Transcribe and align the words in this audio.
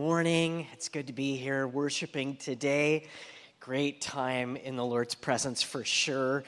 morning. 0.00 0.66
It's 0.72 0.88
good 0.88 1.08
to 1.08 1.12
be 1.12 1.36
here 1.36 1.68
worshiping 1.68 2.36
today. 2.36 3.04
Great 3.60 4.00
time 4.00 4.56
in 4.56 4.74
the 4.74 4.84
Lord's 4.84 5.14
presence 5.14 5.60
for 5.60 5.84
sure. 5.84 6.42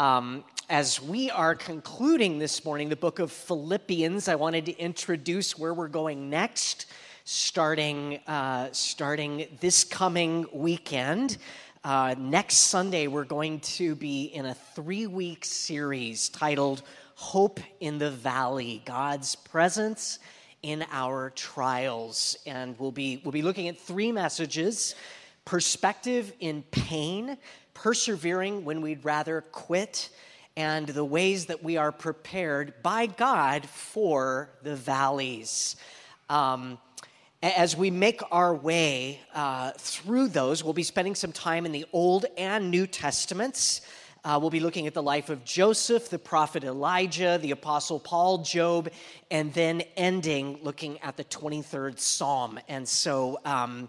Um, 0.00 0.42
as 0.68 1.00
we 1.00 1.30
are 1.30 1.54
concluding 1.54 2.40
this 2.40 2.64
morning 2.64 2.88
the 2.88 2.96
book 2.96 3.20
of 3.20 3.30
Philippians, 3.30 4.26
I 4.26 4.34
wanted 4.34 4.66
to 4.66 4.76
introduce 4.76 5.56
where 5.56 5.72
we're 5.72 5.86
going 5.86 6.28
next, 6.28 6.86
starting, 7.22 8.18
uh, 8.26 8.70
starting 8.72 9.46
this 9.60 9.84
coming 9.84 10.46
weekend. 10.52 11.38
Uh, 11.84 12.16
next 12.18 12.56
Sunday, 12.56 13.06
we're 13.06 13.22
going 13.22 13.60
to 13.60 13.94
be 13.94 14.24
in 14.24 14.44
a 14.44 14.54
three 14.74 15.06
week 15.06 15.44
series 15.44 16.30
titled 16.30 16.82
Hope 17.14 17.60
in 17.78 17.98
the 17.98 18.10
Valley 18.10 18.82
God's 18.84 19.36
Presence 19.36 20.18
in 20.62 20.84
our 20.90 21.30
trials. 21.30 22.36
And 22.46 22.78
we'll 22.78 22.92
be, 22.92 23.20
we'll 23.24 23.32
be 23.32 23.42
looking 23.42 23.68
at 23.68 23.78
three 23.78 24.12
messages 24.12 24.94
perspective 25.44 26.32
in 26.40 26.62
pain, 26.70 27.38
persevering 27.72 28.64
when 28.64 28.82
we'd 28.82 29.04
rather 29.04 29.40
quit, 29.40 30.10
and 30.56 30.86
the 30.88 31.04
ways 31.04 31.46
that 31.46 31.62
we 31.62 31.76
are 31.76 31.92
prepared 31.92 32.74
by 32.82 33.06
God 33.06 33.64
for 33.64 34.50
the 34.62 34.76
valleys. 34.76 35.76
Um, 36.28 36.78
as 37.42 37.76
we 37.76 37.90
make 37.90 38.20
our 38.30 38.54
way 38.54 39.20
uh, 39.32 39.70
through 39.78 40.28
those, 40.28 40.64
we'll 40.64 40.72
be 40.72 40.82
spending 40.82 41.14
some 41.14 41.32
time 41.32 41.64
in 41.64 41.72
the 41.72 41.86
Old 41.92 42.26
and 42.36 42.70
New 42.70 42.86
Testaments. 42.86 43.80
Uh, 44.24 44.36
we'll 44.40 44.50
be 44.50 44.60
looking 44.60 44.86
at 44.86 44.94
the 44.94 45.02
life 45.02 45.30
of 45.30 45.44
Joseph, 45.44 46.08
the 46.08 46.18
prophet 46.18 46.64
Elijah, 46.64 47.38
the 47.40 47.52
apostle 47.52 48.00
Paul, 48.00 48.38
Job, 48.38 48.90
and 49.30 49.52
then 49.54 49.82
ending 49.96 50.58
looking 50.62 51.00
at 51.00 51.16
the 51.16 51.24
23rd 51.24 52.00
Psalm. 52.00 52.58
And 52.68 52.86
so 52.86 53.38
um, 53.44 53.88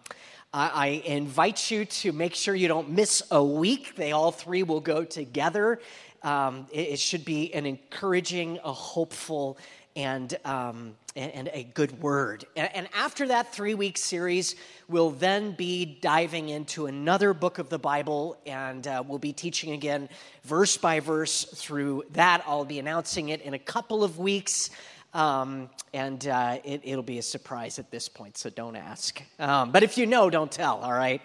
I, 0.54 1.02
invite 1.06 1.72
you 1.72 1.86
to 1.86 2.12
make 2.12 2.36
sure 2.36 2.54
you 2.54 2.68
don't 2.68 2.92
miss 2.92 3.24
a 3.32 3.44
week. 3.44 3.96
They 3.96 4.12
all 4.12 4.32
three 4.32 4.62
will 4.62 4.82
go 4.82 5.04
together. 5.04 5.80
Um, 6.22 6.68
it, 6.72 6.90
it, 6.90 7.00
should 7.00 7.26
be 7.26 7.54
an 7.54 7.66
encouraging, 7.66 8.60
a 8.64 8.74
hopeful, 8.74 9.58
and, 10.00 10.38
um, 10.46 10.96
and, 11.18 11.34
and, 11.34 11.50
a 11.52 11.64
good 11.64 12.02
word. 12.02 12.46
And, 12.56 12.74
and 12.74 12.88
after 12.94 13.28
that 13.28 13.54
three 13.54 13.74
week 13.74 13.98
series, 13.98 14.56
we'll 14.88 15.10
then 15.10 15.52
be 15.52 15.84
diving 15.84 16.48
into 16.48 16.86
another 16.86 17.34
book 17.34 17.60
of 17.60 17.68
the 17.68 17.78
Bible, 17.78 18.38
and 18.46 18.88
uh, 18.88 19.04
we'll 19.06 19.20
be 19.20 19.34
teaching 19.34 19.74
again 19.74 20.08
verse 20.46 20.78
by 20.78 21.02
verse 21.02 21.44
through 21.44 22.04
that. 22.12 22.46
I'll 22.48 22.64
be 22.64 22.80
announcing 22.80 23.28
it 23.30 23.42
in 23.42 23.54
a 23.54 23.60
couple 23.60 24.02
of 24.06 24.18
weeks. 24.18 24.70
Um, 25.14 25.70
and 25.94 26.26
uh, 26.28 26.60
it, 26.64 26.86
will 26.86 27.04
be 27.04 27.18
a 27.18 27.24
surprise 27.24 27.78
at 27.78 27.92
this 27.92 28.08
point, 28.08 28.38
so 28.38 28.50
don't 28.50 28.78
ask. 28.78 29.22
Um, 29.38 29.74
but 29.74 29.84
if 29.84 29.98
you 29.98 30.06
know, 30.06 30.30
don't 30.30 30.52
tell, 30.52 30.78
all 30.78 30.94
right? 30.94 31.22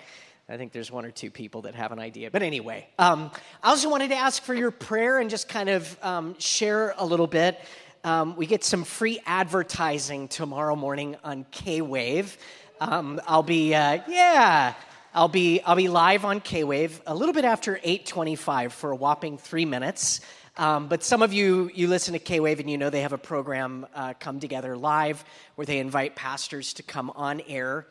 I 0.48 0.56
think 0.56 0.72
there's 0.72 0.90
one 0.90 1.04
or 1.04 1.10
two 1.10 1.30
people 1.30 1.62
that 1.62 1.74
have 1.74 1.92
an 1.92 1.98
idea. 1.98 2.30
But 2.30 2.42
anyway, 2.42 2.88
um, 2.98 3.30
I 3.62 3.70
also 3.70 3.88
wanted 3.88 4.08
to 4.08 4.16
ask 4.16 4.42
for 4.42 4.52
your 4.54 4.70
prayer 4.70 5.20
and 5.20 5.30
just 5.30 5.48
kind 5.48 5.70
of 5.70 5.96
um, 6.02 6.34
share 6.38 6.94
a 6.98 7.06
little 7.06 7.26
bit. 7.26 7.58
Um, 8.04 8.36
we 8.36 8.44
get 8.44 8.62
some 8.62 8.84
free 8.84 9.18
advertising 9.24 10.28
tomorrow 10.28 10.76
morning 10.76 11.16
on 11.24 11.46
K 11.50 11.80
Wave. 11.80 12.36
Um, 12.78 13.18
I'll 13.26 13.42
be, 13.42 13.74
uh, 13.74 14.00
yeah. 14.06 14.74
I'll 15.14 15.28
be, 15.28 15.62
I'll 15.62 15.74
be 15.74 15.88
live 15.88 16.26
on 16.26 16.42
K 16.42 16.64
Wave 16.64 17.00
a 17.06 17.14
little 17.14 17.32
bit 17.32 17.46
after 17.46 17.80
8:25 17.82 18.72
for 18.72 18.90
a 18.90 18.96
whopping 18.96 19.38
three 19.38 19.64
minutes. 19.64 20.20
Um, 20.58 20.86
but 20.88 21.02
some 21.02 21.22
of 21.22 21.32
you, 21.32 21.70
you 21.72 21.88
listen 21.88 22.12
to 22.12 22.18
K 22.18 22.40
Wave 22.40 22.60
and 22.60 22.68
you 22.68 22.76
know 22.76 22.90
they 22.90 23.00
have 23.00 23.14
a 23.14 23.18
program, 23.18 23.86
uh, 23.94 24.12
Come 24.20 24.38
Together 24.38 24.76
Live, 24.76 25.24
where 25.54 25.64
they 25.64 25.78
invite 25.78 26.14
pastors 26.14 26.74
to 26.74 26.82
come 26.82 27.08
on 27.16 27.40
air 27.48 27.86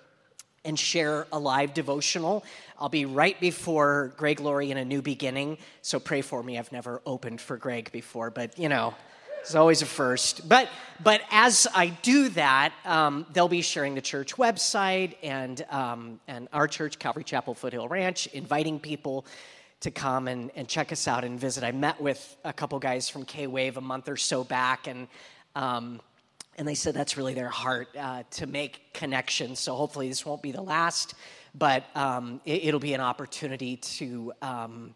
and 0.63 0.77
share 0.77 1.25
a 1.31 1.39
live 1.39 1.73
devotional. 1.73 2.45
I'll 2.77 2.87
be 2.87 3.05
right 3.05 3.39
before 3.39 4.13
Greg 4.15 4.39
Laurie 4.39 4.69
in 4.69 4.77
A 4.77 4.85
New 4.85 5.01
Beginning, 5.01 5.57
so 5.81 5.99
pray 5.99 6.21
for 6.21 6.43
me. 6.43 6.59
I've 6.59 6.71
never 6.71 7.01
opened 7.03 7.41
for 7.41 7.57
Greg 7.57 7.91
before, 7.91 8.29
but 8.29 8.59
you 8.59 8.69
know, 8.69 8.93
it's 9.43 9.55
always 9.55 9.81
a 9.81 9.85
first. 9.85 10.47
But, 10.47 10.69
but 11.03 11.19
as 11.29 11.67
I 11.75 11.87
do 11.87 12.29
that, 12.29 12.73
um, 12.85 13.25
they'll 13.33 13.49
be 13.49 13.61
sharing 13.61 13.93
the 13.93 14.01
church 14.01 14.37
website 14.37 15.15
and, 15.21 15.65
um, 15.69 16.21
and 16.29 16.47
our 16.53 16.65
church, 16.65 16.97
Calvary 16.97 17.25
Chapel 17.25 17.53
Foothill 17.53 17.89
Ranch, 17.89 18.27
inviting 18.27 18.79
people 18.79 19.25
to 19.81 19.91
come 19.91 20.29
and, 20.29 20.49
and 20.55 20.65
check 20.69 20.93
us 20.93 21.09
out 21.09 21.25
and 21.25 21.37
visit. 21.37 21.65
I 21.65 21.73
met 21.73 21.99
with 21.99 22.37
a 22.45 22.53
couple 22.53 22.79
guys 22.79 23.09
from 23.09 23.25
K 23.25 23.47
Wave 23.47 23.75
a 23.75 23.81
month 23.81 24.07
or 24.07 24.15
so 24.15 24.45
back, 24.45 24.87
and 24.87 25.09
um, 25.55 25.99
and 26.57 26.65
they 26.65 26.75
said 26.75 26.93
that's 26.93 27.17
really 27.17 27.33
their 27.33 27.49
heart 27.49 27.89
uh, 27.99 28.23
to 28.31 28.47
make 28.47 28.93
connections. 28.93 29.59
So 29.59 29.75
hopefully 29.75 30.07
this 30.07 30.25
won't 30.25 30.41
be 30.41 30.53
the 30.53 30.61
last, 30.61 31.15
but 31.53 31.83
um, 31.95 32.39
it, 32.45 32.73
will 32.73 32.79
be 32.79 32.93
an 32.93 33.01
opportunity 33.01 33.75
to 33.75 34.31
um, 34.41 34.95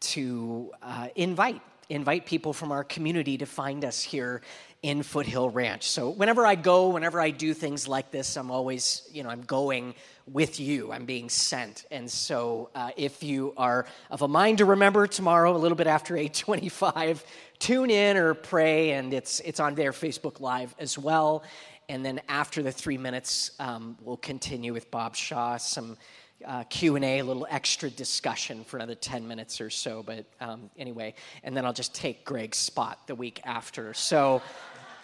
to 0.00 0.70
uh, 0.82 1.08
invite 1.16 1.60
invite 1.88 2.26
people 2.26 2.52
from 2.52 2.72
our 2.72 2.84
community 2.84 3.38
to 3.38 3.46
find 3.46 3.84
us 3.84 4.02
here 4.02 4.42
in 4.82 5.02
Foothill 5.02 5.48
Ranch. 5.48 5.88
So 5.88 6.10
whenever 6.10 6.44
I 6.44 6.56
go, 6.56 6.88
whenever 6.88 7.20
I 7.20 7.30
do 7.30 7.54
things 7.54 7.86
like 7.86 8.10
this, 8.10 8.36
I'm 8.36 8.50
always, 8.50 9.08
you 9.12 9.22
know, 9.22 9.28
I'm 9.28 9.42
going 9.42 9.94
with 10.26 10.58
you. 10.58 10.90
I'm 10.90 11.04
being 11.04 11.28
sent. 11.28 11.84
And 11.90 12.10
so 12.10 12.70
uh, 12.74 12.90
if 12.96 13.22
you 13.22 13.54
are 13.56 13.86
of 14.10 14.22
a 14.22 14.28
mind 14.28 14.58
to 14.58 14.64
remember 14.64 15.06
tomorrow, 15.06 15.54
a 15.54 15.58
little 15.58 15.76
bit 15.76 15.86
after 15.86 16.16
825, 16.16 17.24
tune 17.60 17.90
in 17.90 18.16
or 18.16 18.34
pray, 18.34 18.92
and 18.92 19.14
it's, 19.14 19.38
it's 19.40 19.60
on 19.60 19.76
their 19.76 19.92
Facebook 19.92 20.40
Live 20.40 20.74
as 20.80 20.98
well. 20.98 21.44
And 21.88 22.04
then 22.04 22.20
after 22.28 22.62
the 22.62 22.72
three 22.72 22.98
minutes, 22.98 23.52
um, 23.60 23.96
we'll 24.02 24.16
continue 24.16 24.72
with 24.72 24.90
Bob 24.90 25.14
Shaw, 25.14 25.58
some 25.58 25.96
uh, 26.44 26.64
q&a 26.64 27.18
a 27.18 27.22
little 27.22 27.46
extra 27.50 27.90
discussion 27.90 28.64
for 28.64 28.76
another 28.76 28.94
10 28.94 29.26
minutes 29.26 29.60
or 29.60 29.70
so 29.70 30.02
but 30.02 30.24
um, 30.40 30.70
anyway 30.76 31.14
and 31.44 31.56
then 31.56 31.64
i'll 31.64 31.72
just 31.72 31.94
take 31.94 32.24
greg's 32.24 32.58
spot 32.58 32.98
the 33.06 33.14
week 33.14 33.40
after 33.44 33.94
so 33.94 34.42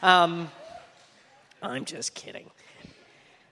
um, 0.02 0.48
I'm 1.60 1.84
just 1.84 2.14
kidding. 2.14 2.48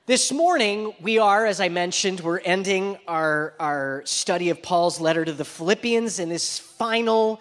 This 0.07 0.31
morning, 0.31 0.95
we 1.01 1.19
are, 1.19 1.45
as 1.45 1.61
I 1.61 1.69
mentioned, 1.69 2.21
we're 2.21 2.39
ending 2.39 2.97
our, 3.09 3.55
our 3.59 4.03
study 4.05 4.51
of 4.51 4.63
Paul's 4.63 5.01
letter 5.01 5.25
to 5.25 5.33
the 5.33 5.45
Philippians 5.45 6.21
in 6.21 6.29
this 6.29 6.61
final 6.61 7.41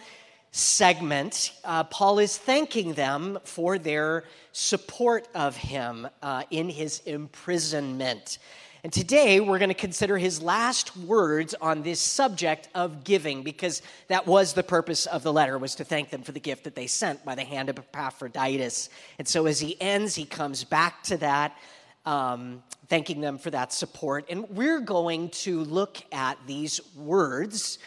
segment. 0.50 1.52
Uh, 1.64 1.84
Paul 1.84 2.18
is 2.18 2.36
thanking 2.40 2.94
them 2.94 3.38
for 3.44 3.78
their 3.78 4.24
support 4.54 5.28
of 5.36 5.56
him 5.56 6.08
uh, 6.24 6.42
in 6.50 6.68
his 6.68 7.04
imprisonment. 7.06 8.40
And 8.86 8.94
today 8.94 9.40
we're 9.40 9.58
going 9.58 9.70
to 9.70 9.74
consider 9.74 10.16
his 10.16 10.44
last 10.44 10.96
words 10.96 11.56
on 11.60 11.82
this 11.82 12.00
subject 12.00 12.70
of 12.76 13.04
giving 13.04 13.42
because 13.42 13.82
that 14.10 14.28
was 14.28 14.54
the 14.54 14.62
purpose 14.62 15.08
of 15.08 15.24
the 15.24 15.34
letter 15.34 15.58
was 15.58 15.74
to 15.78 15.84
thank 15.84 16.12
them 16.12 16.22
for 16.22 16.34
the 16.34 16.40
gift 16.40 16.66
that 16.66 16.76
they 16.76 16.86
sent 16.86 17.26
by 17.26 17.34
the 17.34 17.44
hand 17.44 17.70
of 17.70 17.80
Epaphroditus. 17.80 18.90
And 19.18 19.28
so 19.28 19.48
as 19.48 19.60
he 19.60 19.76
ends, 19.82 20.14
he 20.14 20.24
comes 20.24 20.64
back 20.64 21.02
to 21.06 21.18
that, 21.18 21.58
um, 22.06 22.62
thanking 22.88 23.22
them 23.22 23.40
for 23.40 23.50
that 23.50 23.74
support. 23.74 24.26
And 24.30 24.48
we're 24.52 24.82
going 24.82 25.30
to 25.30 25.64
look 25.64 25.98
at 26.12 26.38
these 26.46 26.80
words 26.96 27.80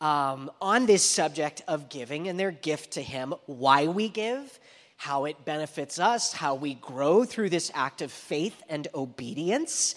um, 0.00 0.50
on 0.62 0.86
this 0.86 1.02
subject 1.02 1.64
of 1.68 1.90
giving 1.90 2.28
and 2.28 2.40
their 2.40 2.50
gift 2.50 2.92
to 2.92 3.02
him, 3.02 3.34
why 3.44 3.88
we 3.88 4.08
give 4.08 4.58
how 4.96 5.26
it 5.26 5.44
benefits 5.44 5.98
us, 5.98 6.32
how 6.32 6.54
we 6.54 6.74
grow 6.74 7.24
through 7.24 7.50
this 7.50 7.70
act 7.74 8.00
of 8.00 8.10
faith 8.10 8.62
and 8.70 8.88
obedience, 8.94 9.94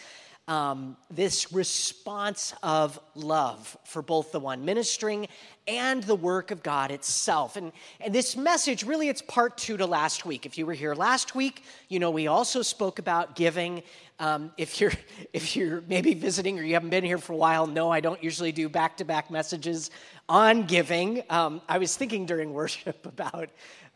um, 0.49 0.97
this 1.11 1.53
response 1.53 2.55
of 2.63 2.99
love 3.13 3.77
for 3.85 4.01
both 4.01 4.31
the 4.31 4.39
one 4.39 4.65
ministering 4.65 5.27
and 5.67 6.01
the 6.01 6.15
work 6.15 6.49
of 6.49 6.63
God 6.63 6.89
itself. 6.89 7.55
And, 7.55 7.71
and 8.01 8.13
this 8.13 8.35
message, 8.35 8.83
really, 8.83 9.09
it's 9.09 9.21
part 9.21 9.59
two 9.59 9.77
to 9.77 9.85
last 9.85 10.25
week. 10.25 10.47
If 10.47 10.57
you 10.57 10.65
were 10.65 10.73
here 10.73 10.95
last 10.95 11.35
week, 11.35 11.63
you 11.87 11.99
know, 11.99 12.09
we 12.09 12.25
also 12.25 12.63
spoke 12.63 12.97
about 12.97 13.35
giving. 13.35 13.83
Um, 14.17 14.51
if 14.57 14.81
you're 14.81 14.91
if 15.33 15.55
you're 15.55 15.81
maybe 15.87 16.15
visiting 16.15 16.57
or 16.57 16.63
you 16.63 16.73
haven't 16.73 16.89
been 16.89 17.03
here 17.03 17.19
for 17.19 17.33
a 17.33 17.37
while, 17.37 17.67
no, 17.67 17.91
I 17.91 17.99
don't 17.99 18.21
usually 18.23 18.51
do 18.51 18.67
back 18.67 18.97
to 18.97 19.05
back 19.05 19.29
messages 19.29 19.91
on 20.27 20.63
giving. 20.63 21.21
Um, 21.29 21.61
I 21.69 21.77
was 21.77 21.95
thinking 21.95 22.25
during 22.25 22.53
worship 22.55 23.05
about 23.05 23.49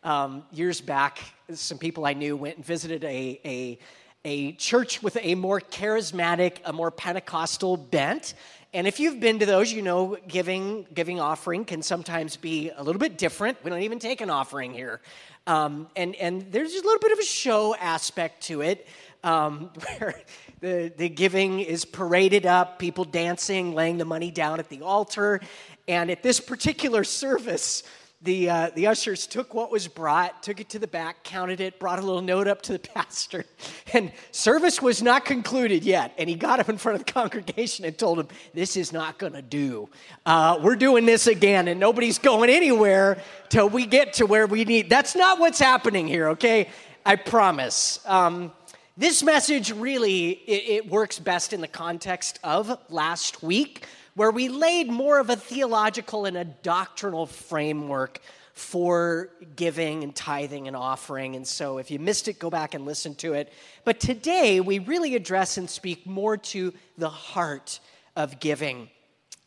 um, 0.03 0.43
years 0.51 0.81
back, 0.81 1.19
some 1.51 1.79
people 1.79 2.05
I 2.05 2.13
knew 2.13 2.37
went 2.37 2.57
and 2.57 2.65
visited 2.65 3.03
a, 3.05 3.39
a 3.43 3.79
a 4.25 4.53
church 4.53 5.03
with 5.03 5.17
a 5.21 5.35
more 5.35 5.59
charismatic, 5.59 6.57
a 6.63 6.71
more 6.71 6.91
Pentecostal 6.91 7.75
bent. 7.75 8.33
And 8.73 8.87
if 8.87 8.99
you've 8.99 9.19
been 9.19 9.39
to 9.39 9.45
those, 9.45 9.71
you 9.71 9.81
know 9.81 10.17
giving 10.27 10.87
giving 10.93 11.19
offering 11.19 11.65
can 11.65 11.81
sometimes 11.81 12.37
be 12.37 12.71
a 12.75 12.81
little 12.81 12.99
bit 12.99 13.17
different. 13.17 13.63
We 13.63 13.69
don't 13.69 13.81
even 13.81 13.99
take 13.99 14.21
an 14.21 14.29
offering 14.29 14.73
here, 14.73 15.01
um, 15.45 15.87
and 15.95 16.15
and 16.15 16.51
there's 16.51 16.73
a 16.73 16.81
little 16.81 16.99
bit 16.99 17.11
of 17.11 17.19
a 17.19 17.23
show 17.23 17.75
aspect 17.75 18.43
to 18.43 18.61
it, 18.61 18.87
um, 19.23 19.69
where 19.97 20.15
the 20.61 20.91
the 20.95 21.09
giving 21.09 21.59
is 21.59 21.85
paraded 21.85 22.45
up, 22.45 22.79
people 22.79 23.03
dancing, 23.03 23.75
laying 23.75 23.97
the 23.97 24.05
money 24.05 24.31
down 24.31 24.59
at 24.59 24.69
the 24.69 24.81
altar, 24.81 25.41
and 25.87 26.09
at 26.09 26.23
this 26.23 26.39
particular 26.39 27.03
service, 27.03 27.83
the, 28.23 28.49
uh, 28.49 28.69
the 28.73 28.87
ushers 28.87 29.27
took 29.27 29.53
what 29.53 29.69
was 29.69 29.87
brought, 29.87 30.43
took 30.43 30.61
it 30.61 30.69
to 30.69 30.79
the 30.79 30.87
back, 30.87 31.23
counted 31.23 31.59
it, 31.59 31.77
brought 31.77 31.99
a 31.99 32.01
little 32.01 32.21
note 32.21 32.47
up 32.47 32.61
to 32.63 32.73
the 32.73 32.79
pastor, 32.95 33.45
and 33.91 34.11
service 34.31 34.81
was 34.81 35.01
not 35.01 35.25
concluded 35.25 35.83
yet. 35.83 36.13
And 36.17 36.29
he 36.29 36.35
got 36.35 36.59
up 36.59 36.69
in 36.69 36.77
front 36.77 36.99
of 36.99 37.05
the 37.05 37.11
congregation 37.11 37.83
and 37.83 37.97
told 37.97 38.19
them, 38.19 38.29
This 38.53 38.77
is 38.77 38.93
not 38.93 39.17
going 39.17 39.33
to 39.33 39.41
do. 39.41 39.89
Uh, 40.25 40.59
we're 40.61 40.77
doing 40.77 41.05
this 41.05 41.27
again, 41.27 41.67
and 41.67 41.79
nobody's 41.79 42.17
going 42.17 42.49
anywhere 42.49 43.21
till 43.49 43.67
we 43.67 43.85
get 43.85 44.13
to 44.13 44.25
where 44.25 44.47
we 44.47 44.63
need. 44.63 44.89
That's 44.89 45.15
not 45.15 45.39
what's 45.39 45.59
happening 45.59 46.07
here, 46.07 46.29
okay? 46.29 46.69
I 47.05 47.17
promise. 47.17 47.99
Um, 48.05 48.53
this 48.95 49.21
message 49.23 49.71
really 49.71 50.29
it, 50.29 50.85
it 50.85 50.89
works 50.89 51.19
best 51.19 51.51
in 51.51 51.61
the 51.61 51.67
context 51.67 52.39
of 52.43 52.77
last 52.89 53.43
week 53.43 53.85
where 54.15 54.31
we 54.31 54.47
laid 54.47 54.89
more 54.89 55.19
of 55.19 55.29
a 55.29 55.35
theological 55.35 56.25
and 56.25 56.37
a 56.37 56.45
doctrinal 56.45 57.25
framework 57.25 58.19
for 58.53 59.29
giving 59.55 60.03
and 60.03 60.15
tithing 60.15 60.67
and 60.67 60.75
offering. 60.75 61.35
And 61.35 61.47
so 61.47 61.79
if 61.79 61.89
you 61.89 61.97
missed 61.97 62.27
it, 62.27 62.37
go 62.37 62.51
back 62.51 62.75
and 62.75 62.85
listen 62.85 63.15
to 63.15 63.33
it. 63.33 63.51
But 63.83 63.99
today, 63.99 64.59
we 64.59 64.79
really 64.79 65.15
address 65.15 65.57
and 65.57 65.67
speak 65.67 66.05
more 66.05 66.37
to 66.37 66.73
the 66.97 67.09
heart 67.09 67.79
of 68.15 68.39
giving. 68.39 68.89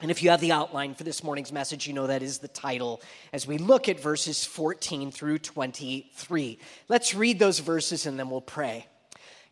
And 0.01 0.11
if 0.11 0.23
you 0.23 0.31
have 0.31 0.41
the 0.41 0.53
outline 0.53 0.95
for 0.95 1.05
this 1.05 1.23
morning's 1.23 1.53
message, 1.53 1.87
you 1.87 1.95
know 1.95 2.09
that 2.09 2.23
is 2.23 2.39
the 2.39 2.49
title 2.49 3.01
as 3.33 3.47
we 3.47 3.59
look 3.59 3.89
at 3.89 4.01
verses 4.01 4.45
14 4.45 5.11
through 5.13 5.39
23. 5.39 6.59
Let's 6.89 7.15
read 7.15 7.39
those 7.39 7.61
verses 7.61 8.07
and 8.07 8.19
then 8.19 8.29
we'll 8.29 8.41
pray. 8.43 8.89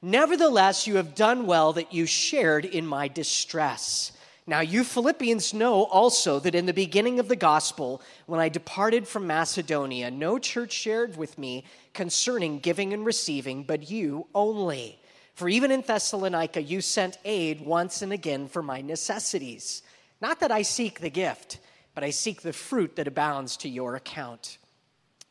Nevertheless, 0.03 0.87
you 0.87 0.97
have 0.97 1.15
done 1.15 1.47
well 1.47 1.73
that 1.75 1.95
you 1.95 2.05
shared 2.05 2.67
in 2.67 2.87
my 2.87 3.09
distress. 3.09 4.13
Now, 4.47 4.61
you 4.61 4.85
Philippians 4.85 5.55
know 5.55 5.85
also 5.85 6.39
that 6.41 6.55
in 6.55 6.67
the 6.67 6.75
beginning 6.75 7.19
of 7.19 7.29
the 7.29 7.37
gospel, 7.37 8.03
when 8.27 8.41
I 8.41 8.51
departed 8.51 9.09
from 9.09 9.27
Macedonia, 9.27 10.11
no 10.11 10.39
church 10.39 10.73
shared 10.73 11.17
with 11.17 11.39
me 11.39 11.65
concerning 11.95 12.59
giving 12.59 12.93
and 12.93 13.07
receiving, 13.07 13.63
but 13.63 13.91
you 13.91 14.27
only. 14.35 14.99
For 15.35 15.49
even 15.49 15.71
in 15.71 15.81
Thessalonica, 15.81 16.61
you 16.61 16.83
sent 16.83 17.17
aid 17.25 17.63
once 17.63 18.03
and 18.03 18.13
again 18.13 18.47
for 18.47 18.63
my 18.63 18.83
necessities. 18.83 19.83
Not 20.21 20.41
that 20.41 20.53
I 20.53 20.61
seek 20.61 21.01
the 21.01 21.11
gift, 21.11 21.59
but 21.95 22.05
I 22.05 22.11
seek 22.11 22.43
the 22.43 22.53
fruit 22.53 22.97
that 22.97 23.09
abounds 23.09 23.57
to 23.59 23.69
your 23.71 23.97
account. 23.97 24.59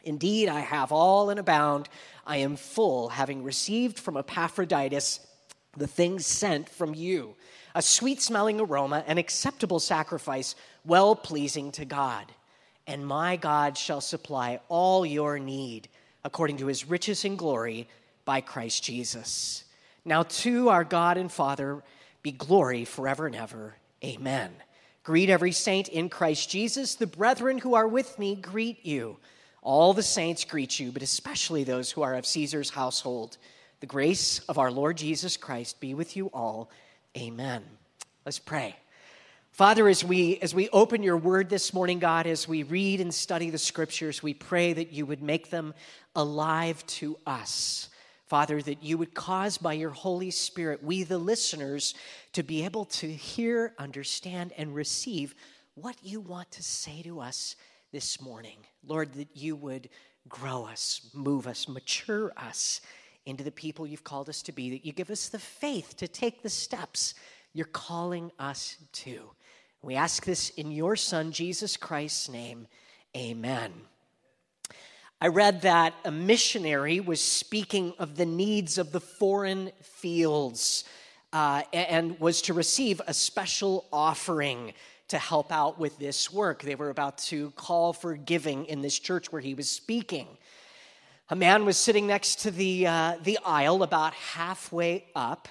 Indeed, 0.04 0.50
I 0.50 0.62
have 0.62 0.92
all 0.92 1.30
and 1.30 1.39
abound. 1.39 1.88
I 2.25 2.38
am 2.38 2.56
full, 2.56 3.10
having 3.10 3.44
received 3.44 4.00
from 4.00 4.18
Epaphroditus 4.18 5.19
the 5.77 5.88
things 5.88 6.25
sent 6.25 6.68
from 6.68 6.95
you 6.95 7.36
a 7.75 7.81
sweet 7.81 8.21
smelling 8.21 8.59
aroma, 8.59 9.03
an 9.07 9.17
acceptable 9.17 9.79
sacrifice, 9.79 10.55
well 10.85 11.15
pleasing 11.15 11.71
to 11.73 11.85
God. 11.85 12.31
And 12.85 13.05
my 13.05 13.35
God 13.35 13.77
shall 13.77 14.01
supply 14.01 14.59
all 14.67 15.05
your 15.05 15.39
need 15.39 15.87
according 16.23 16.57
to 16.57 16.67
his 16.67 16.87
riches 16.87 17.25
and 17.25 17.37
glory 17.37 17.87
by 18.25 18.41
Christ 18.41 18.83
Jesus. 18.83 19.63
Now, 20.05 20.23
to 20.23 20.69
our 20.69 20.83
God 20.83 21.17
and 21.17 21.31
Father 21.31 21.81
be 22.21 22.31
glory 22.31 22.85
forever 22.85 23.25
and 23.25 23.35
ever. 23.35 23.75
Amen. 24.03 24.51
Greet 25.03 25.29
every 25.29 25.51
saint 25.51 25.89
in 25.89 26.09
Christ 26.09 26.49
Jesus. 26.49 26.95
The 26.95 27.07
brethren 27.07 27.57
who 27.57 27.75
are 27.75 27.87
with 27.87 28.17
me 28.19 28.35
greet 28.35 28.85
you. 28.85 29.17
All 29.61 29.93
the 29.93 30.03
saints 30.03 30.43
greet 30.43 30.79
you, 30.79 30.91
but 30.91 31.01
especially 31.01 31.63
those 31.63 31.91
who 31.91 32.01
are 32.01 32.15
of 32.15 32.25
Caesar's 32.25 32.69
household. 32.69 33.37
The 33.79 33.87
grace 33.87 34.39
of 34.47 34.57
our 34.57 34.71
Lord 34.71 34.97
Jesus 34.97 35.37
Christ 35.37 35.79
be 35.79 35.93
with 35.93 36.15
you 36.15 36.27
all. 36.27 36.69
Amen. 37.15 37.63
Let's 38.25 38.39
pray. 38.39 38.75
Father, 39.51 39.88
as 39.88 40.04
we, 40.04 40.39
as 40.39 40.56
we 40.56 40.68
open 40.69 41.04
your 41.04 41.18
word 41.18 41.48
this 41.48 41.71
morning, 41.71 42.00
God, 42.00 42.25
as 42.25 42.48
we 42.48 42.63
read 42.63 43.00
and 43.01 43.13
study 43.13 43.51
the 43.51 43.60
scriptures, 43.60 44.24
we 44.24 44.33
pray 44.33 44.74
that 44.74 44.92
you 44.92 45.06
would 45.06 45.21
make 45.21 45.51
them 45.51 45.75
alive 46.15 46.83
to 46.88 47.15
us. 47.27 47.89
Father, 48.25 48.63
that 48.63 48.81
you 48.81 48.98
would 48.98 49.13
cause 49.13 49.60
by 49.60 49.74
your 49.74 49.92
Holy 49.92 50.31
Spirit, 50.31 50.83
we, 50.83 51.04
the 51.04 51.19
listeners, 51.19 51.94
to 52.31 52.42
be 52.42 52.65
able 52.65 52.86
to 52.86 53.07
hear, 53.07 53.75
understand, 53.77 54.51
and 54.57 54.74
receive 54.74 55.36
what 55.75 55.95
you 56.01 56.19
want 56.19 56.50
to 56.50 56.63
say 56.63 57.04
to 57.04 57.19
us 57.19 57.56
this 57.92 58.19
morning. 58.19 58.57
Lord, 58.88 59.13
that 59.13 59.30
you 59.36 59.56
would 59.56 59.89
grow 60.27 60.65
us, 60.65 61.12
move 61.13 61.45
us, 61.45 61.68
mature 61.68 62.33
us 62.38 62.81
into 63.25 63.43
the 63.43 63.51
people 63.51 63.87
you've 63.87 64.03
called 64.03 64.29
us 64.29 64.41
to 64.43 64.51
be, 64.51 64.71
that 64.71 64.85
you 64.85 64.93
give 64.93 65.09
us 65.09 65.29
the 65.29 65.39
faith 65.39 65.95
to 65.97 66.07
take 66.07 66.41
the 66.41 66.49
steps 66.49 67.15
you're 67.53 67.65
calling 67.65 68.31
us 68.39 68.77
to. 68.91 69.29
We 69.81 69.95
ask 69.95 70.25
this 70.25 70.49
in 70.51 70.71
your 70.71 70.95
Son, 70.95 71.31
Jesus 71.31 71.77
Christ's 71.77 72.29
name. 72.29 72.67
Amen. 73.15 73.71
I 75.21 75.27
read 75.27 75.61
that 75.61 75.93
a 76.03 76.11
missionary 76.11 76.99
was 76.99 77.21
speaking 77.21 77.93
of 77.97 78.17
the 78.17 78.25
needs 78.25 78.77
of 78.77 78.91
the 78.91 78.99
foreign 78.99 79.71
fields 79.81 80.83
uh, 81.31 81.63
and 81.71 82.19
was 82.19 82.41
to 82.43 82.53
receive 82.53 83.01
a 83.07 83.13
special 83.13 83.85
offering 83.91 84.73
to 85.07 85.17
help 85.17 85.51
out 85.51 85.79
with 85.79 85.97
this 85.97 86.31
work. 86.31 86.61
They 86.61 86.75
were 86.75 86.89
about 86.89 87.17
to 87.19 87.51
call 87.51 87.93
for 87.93 88.15
giving 88.15 88.65
in 88.65 88.81
this 88.81 88.97
church 88.97 89.31
where 89.31 89.41
he 89.41 89.53
was 89.53 89.69
speaking. 89.69 90.27
A 91.33 91.35
man 91.35 91.65
was 91.65 91.77
sitting 91.77 92.06
next 92.06 92.41
to 92.41 92.51
the, 92.51 92.85
uh, 92.85 93.15
the 93.24 93.39
aisle 93.44 93.81
about 93.81 94.13
halfway 94.13 95.03
up, 95.15 95.47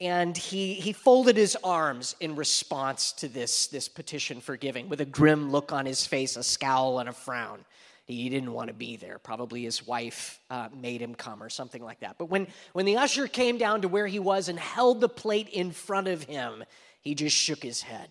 and 0.00 0.36
he, 0.36 0.74
he 0.74 0.92
folded 0.92 1.36
his 1.36 1.56
arms 1.64 2.14
in 2.20 2.36
response 2.36 3.10
to 3.14 3.26
this, 3.26 3.66
this 3.66 3.88
petition 3.88 4.40
for 4.40 4.56
giving 4.56 4.88
with 4.88 5.00
a 5.00 5.04
grim 5.04 5.50
look 5.50 5.72
on 5.72 5.86
his 5.86 6.06
face, 6.06 6.36
a 6.36 6.44
scowl, 6.44 7.00
and 7.00 7.08
a 7.08 7.12
frown. 7.12 7.64
He 8.06 8.28
didn't 8.28 8.52
want 8.52 8.68
to 8.68 8.74
be 8.74 8.94
there. 8.94 9.18
Probably 9.18 9.64
his 9.64 9.84
wife 9.84 10.38
uh, 10.50 10.68
made 10.80 11.02
him 11.02 11.16
come 11.16 11.42
or 11.42 11.48
something 11.48 11.82
like 11.82 11.98
that. 11.98 12.14
But 12.16 12.26
when, 12.26 12.46
when 12.72 12.86
the 12.86 12.98
usher 12.98 13.26
came 13.26 13.58
down 13.58 13.82
to 13.82 13.88
where 13.88 14.06
he 14.06 14.20
was 14.20 14.48
and 14.48 14.56
held 14.56 15.00
the 15.00 15.08
plate 15.08 15.48
in 15.48 15.72
front 15.72 16.06
of 16.06 16.22
him, 16.22 16.62
he 17.00 17.16
just 17.16 17.34
shook 17.34 17.64
his 17.64 17.82
head. 17.82 18.08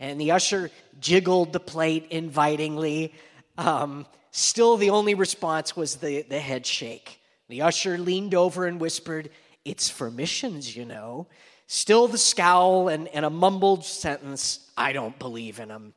And 0.00 0.20
the 0.20 0.32
usher 0.32 0.72
jiggled 0.98 1.52
the 1.52 1.60
plate 1.60 2.08
invitingly. 2.10 3.14
Um, 3.56 4.04
Still, 4.36 4.76
the 4.76 4.90
only 4.90 5.14
response 5.14 5.76
was 5.76 5.94
the, 5.94 6.22
the 6.22 6.40
head 6.40 6.66
shake. 6.66 7.20
The 7.48 7.62
usher 7.62 7.96
leaned 7.96 8.34
over 8.34 8.66
and 8.66 8.80
whispered, 8.80 9.30
It's 9.64 9.88
for 9.88 10.10
missions, 10.10 10.74
you 10.74 10.84
know. 10.84 11.28
Still, 11.68 12.08
the 12.08 12.18
scowl 12.18 12.88
and, 12.88 13.06
and 13.06 13.24
a 13.24 13.30
mumbled 13.30 13.84
sentence, 13.84 14.68
I 14.76 14.92
don't 14.92 15.16
believe 15.20 15.60
in 15.60 15.68
them. 15.68 15.94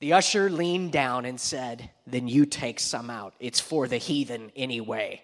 The 0.00 0.14
usher 0.14 0.48
leaned 0.48 0.92
down 0.92 1.26
and 1.26 1.38
said, 1.38 1.90
Then 2.06 2.26
you 2.26 2.46
take 2.46 2.80
some 2.80 3.10
out. 3.10 3.34
It's 3.38 3.60
for 3.60 3.86
the 3.86 3.98
heathen 3.98 4.50
anyway. 4.56 5.20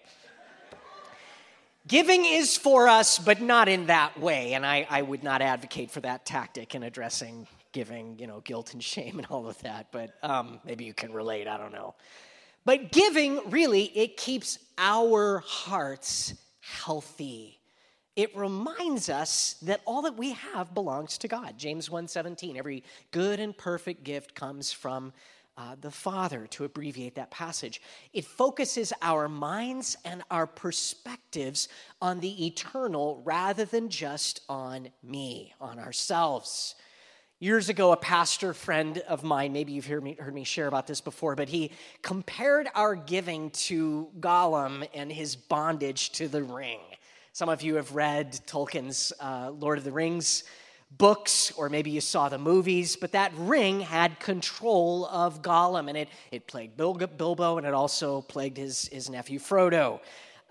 Giving 1.87 2.25
is 2.25 2.57
for 2.57 2.87
us, 2.87 3.17
but 3.17 3.41
not 3.41 3.67
in 3.67 3.87
that 3.87 4.19
way. 4.19 4.53
And 4.53 4.63
I, 4.63 4.85
I 4.87 5.01
would 5.01 5.23
not 5.23 5.41
advocate 5.41 5.89
for 5.89 6.01
that 6.01 6.27
tactic 6.27 6.75
in 6.75 6.83
addressing 6.83 7.47
giving, 7.71 8.19
you 8.19 8.27
know, 8.27 8.41
guilt 8.41 8.73
and 8.73 8.83
shame 8.83 9.17
and 9.17 9.25
all 9.31 9.47
of 9.47 9.59
that. 9.63 9.87
But 9.91 10.11
um, 10.21 10.59
maybe 10.63 10.85
you 10.85 10.93
can 10.93 11.11
relate. 11.11 11.47
I 11.47 11.57
don't 11.57 11.73
know. 11.73 11.95
But 12.65 12.91
giving, 12.91 13.49
really, 13.49 13.85
it 13.95 14.17
keeps 14.17 14.57
our 14.77 15.39
hearts 15.39 16.33
healthy. 16.59 17.59
It 18.15 18.35
reminds 18.35 19.09
us 19.09 19.55
that 19.61 19.81
all 19.85 20.01
that 20.03 20.17
we 20.17 20.31
have 20.31 20.73
belongs 20.73 21.17
to 21.19 21.27
God. 21.27 21.57
James 21.57 21.89
1:17, 21.89 22.57
every 22.57 22.83
good 23.11 23.39
and 23.39 23.55
perfect 23.55 24.03
gift 24.03 24.33
comes 24.33 24.71
from 24.71 25.13
uh, 25.57 25.75
the 25.79 25.91
Father, 25.91 26.47
to 26.47 26.65
abbreviate 26.65 27.15
that 27.15 27.31
passage. 27.31 27.81
It 28.11 28.25
focuses 28.25 28.91
our 29.01 29.29
minds 29.29 29.95
and 30.03 30.21
our 30.29 30.47
perspectives 30.47 31.69
on 32.01 32.19
the 32.19 32.45
eternal 32.45 33.21
rather 33.23 33.63
than 33.63 33.87
just 33.89 34.41
on 34.49 34.89
me, 35.01 35.53
on 35.61 35.79
ourselves. 35.79 36.75
Years 37.39 37.67
ago, 37.67 37.91
a 37.91 37.97
pastor 37.97 38.53
friend 38.53 38.99
of 39.09 39.21
mine, 39.21 39.51
maybe 39.51 39.73
you've 39.73 39.87
heard 39.87 40.01
me, 40.01 40.15
heard 40.17 40.33
me 40.33 40.45
share 40.45 40.67
about 40.67 40.87
this 40.87 41.01
before, 41.01 41.35
but 41.35 41.49
he 41.49 41.71
compared 42.01 42.69
our 42.73 42.95
giving 42.95 43.49
to 43.49 44.07
Gollum 44.21 44.87
and 44.93 45.11
his 45.11 45.35
bondage 45.35 46.11
to 46.11 46.29
the 46.29 46.41
ring. 46.41 46.79
Some 47.33 47.49
of 47.49 47.61
you 47.61 47.75
have 47.75 47.93
read 47.93 48.39
Tolkien's 48.47 49.11
uh, 49.19 49.51
Lord 49.51 49.77
of 49.77 49.83
the 49.83 49.91
Rings 49.91 50.45
books, 50.97 51.51
or 51.57 51.67
maybe 51.67 51.91
you 51.91 51.99
saw 51.99 52.29
the 52.29 52.37
movies, 52.37 52.95
but 52.95 53.11
that 53.11 53.33
ring 53.35 53.81
had 53.81 54.17
control 54.21 55.05
of 55.07 55.41
Gollum, 55.41 55.89
and 55.89 55.97
it, 55.97 56.07
it 56.31 56.47
plagued 56.47 56.77
Bilbo, 56.77 57.57
and 57.57 57.67
it 57.67 57.73
also 57.73 58.21
plagued 58.21 58.55
his, 58.55 58.87
his 58.87 59.09
nephew 59.09 59.39
Frodo. 59.39 59.99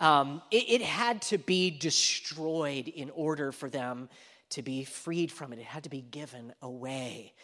Um, 0.01 0.43
it, 0.51 0.65
it 0.69 0.83
had 0.83 1.23
to 1.23 1.39
be 1.39 1.71
destroyed 1.71 2.89
in 2.89 3.09
order 3.09 3.53
for 3.53 3.71
them 3.71 4.11
to 4.55 4.63
be 4.63 4.85
freed 4.85 5.31
from 5.31 5.53
it. 5.53 5.59
It 5.59 5.67
had 5.67 5.85
to 5.85 5.91
be 5.91 6.03
given 6.03 6.53
away 6.61 7.35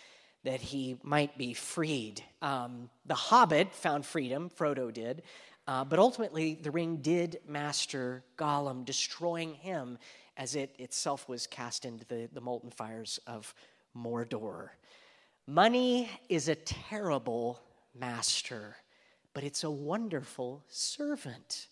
that 0.42 0.60
he 0.60 0.96
might 1.02 1.36
be 1.36 1.54
freed. 1.54 2.22
Um, 2.40 2.88
the 3.04 3.14
Hobbit 3.14 3.72
found 3.74 4.06
freedom, 4.06 4.50
Frodo 4.50 4.92
did, 4.92 5.22
uh, 5.66 5.84
but 5.84 5.98
ultimately 5.98 6.54
the 6.54 6.70
ring 6.70 6.96
did 7.02 7.40
master 7.46 8.24
Gollum, 8.36 8.84
destroying 8.84 9.54
him 9.54 9.98
as 10.36 10.54
it 10.54 10.74
itself 10.78 11.28
was 11.28 11.46
cast 11.46 11.84
into 11.84 12.04
the, 12.06 12.28
the 12.32 12.40
molten 12.40 12.70
fires 12.70 13.20
of 13.26 13.54
Mordor. 13.94 14.70
Money 15.46 16.08
is 16.28 16.48
a 16.48 16.54
terrible 16.54 17.60
master. 17.94 18.76
but 19.34 19.44
it's 19.44 19.64
a 19.64 19.70
wonderful 19.70 20.64
servant. 20.68 21.68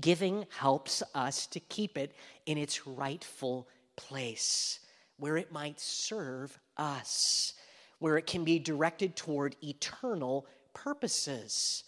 Giving 0.00 0.46
helps 0.50 1.02
us 1.14 1.46
to 1.48 1.60
keep 1.60 1.96
it 1.96 2.14
in 2.44 2.58
its 2.58 2.86
rightful 2.86 3.68
place, 3.96 4.80
where 5.18 5.36
it 5.36 5.52
might 5.52 5.80
serve 5.80 6.58
us, 6.76 7.54
where 7.98 8.16
it 8.16 8.26
can 8.26 8.44
be 8.44 8.58
directed 8.58 9.16
toward 9.16 9.56
eternal 9.62 10.46
purposes. 10.74 11.84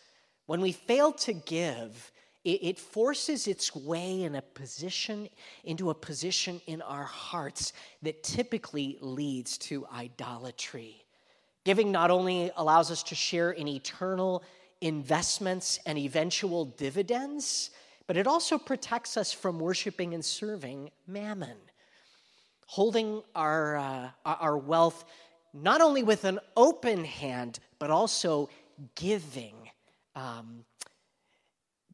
When 0.47 0.61
we 0.61 0.73
fail 0.73 1.13
to 1.13 1.33
give, 1.33 2.11
it, 2.45 2.79
forces 2.79 3.47
its 3.47 3.75
way 3.75 4.23
in 4.23 4.35
a 4.35 4.43
position 4.43 5.29
into 5.65 5.91
a 5.91 5.95
position 5.95 6.61
in 6.67 6.81
our 6.81 7.05
hearts 7.05 7.73
that 8.03 8.23
typically 8.23 8.97
leads 9.01 9.59
to 9.59 9.87
idolatry. 9.93 11.05
Giving 11.65 11.93
not 11.93 12.11
only 12.11 12.51
allows 12.57 12.91
us 12.91 13.03
to 13.05 13.15
share 13.15 13.51
in 13.51 13.69
eternal 13.69 14.43
investments 14.81 15.79
and 15.85 15.99
eventual 15.99 16.65
dividends, 16.65 17.71
but 18.07 18.17
it 18.17 18.27
also 18.27 18.57
protects 18.57 19.19
us 19.19 19.33
from 19.33 19.61
worshiping 19.61 20.15
and 20.15 20.25
serving 20.25 20.91
mammon. 21.07 21.57
Holding 22.71 23.23
our, 23.35 23.77
uh, 23.77 24.11
our 24.25 24.57
wealth 24.57 25.05
not 25.53 25.81
only 25.81 26.03
with 26.03 26.25
an 26.25 26.39
open 26.57 27.05
hand, 27.05 27.59
but 27.79 27.91
also 27.91 28.49
giving, 28.95 29.55
um, 30.15 30.65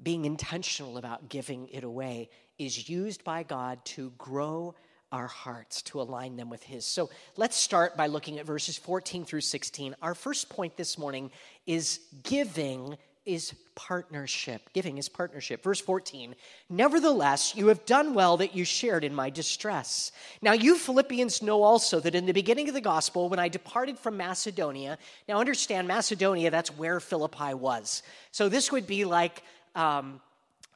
being 0.02 0.24
intentional 0.24 0.98
about 0.98 1.28
giving 1.28 1.68
it 1.68 1.84
away, 1.84 2.28
is 2.58 2.88
used 2.88 3.24
by 3.24 3.42
God 3.42 3.84
to 3.84 4.12
grow 4.18 4.74
our 5.12 5.28
hearts, 5.28 5.80
to 5.82 6.00
align 6.00 6.34
them 6.36 6.50
with 6.50 6.62
His. 6.64 6.84
So 6.84 7.08
let's 7.36 7.56
start 7.56 7.96
by 7.96 8.08
looking 8.08 8.38
at 8.38 8.46
verses 8.46 8.76
14 8.76 9.24
through 9.24 9.42
16. 9.42 9.94
Our 10.02 10.14
first 10.14 10.48
point 10.48 10.76
this 10.76 10.98
morning 10.98 11.30
is 11.66 12.00
giving 12.24 12.96
is 13.26 13.54
partnership. 13.74 14.70
Giving 14.72 14.98
is 14.98 15.08
partnership. 15.08 15.62
Verse 15.62 15.80
14 15.80 16.34
Nevertheless, 16.68 17.54
you 17.56 17.68
have 17.68 17.84
done 17.86 18.14
well 18.14 18.36
that 18.36 18.54
you 18.54 18.64
shared 18.64 19.04
in 19.04 19.14
my 19.14 19.30
distress. 19.30 20.12
Now, 20.42 20.52
you 20.52 20.76
Philippians 20.76 21.42
know 21.42 21.62
also 21.62 22.00
that 22.00 22.14
in 22.14 22.26
the 22.26 22.32
beginning 22.32 22.68
of 22.68 22.74
the 22.74 22.80
gospel, 22.80 23.28
when 23.28 23.38
I 23.38 23.48
departed 23.48 23.98
from 23.98 24.16
Macedonia, 24.16 24.98
now 25.28 25.40
understand, 25.40 25.88
Macedonia, 25.88 26.50
that's 26.50 26.76
where 26.76 27.00
Philippi 27.00 27.54
was. 27.54 28.02
So 28.32 28.48
this 28.48 28.70
would 28.70 28.86
be 28.86 29.04
like, 29.04 29.42
um, 29.74 30.20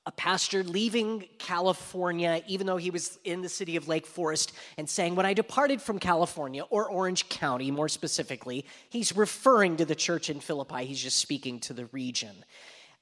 a 0.08 0.12
pastor 0.12 0.64
leaving 0.64 1.28
California, 1.36 2.42
even 2.46 2.66
though 2.66 2.78
he 2.78 2.88
was 2.90 3.18
in 3.24 3.42
the 3.42 3.48
city 3.48 3.76
of 3.76 3.88
Lake 3.88 4.06
Forest, 4.06 4.52
and 4.78 4.88
saying, 4.88 5.14
When 5.14 5.26
I 5.26 5.34
departed 5.34 5.82
from 5.82 5.98
California, 5.98 6.62
or 6.70 6.88
Orange 6.88 7.28
County 7.28 7.70
more 7.70 7.90
specifically, 7.90 8.64
he's 8.88 9.14
referring 9.14 9.76
to 9.76 9.84
the 9.84 9.94
church 9.94 10.30
in 10.30 10.40
Philippi. 10.40 10.86
He's 10.86 11.02
just 11.02 11.18
speaking 11.18 11.60
to 11.60 11.74
the 11.74 11.84
region. 11.92 12.34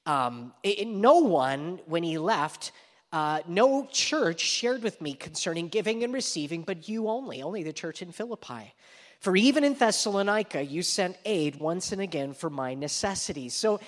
Um, 0.05 0.53
it, 0.63 0.85
no 0.85 1.19
one, 1.19 1.79
when 1.85 2.03
he 2.03 2.17
left, 2.17 2.73
uh, 3.13 3.39
no 3.47 3.87
church 3.89 4.41
shared 4.41 4.83
with 4.83 4.99
me 4.99 5.13
concerning 5.13 5.69
giving 5.69 6.03
and 6.03 6.13
receiving, 6.13 6.63
but 6.63 6.89
you 6.89 7.07
only, 7.07 7.41
only 7.41 7.63
the 7.63 7.71
church 7.71 8.01
in 8.01 8.11
Philippi. 8.11 8.73
For 9.21 9.37
even 9.37 9.63
in 9.63 9.75
Thessalonica, 9.75 10.61
you 10.61 10.81
sent 10.81 11.17
aid 11.23 11.55
once 11.55 11.93
and 11.93 12.01
again 12.01 12.33
for 12.33 12.49
my 12.49 12.73
necessities. 12.73 13.53
So 13.53 13.79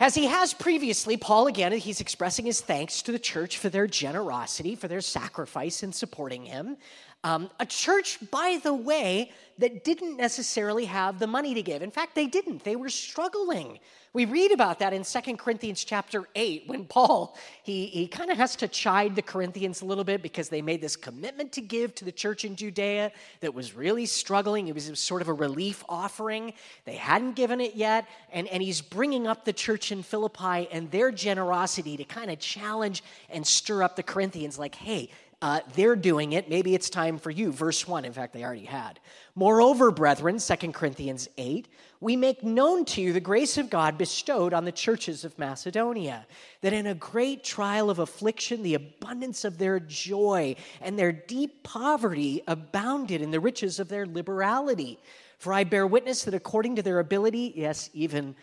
as 0.00 0.14
he 0.14 0.24
has 0.24 0.54
previously, 0.54 1.18
Paul 1.18 1.46
again, 1.46 1.72
he's 1.72 2.00
expressing 2.00 2.46
his 2.46 2.62
thanks 2.62 3.02
to 3.02 3.12
the 3.12 3.18
church 3.18 3.58
for 3.58 3.68
their 3.68 3.86
generosity, 3.86 4.74
for 4.74 4.88
their 4.88 5.02
sacrifice 5.02 5.82
in 5.82 5.92
supporting 5.92 6.46
him. 6.46 6.78
Um, 7.22 7.50
a 7.60 7.66
church, 7.66 8.18
by 8.30 8.60
the 8.62 8.72
way, 8.72 9.30
that 9.58 9.84
didn't 9.84 10.16
necessarily 10.16 10.86
have 10.86 11.18
the 11.18 11.26
money 11.26 11.52
to 11.52 11.62
give. 11.62 11.82
In 11.82 11.90
fact, 11.90 12.14
they 12.14 12.26
didn't. 12.26 12.64
They 12.64 12.76
were 12.76 12.88
struggling. 12.88 13.78
We 14.12 14.24
read 14.24 14.52
about 14.52 14.78
that 14.80 14.92
in 14.92 15.04
Second 15.04 15.38
Corinthians 15.38 15.84
chapter 15.84 16.24
8 16.34 16.64
when 16.66 16.86
Paul, 16.86 17.36
he, 17.62 17.86
he 17.86 18.08
kind 18.08 18.30
of 18.30 18.38
has 18.38 18.56
to 18.56 18.66
chide 18.66 19.14
the 19.14 19.22
Corinthians 19.22 19.82
a 19.82 19.84
little 19.84 20.02
bit 20.02 20.22
because 20.22 20.48
they 20.48 20.62
made 20.62 20.80
this 20.80 20.96
commitment 20.96 21.52
to 21.52 21.60
give 21.60 21.94
to 21.96 22.04
the 22.04 22.10
church 22.10 22.44
in 22.44 22.56
Judea 22.56 23.12
that 23.40 23.54
was 23.54 23.74
really 23.74 24.06
struggling. 24.06 24.66
It 24.66 24.74
was, 24.74 24.88
it 24.88 24.92
was 24.92 25.00
sort 25.00 25.22
of 25.22 25.28
a 25.28 25.32
relief 25.32 25.84
offering. 25.88 26.54
They 26.86 26.96
hadn't 26.96 27.36
given 27.36 27.60
it 27.60 27.76
yet. 27.76 28.08
And, 28.32 28.48
and 28.48 28.62
he's 28.62 28.80
bringing 28.80 29.26
up 29.26 29.44
the 29.44 29.52
church 29.52 29.92
in 29.92 30.02
Philippi 30.02 30.68
and 30.72 30.90
their 30.90 31.12
generosity 31.12 31.96
to 31.98 32.04
kind 32.04 32.30
of 32.30 32.40
challenge 32.40 33.04
and 33.28 33.46
stir 33.46 33.82
up 33.82 33.94
the 33.94 34.02
Corinthians 34.02 34.58
like, 34.58 34.74
hey, 34.74 35.10
uh, 35.42 35.60
they're 35.74 35.96
doing 35.96 36.32
it. 36.32 36.50
Maybe 36.50 36.74
it's 36.74 36.90
time 36.90 37.16
for 37.18 37.30
you. 37.30 37.50
Verse 37.50 37.88
1, 37.88 38.04
in 38.04 38.12
fact, 38.12 38.34
they 38.34 38.44
already 38.44 38.66
had. 38.66 39.00
Moreover, 39.34 39.90
brethren, 39.90 40.38
2 40.38 40.72
Corinthians 40.72 41.28
8, 41.38 41.66
we 42.00 42.14
make 42.14 42.42
known 42.42 42.84
to 42.86 43.00
you 43.00 43.12
the 43.12 43.20
grace 43.20 43.56
of 43.56 43.70
God 43.70 43.96
bestowed 43.96 44.52
on 44.52 44.64
the 44.64 44.72
churches 44.72 45.24
of 45.24 45.38
Macedonia, 45.38 46.26
that 46.60 46.74
in 46.74 46.86
a 46.86 46.94
great 46.94 47.42
trial 47.42 47.88
of 47.88 48.00
affliction, 48.00 48.62
the 48.62 48.74
abundance 48.74 49.44
of 49.44 49.56
their 49.56 49.80
joy 49.80 50.56
and 50.82 50.98
their 50.98 51.12
deep 51.12 51.62
poverty 51.62 52.42
abounded 52.46 53.22
in 53.22 53.30
the 53.30 53.40
riches 53.40 53.80
of 53.80 53.88
their 53.88 54.06
liberality. 54.06 54.98
For 55.38 55.54
I 55.54 55.64
bear 55.64 55.86
witness 55.86 56.24
that 56.24 56.34
according 56.34 56.76
to 56.76 56.82
their 56.82 56.98
ability, 56.98 57.54
yes, 57.56 57.88
even 57.94 58.34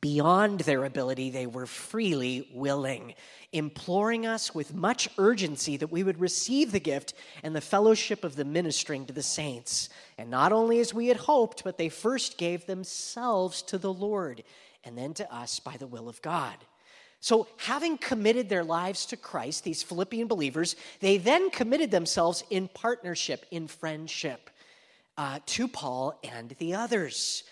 beyond 0.00 0.60
their 0.60 0.84
ability, 0.84 1.30
they 1.30 1.46
were 1.46 1.66
freely 1.66 2.48
willing, 2.52 3.14
imploring 3.52 4.26
us 4.26 4.54
with 4.54 4.74
much 4.74 5.08
urgency 5.18 5.76
that 5.76 5.92
we 5.92 6.02
would 6.02 6.20
receive 6.20 6.72
the 6.72 6.80
gift 6.80 7.14
and 7.42 7.54
the 7.54 7.60
fellowship 7.60 8.24
of 8.24 8.36
the 8.36 8.44
ministering 8.44 9.06
to 9.06 9.12
the 9.12 9.22
saints. 9.22 9.88
And 10.18 10.30
not 10.30 10.52
only 10.52 10.80
as 10.80 10.92
we 10.92 11.06
had 11.06 11.16
hoped, 11.16 11.62
but 11.62 11.78
they 11.78 11.88
first 11.88 12.36
gave 12.36 12.66
themselves 12.66 13.62
to 13.62 13.78
the 13.78 13.92
Lord 13.92 14.42
and 14.84 14.98
then 14.98 15.14
to 15.14 15.34
us 15.34 15.60
by 15.60 15.76
the 15.76 15.86
will 15.86 16.08
of 16.08 16.20
God. 16.22 16.56
So, 17.20 17.48
having 17.56 17.96
committed 17.98 18.48
their 18.48 18.62
lives 18.62 19.06
to 19.06 19.16
Christ, 19.16 19.64
these 19.64 19.82
Philippian 19.82 20.28
believers, 20.28 20.76
they 21.00 21.16
then 21.16 21.50
committed 21.50 21.90
themselves 21.90 22.44
in 22.50 22.68
partnership, 22.68 23.46
in 23.50 23.66
friendship 23.68 24.50
uh, 25.16 25.40
to 25.46 25.66
Paul 25.66 26.18
and 26.22 26.50
the 26.58 26.74
others 26.74 27.42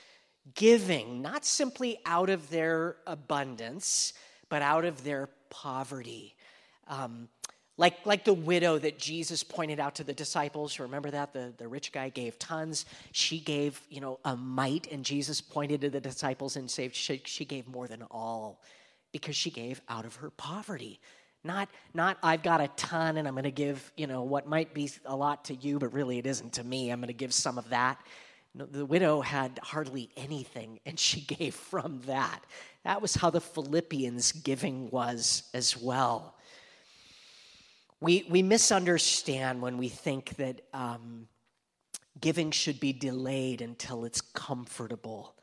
giving, 0.55 1.23
not 1.23 1.45
simply 1.45 1.99
out 2.05 2.29
of 2.29 2.51
their 2.51 2.97
abundance, 3.07 4.13
but 4.49 4.63
out 4.63 4.85
of 4.85 5.05
their 5.05 5.29
poverty. 5.49 6.35
Um, 6.89 7.29
like, 7.77 8.07
like 8.07 8.25
the 8.25 8.35
widow 8.35 8.79
that 8.79 8.99
Jesus 8.99 9.43
pointed 9.43 9.81
out 9.81 9.97
to 9.97 10.05
the 10.05 10.13
disciples. 10.13 10.79
Remember 10.79 11.11
that? 11.11 11.33
The, 11.33 11.53
the 11.57 11.67
rich 11.67 11.91
guy 11.91 12.09
gave 12.09 12.39
tons. 12.39 12.85
She 13.11 13.41
gave, 13.41 13.81
you 13.91 14.01
know, 14.01 14.21
a 14.25 14.37
mite, 14.37 14.87
and 14.93 15.05
Jesus 15.05 15.41
pointed 15.41 15.81
to 15.81 15.91
the 15.91 16.01
disciples 16.01 16.57
and 16.57 16.71
said 16.71 16.95
she, 16.95 17.21
she 17.25 17.45
gave 17.45 17.67
more 17.67 17.89
than 17.89 18.03
all 18.11 18.61
because 19.13 19.35
she 19.35 19.51
gave 19.51 19.81
out 19.89 20.05
of 20.05 20.17
her 20.17 20.31
poverty. 20.31 21.01
Not, 21.43 21.69
not 21.93 22.17
I've 22.23 22.43
got 22.43 22.61
a 22.61 22.69
ton 22.69 23.17
and 23.17 23.29
I'm 23.29 23.35
going 23.35 23.45
to 23.45 23.51
give, 23.51 23.93
you 23.97 24.07
know, 24.07 24.23
what 24.23 24.49
might 24.49 24.73
be 24.73 24.91
a 25.05 25.15
lot 25.15 25.45
to 25.47 25.55
you, 25.55 25.79
but 25.79 25.93
really 25.93 26.19
it 26.19 26.27
isn't 26.27 26.55
to 26.55 26.65
me. 26.65 26.91
I'm 26.91 27.01
going 27.01 27.09
to 27.09 27.13
give 27.13 27.35
some 27.35 27.59
of 27.59 27.69
that. 27.69 27.99
No, 28.55 28.67
the 28.67 28.87
widow 28.87 29.21
had 29.21 29.59
hardly 29.63 30.11
anything, 30.17 30.79
and 30.87 30.99
she 30.99 31.21
gave 31.39 31.55
from 31.55 32.01
that. 32.07 32.41
That 32.85 33.03
was 33.03 33.15
how 33.15 33.31
the 33.31 33.41
Philippians' 33.41 34.33
giving 34.33 34.91
was 34.91 35.45
as 35.53 35.77
well. 35.77 36.35
We, 38.01 38.27
we 38.29 38.43
misunderstand 38.43 39.63
when 39.63 39.79
we 39.79 39.89
think 39.89 40.37
that 40.37 40.61
um, 40.75 41.27
giving 42.21 42.51
should 42.51 42.79
be 42.79 42.93
delayed 42.93 43.63
until 43.63 44.05
it's 44.05 44.21
comfortable. 44.21 45.35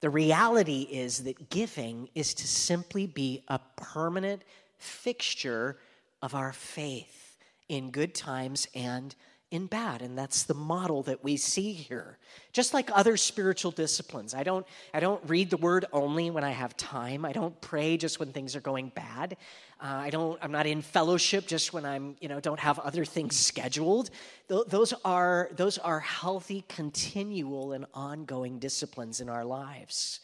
The 0.00 0.10
reality 0.10 0.82
is 0.90 1.24
that 1.24 1.50
giving 1.50 2.08
is 2.14 2.34
to 2.34 2.46
simply 2.46 3.06
be 3.06 3.44
a 3.48 3.60
permanent 3.76 4.42
fixture 4.78 5.78
of 6.22 6.34
our 6.34 6.52
faith 6.52 7.36
in 7.68 7.90
good 7.90 8.14
times 8.14 8.66
and 8.74 9.14
in 9.50 9.66
bad 9.66 10.02
and 10.02 10.18
that's 10.18 10.42
the 10.42 10.54
model 10.54 11.04
that 11.04 11.22
we 11.22 11.36
see 11.36 11.72
here. 11.72 12.18
Just 12.52 12.74
like 12.74 12.90
other 12.92 13.16
spiritual 13.16 13.70
disciplines 13.70 14.34
i 14.34 14.42
don't 14.42 14.66
i 14.92 14.98
don't 14.98 15.22
read 15.28 15.50
the 15.50 15.56
word 15.56 15.84
only 15.92 16.30
when 16.30 16.42
i 16.42 16.50
have 16.50 16.76
time. 16.76 17.24
I 17.24 17.32
don't 17.32 17.58
pray 17.60 17.96
just 17.96 18.18
when 18.18 18.32
things 18.32 18.56
are 18.56 18.60
going 18.60 18.90
bad. 18.94 19.36
Uh, 19.80 19.86
i 19.86 20.10
don't 20.10 20.38
i'm 20.42 20.50
not 20.50 20.66
in 20.66 20.82
fellowship 20.82 21.46
just 21.46 21.72
when 21.72 21.84
i'm 21.84 22.16
you 22.20 22.28
know 22.28 22.40
don't 22.40 22.58
have 22.58 22.78
other 22.80 23.04
things 23.04 23.36
scheduled. 23.36 24.10
Th- 24.48 24.66
those 24.66 24.92
are 25.04 25.48
those 25.54 25.78
are 25.78 26.00
healthy 26.00 26.64
continual 26.68 27.72
and 27.72 27.86
ongoing 27.94 28.58
disciplines 28.58 29.20
in 29.20 29.28
our 29.28 29.44
lives. 29.44 30.20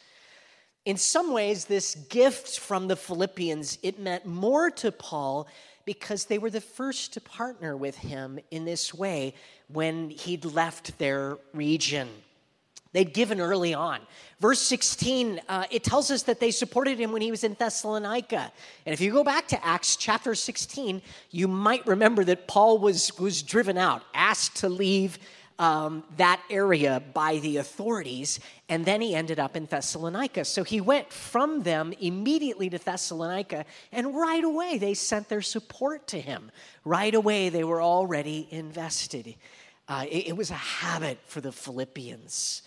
In 0.85 0.97
some 0.97 1.31
ways 1.31 1.63
this 1.63 1.95
gift 1.95 2.59
from 2.59 2.89
the 2.89 2.97
philippians 2.97 3.79
it 3.83 3.99
meant 3.99 4.25
more 4.25 4.69
to 4.69 4.91
paul 4.91 5.47
because 5.85 6.25
they 6.25 6.37
were 6.37 6.49
the 6.49 6.61
first 6.61 7.13
to 7.13 7.21
partner 7.21 7.75
with 7.75 7.97
him 7.97 8.39
in 8.51 8.65
this 8.65 8.93
way 8.93 9.33
when 9.67 10.09
he'd 10.09 10.45
left 10.45 10.97
their 10.97 11.37
region. 11.53 12.07
They'd 12.93 13.13
given 13.13 13.41
early 13.41 13.73
on. 13.73 14.01
Verse 14.39 14.59
16, 14.59 15.41
uh, 15.49 15.65
it 15.71 15.83
tells 15.83 16.11
us 16.11 16.23
that 16.23 16.39
they 16.39 16.51
supported 16.51 16.99
him 16.99 17.11
when 17.11 17.23
he 17.23 17.31
was 17.31 17.43
in 17.43 17.55
Thessalonica. 17.55 18.51
And 18.85 18.93
if 18.93 19.01
you 19.01 19.11
go 19.11 19.23
back 19.23 19.47
to 19.47 19.65
Acts 19.65 19.95
chapter 19.95 20.35
16, 20.35 21.01
you 21.31 21.47
might 21.47 21.85
remember 21.87 22.23
that 22.25 22.47
Paul 22.47 22.77
was, 22.77 23.17
was 23.17 23.41
driven 23.41 23.79
out, 23.79 24.03
asked 24.13 24.57
to 24.57 24.69
leave 24.69 25.17
um, 25.63 26.03
that 26.17 26.41
area 26.49 27.01
by 27.13 27.37
the 27.37 27.55
authorities, 27.55 28.41
and 28.67 28.83
then 28.83 28.99
he 28.99 29.15
ended 29.15 29.39
up 29.39 29.55
in 29.55 29.65
Thessalonica. 29.65 30.43
So 30.43 30.65
he 30.65 30.81
went 30.81 31.09
from 31.09 31.63
them 31.63 31.93
immediately 32.01 32.69
to 32.69 32.77
Thessalonica, 32.77 33.63
and 33.93 34.13
right 34.13 34.43
away 34.43 34.77
they 34.77 34.93
sent 34.93 35.29
their 35.29 35.41
support 35.41 36.05
to 36.07 36.19
him. 36.19 36.51
Right 36.83 37.15
away 37.15 37.47
they 37.47 37.63
were 37.63 37.81
already 37.81 38.45
invested. 38.51 39.35
Uh, 39.87 40.05
it, 40.11 40.27
it 40.27 40.35
was 40.35 40.51
a 40.51 40.55
habit 40.55 41.17
for 41.27 41.39
the 41.39 41.53
Philippians. 41.53 42.63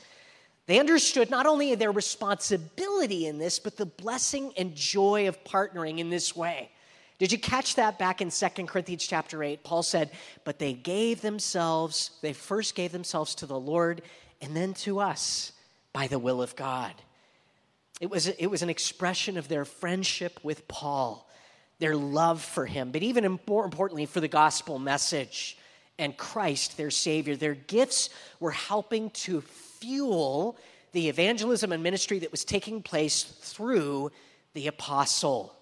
They 0.64 0.80
understood 0.80 1.28
not 1.28 1.44
only 1.44 1.74
their 1.74 1.92
responsibility 1.92 3.26
in 3.26 3.36
this, 3.36 3.58
but 3.58 3.76
the 3.76 3.84
blessing 3.84 4.54
and 4.56 4.74
joy 4.74 5.28
of 5.28 5.44
partnering 5.44 5.98
in 5.98 6.08
this 6.08 6.34
way. 6.34 6.70
Did 7.18 7.32
you 7.32 7.38
catch 7.38 7.76
that 7.76 7.98
back 7.98 8.20
in 8.20 8.30
2 8.30 8.48
Corinthians 8.66 9.06
chapter 9.06 9.42
8? 9.42 9.64
Paul 9.64 9.82
said, 9.82 10.10
But 10.44 10.58
they 10.58 10.74
gave 10.74 11.22
themselves, 11.22 12.10
they 12.20 12.34
first 12.34 12.74
gave 12.74 12.92
themselves 12.92 13.34
to 13.36 13.46
the 13.46 13.58
Lord 13.58 14.02
and 14.42 14.54
then 14.54 14.74
to 14.74 15.00
us 15.00 15.52
by 15.92 16.06
the 16.06 16.18
will 16.18 16.42
of 16.42 16.54
God. 16.56 16.92
It 18.00 18.10
was, 18.10 18.26
it 18.26 18.48
was 18.48 18.60
an 18.60 18.68
expression 18.68 19.38
of 19.38 19.48
their 19.48 19.64
friendship 19.64 20.38
with 20.42 20.68
Paul, 20.68 21.26
their 21.78 21.96
love 21.96 22.42
for 22.42 22.66
him, 22.66 22.90
but 22.90 23.02
even 23.02 23.38
more 23.46 23.64
importantly, 23.64 24.04
for 24.04 24.20
the 24.20 24.28
gospel 24.28 24.78
message 24.78 25.56
and 25.98 26.14
Christ, 26.14 26.76
their 26.76 26.90
Savior. 26.90 27.36
Their 27.36 27.54
gifts 27.54 28.10
were 28.38 28.50
helping 28.50 29.08
to 29.10 29.40
fuel 29.40 30.58
the 30.92 31.08
evangelism 31.08 31.72
and 31.72 31.82
ministry 31.82 32.18
that 32.18 32.30
was 32.30 32.44
taking 32.44 32.82
place 32.82 33.22
through 33.22 34.10
the 34.52 34.66
apostle. 34.66 35.55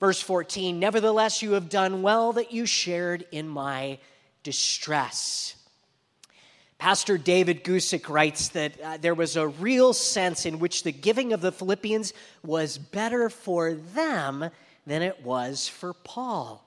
Verse 0.00 0.20
14, 0.20 0.78
nevertheless, 0.78 1.42
you 1.42 1.52
have 1.52 1.68
done 1.68 2.02
well 2.02 2.32
that 2.34 2.52
you 2.52 2.66
shared 2.66 3.26
in 3.32 3.48
my 3.48 3.98
distress. 4.44 5.56
Pastor 6.78 7.18
David 7.18 7.64
Guzik 7.64 8.08
writes 8.08 8.50
that 8.50 8.80
uh, 8.80 8.96
there 8.98 9.14
was 9.14 9.36
a 9.36 9.48
real 9.48 9.92
sense 9.92 10.46
in 10.46 10.60
which 10.60 10.84
the 10.84 10.92
giving 10.92 11.32
of 11.32 11.40
the 11.40 11.50
Philippians 11.50 12.12
was 12.44 12.78
better 12.78 13.28
for 13.28 13.74
them 13.74 14.48
than 14.86 15.02
it 15.02 15.24
was 15.24 15.66
for 15.66 15.92
Paul. 15.92 16.64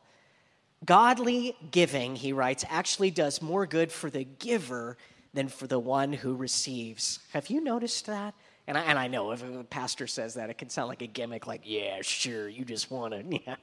Godly 0.84 1.56
giving, 1.72 2.18
he 2.18 2.34
writes, 2.34 2.66
actually 2.68 3.12
does 3.12 3.42
more 3.42 3.66
good 3.66 3.92
for 3.92 4.10
the 4.10 4.26
giver 4.26 4.98
than 5.34 5.48
for 5.48 5.68
the 5.68 5.80
one 5.80 6.12
who 6.12 6.36
receives. 6.36 7.20
Have 7.32 7.50
you 7.50 7.62
noticed 7.62 8.08
that? 8.08 8.34
And 8.68 8.77
I, 8.77 8.82
and 8.82 8.98
I 8.98 9.08
know 9.08 9.32
if 9.32 9.44
a 9.44 9.63
pastor 9.63 10.08
says 10.08 10.36
that, 10.36 10.50
it 10.50 10.58
can 10.58 10.70
sound 10.70 10.88
like 10.88 11.01
a 11.01 11.08
gimmick, 11.08 11.48
like, 11.48 11.62
yeah, 11.65 12.01
sure, 12.01 12.48
you 12.48 12.65
just 12.65 12.91
want 12.91 13.13
to. 13.13 13.24
Yeah. 13.46 13.56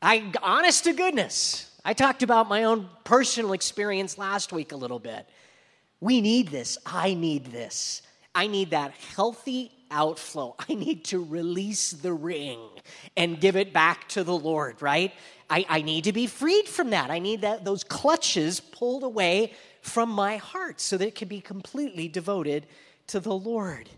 I, 0.00 0.30
honest 0.42 0.84
to 0.84 0.92
goodness, 0.92 1.76
I 1.84 1.92
talked 1.92 2.22
about 2.22 2.48
my 2.48 2.64
own 2.64 2.88
personal 3.02 3.52
experience 3.52 4.16
last 4.16 4.52
week 4.52 4.70
a 4.70 4.76
little 4.76 5.00
bit. 5.00 5.28
We 6.00 6.20
need 6.20 6.48
this. 6.48 6.78
I 6.86 7.14
need 7.14 7.46
this. 7.46 8.02
I 8.34 8.46
need 8.46 8.70
that 8.70 8.92
healthy 9.16 9.72
outflow. 9.90 10.54
I 10.68 10.74
need 10.74 11.04
to 11.06 11.24
release 11.24 11.90
the 11.90 12.12
ring 12.12 12.60
and 13.16 13.40
give 13.40 13.56
it 13.56 13.72
back 13.72 14.08
to 14.10 14.22
the 14.22 14.36
Lord, 14.36 14.80
right? 14.80 15.12
I, 15.50 15.64
I 15.68 15.82
need 15.82 16.04
to 16.04 16.12
be 16.12 16.26
freed 16.26 16.68
from 16.68 16.90
that. 16.90 17.10
I 17.10 17.18
need 17.18 17.40
that 17.40 17.64
those 17.64 17.84
clutches 17.84 18.60
pulled 18.60 19.02
away 19.02 19.52
from 19.80 20.10
my 20.10 20.36
heart 20.36 20.80
so 20.80 20.96
that 20.96 21.08
it 21.08 21.14
can 21.14 21.28
be 21.28 21.40
completely 21.40 22.08
devoted 22.08 22.66
to 23.08 23.20
the 23.20 23.34
Lord. 23.34 23.88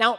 Now, 0.00 0.18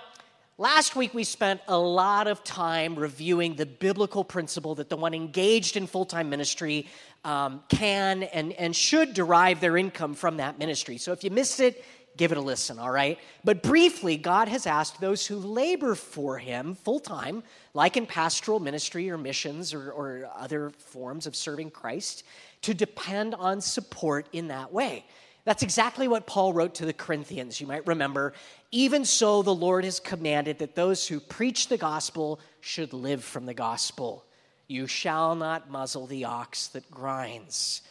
last 0.59 0.95
week 0.95 1.15
we 1.15 1.23
spent 1.23 1.59
a 1.67 1.75
lot 1.75 2.27
of 2.27 2.43
time 2.43 2.95
reviewing 2.95 3.55
the 3.55 3.65
biblical 3.65 4.23
principle 4.23 4.75
that 4.75 4.89
the 4.89 4.95
one 4.95 5.15
engaged 5.15 5.75
in 5.75 5.87
full 5.87 6.05
time 6.05 6.29
ministry 6.29 6.85
um, 7.25 7.63
can 7.67 8.21
and, 8.21 8.53
and 8.53 8.75
should 8.75 9.15
derive 9.15 9.59
their 9.59 9.77
income 9.77 10.13
from 10.13 10.37
that 10.37 10.59
ministry. 10.59 10.99
So 10.99 11.13
if 11.13 11.23
you 11.23 11.31
missed 11.31 11.59
it, 11.61 11.83
give 12.15 12.31
it 12.31 12.37
a 12.37 12.41
listen, 12.41 12.77
all 12.77 12.91
right? 12.91 13.17
But 13.43 13.63
briefly, 13.63 14.17
God 14.17 14.49
has 14.49 14.67
asked 14.67 15.01
those 15.01 15.25
who 15.25 15.37
labor 15.37 15.95
for 15.95 16.37
Him 16.37 16.75
full 16.75 16.99
time, 16.99 17.41
like 17.73 17.97
in 17.97 18.05
pastoral 18.05 18.59
ministry 18.59 19.09
or 19.09 19.17
missions 19.17 19.73
or, 19.73 19.91
or 19.91 20.29
other 20.37 20.69
forms 20.77 21.25
of 21.25 21.35
serving 21.35 21.71
Christ, 21.71 22.23
to 22.61 22.75
depend 22.75 23.33
on 23.33 23.61
support 23.61 24.27
in 24.31 24.49
that 24.49 24.71
way. 24.71 25.05
That's 25.43 25.63
exactly 25.63 26.07
what 26.07 26.27
Paul 26.27 26.53
wrote 26.53 26.75
to 26.75 26.85
the 26.85 26.93
Corinthians. 26.93 27.59
You 27.59 27.65
might 27.65 27.87
remember, 27.87 28.33
even 28.71 29.03
so, 29.03 29.41
the 29.41 29.53
Lord 29.53 29.83
has 29.83 29.99
commanded 29.99 30.59
that 30.59 30.75
those 30.75 31.07
who 31.07 31.19
preach 31.19 31.67
the 31.67 31.77
gospel 31.77 32.39
should 32.61 32.93
live 32.93 33.23
from 33.23 33.45
the 33.45 33.53
gospel. 33.53 34.25
You 34.67 34.87
shall 34.87 35.35
not 35.35 35.69
muzzle 35.69 36.07
the 36.07 36.25
ox 36.25 36.67
that 36.69 36.89
grinds. 36.89 37.81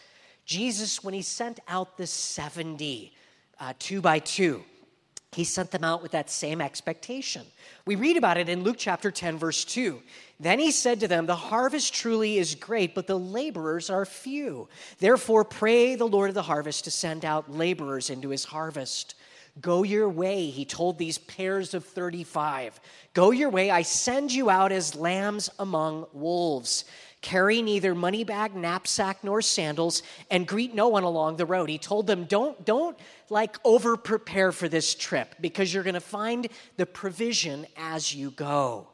Jesus, 0.47 1.05
when 1.05 1.13
he 1.13 1.21
sent 1.23 1.61
out 1.69 1.99
the 1.99 2.07
70, 2.07 3.13
uh, 3.61 3.75
two 3.79 4.01
by 4.01 4.21
two, 4.21 4.65
he 5.33 5.45
sent 5.45 5.71
them 5.71 5.85
out 5.85 6.03
with 6.03 6.11
that 6.13 6.29
same 6.29 6.61
expectation. 6.61 7.47
We 7.87 7.95
read 7.95 8.17
about 8.17 8.37
it 8.37 8.49
in 8.49 8.65
Luke 8.65 8.77
chapter 8.79 9.13
10, 9.13 9.39
verse 9.39 9.65
2. 9.65 10.03
Then 10.41 10.59
he 10.59 10.73
said 10.73 10.99
to 11.01 11.09
them, 11.09 11.27
The 11.27 11.37
harvest 11.37 11.95
truly 11.95 12.39
is 12.39 12.57
great, 12.57 12.97
but 12.97 13.07
the 13.07 13.19
laborers 13.19 13.91
are 13.91 14.05
few. 14.05 14.69
Therefore, 14.99 15.45
pray 15.45 15.95
the 15.95 16.09
Lord 16.09 16.31
of 16.31 16.35
the 16.35 16.43
harvest 16.43 16.85
to 16.85 16.91
send 16.91 17.25
out 17.25 17.53
laborers 17.53 18.11
into 18.11 18.31
his 18.31 18.45
harvest. 18.45 19.15
Go 19.61 19.83
your 19.83 20.09
way, 20.09 20.47
he 20.47 20.65
told 20.65 20.99
these 20.99 21.19
pairs 21.19 21.75
of 21.75 21.85
35. 21.85 22.81
Go 23.15 23.31
your 23.31 23.51
way, 23.51 23.71
I 23.71 23.83
send 23.83 24.33
you 24.33 24.51
out 24.51 24.73
as 24.73 24.95
lambs 24.95 25.51
among 25.59 26.07
wolves. 26.13 26.85
Carry 27.23 27.61
neither 27.61 27.95
money 27.95 28.25
bag, 28.25 28.55
knapsack, 28.55 29.23
nor 29.23 29.43
sandals, 29.43 30.03
and 30.31 30.47
greet 30.47 30.75
no 30.75 30.89
one 30.89 31.03
along 31.03 31.37
the 31.37 31.45
road. 31.45 31.69
He 31.69 31.77
told 31.77 32.07
them, 32.07 32.25
Don't, 32.25 32.65
don't 32.65 32.99
like 33.29 33.57
over 33.65 33.97
prepare 33.97 34.53
for 34.53 34.69
this 34.69 34.95
trip 34.95 35.35
because 35.41 35.73
you're 35.73 35.83
going 35.83 35.95
to 35.95 36.01
find 36.01 36.49
the 36.77 36.87
provision 36.87 37.67
as 37.77 38.15
you 38.15 38.31
go. 38.31 38.89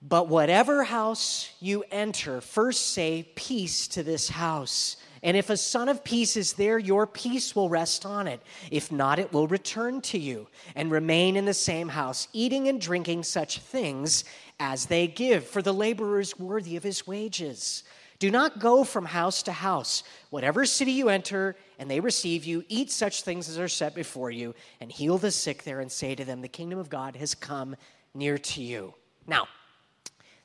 But 0.00 0.28
whatever 0.28 0.84
house 0.84 1.50
you 1.60 1.84
enter, 1.90 2.40
first 2.40 2.92
say, 2.92 3.28
Peace 3.34 3.86
to 3.88 4.02
this 4.02 4.30
house. 4.30 4.96
And 5.22 5.36
if 5.36 5.50
a 5.50 5.56
son 5.56 5.88
of 5.88 6.02
peace 6.02 6.36
is 6.36 6.54
there, 6.54 6.78
your 6.78 7.06
peace 7.06 7.54
will 7.54 7.68
rest 7.68 8.04
on 8.04 8.26
it. 8.26 8.40
If 8.70 8.90
not, 8.90 9.20
it 9.20 9.32
will 9.32 9.46
return 9.46 10.00
to 10.02 10.18
you 10.18 10.48
and 10.74 10.90
remain 10.90 11.36
in 11.36 11.44
the 11.44 11.54
same 11.54 11.88
house, 11.88 12.26
eating 12.32 12.66
and 12.66 12.80
drinking 12.80 13.22
such 13.22 13.58
things 13.58 14.24
as 14.58 14.86
they 14.86 15.06
give, 15.06 15.46
for 15.46 15.62
the 15.62 15.72
laborer 15.72 16.18
is 16.18 16.38
worthy 16.38 16.76
of 16.76 16.82
his 16.82 17.06
wages. 17.06 17.84
Do 18.18 18.30
not 18.30 18.60
go 18.60 18.84
from 18.84 19.04
house 19.04 19.42
to 19.44 19.52
house. 19.52 20.02
Whatever 20.30 20.64
city 20.64 20.92
you 20.92 21.08
enter 21.08 21.56
and 21.78 21.90
they 21.90 22.00
receive 22.00 22.44
you, 22.44 22.64
eat 22.68 22.90
such 22.90 23.22
things 23.22 23.48
as 23.48 23.58
are 23.58 23.68
set 23.68 23.94
before 23.94 24.30
you, 24.30 24.54
and 24.80 24.90
heal 24.90 25.18
the 25.18 25.30
sick 25.30 25.62
there, 25.62 25.80
and 25.80 25.90
say 25.90 26.14
to 26.14 26.24
them, 26.24 26.40
The 26.40 26.48
kingdom 26.48 26.78
of 26.78 26.88
God 26.88 27.16
has 27.16 27.34
come 27.34 27.76
near 28.14 28.38
to 28.38 28.62
you. 28.62 28.94
Now, 29.26 29.48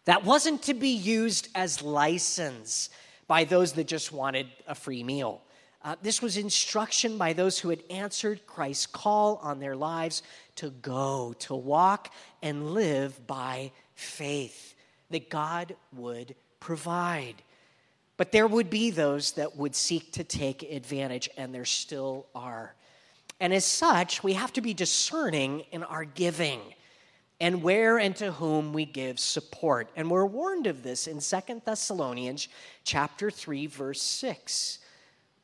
that 0.05 0.23
wasn't 0.23 0.63
to 0.63 0.73
be 0.73 0.89
used 0.89 1.49
as 1.53 1.81
license 1.81 2.89
by 3.27 3.43
those 3.43 3.73
that 3.73 3.87
just 3.87 4.11
wanted 4.11 4.47
a 4.67 4.75
free 4.75 5.03
meal. 5.03 5.41
Uh, 5.83 5.95
this 6.01 6.21
was 6.21 6.37
instruction 6.37 7.17
by 7.17 7.33
those 7.33 7.59
who 7.59 7.69
had 7.69 7.83
answered 7.89 8.45
Christ's 8.47 8.87
call 8.87 9.39
on 9.43 9.59
their 9.59 9.75
lives 9.75 10.23
to 10.55 10.69
go, 10.69 11.33
to 11.39 11.55
walk, 11.55 12.11
and 12.41 12.71
live 12.71 13.25
by 13.27 13.71
faith 13.95 14.75
that 15.11 15.29
God 15.29 15.75
would 15.93 16.35
provide. 16.59 17.35
But 18.17 18.31
there 18.31 18.47
would 18.47 18.69
be 18.69 18.89
those 18.89 19.33
that 19.33 19.55
would 19.55 19.75
seek 19.75 20.11
to 20.13 20.23
take 20.23 20.63
advantage, 20.63 21.29
and 21.37 21.53
there 21.53 21.65
still 21.65 22.25
are. 22.33 22.73
And 23.39 23.53
as 23.53 23.65
such, 23.65 24.23
we 24.23 24.33
have 24.33 24.51
to 24.53 24.61
be 24.61 24.73
discerning 24.73 25.61
in 25.71 25.83
our 25.83 26.03
giving 26.03 26.59
and 27.39 27.61
where 27.61 27.99
and 27.99 28.15
to 28.15 28.31
whom 28.31 28.73
we 28.73 28.85
give 28.85 29.19
support. 29.19 29.89
And 29.95 30.09
we're 30.09 30.25
warned 30.25 30.67
of 30.67 30.83
this 30.83 31.07
in 31.07 31.21
Second 31.21 31.61
Thessalonians 31.65 32.47
chapter 32.83 33.29
3 33.29 33.67
verse 33.67 34.01
6. 34.01 34.79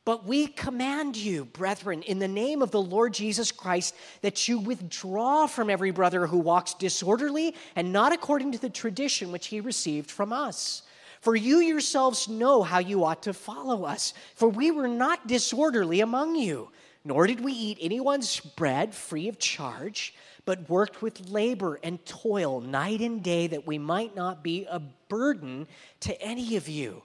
But 0.04 0.26
we 0.26 0.48
command 0.48 1.16
you, 1.16 1.46
brethren, 1.46 2.02
in 2.02 2.18
the 2.18 2.28
name 2.28 2.60
of 2.60 2.70
the 2.70 2.82
Lord 2.82 3.14
Jesus 3.14 3.50
Christ, 3.50 3.94
that 4.20 4.46
you 4.48 4.58
withdraw 4.58 5.46
from 5.46 5.70
every 5.70 5.92
brother 5.92 6.26
who 6.26 6.38
walks 6.38 6.74
disorderly 6.74 7.54
and 7.74 7.90
not 7.90 8.12
according 8.12 8.52
to 8.52 8.58
the 8.58 8.68
tradition 8.68 9.32
which 9.32 9.46
he 9.46 9.60
received 9.60 10.10
from 10.10 10.30
us. 10.30 10.82
For 11.22 11.34
you 11.34 11.60
yourselves 11.60 12.28
know 12.28 12.62
how 12.62 12.80
you 12.80 13.02
ought 13.02 13.22
to 13.22 13.32
follow 13.32 13.84
us. 13.84 14.12
For 14.34 14.46
we 14.46 14.70
were 14.70 14.88
not 14.88 15.26
disorderly 15.26 16.02
among 16.02 16.36
you, 16.36 16.68
nor 17.02 17.26
did 17.26 17.40
we 17.40 17.54
eat 17.54 17.78
anyone's 17.80 18.40
bread 18.40 18.94
free 18.94 19.28
of 19.28 19.38
charge, 19.38 20.14
but 20.44 20.68
worked 20.68 21.02
with 21.02 21.28
labor 21.28 21.78
and 21.82 22.04
toil 22.04 22.60
night 22.60 23.00
and 23.00 23.22
day 23.22 23.46
that 23.46 23.66
we 23.66 23.78
might 23.78 24.14
not 24.14 24.42
be 24.42 24.66
a 24.70 24.80
burden 25.08 25.66
to 26.00 26.20
any 26.20 26.56
of 26.56 26.68
you. 26.68 27.02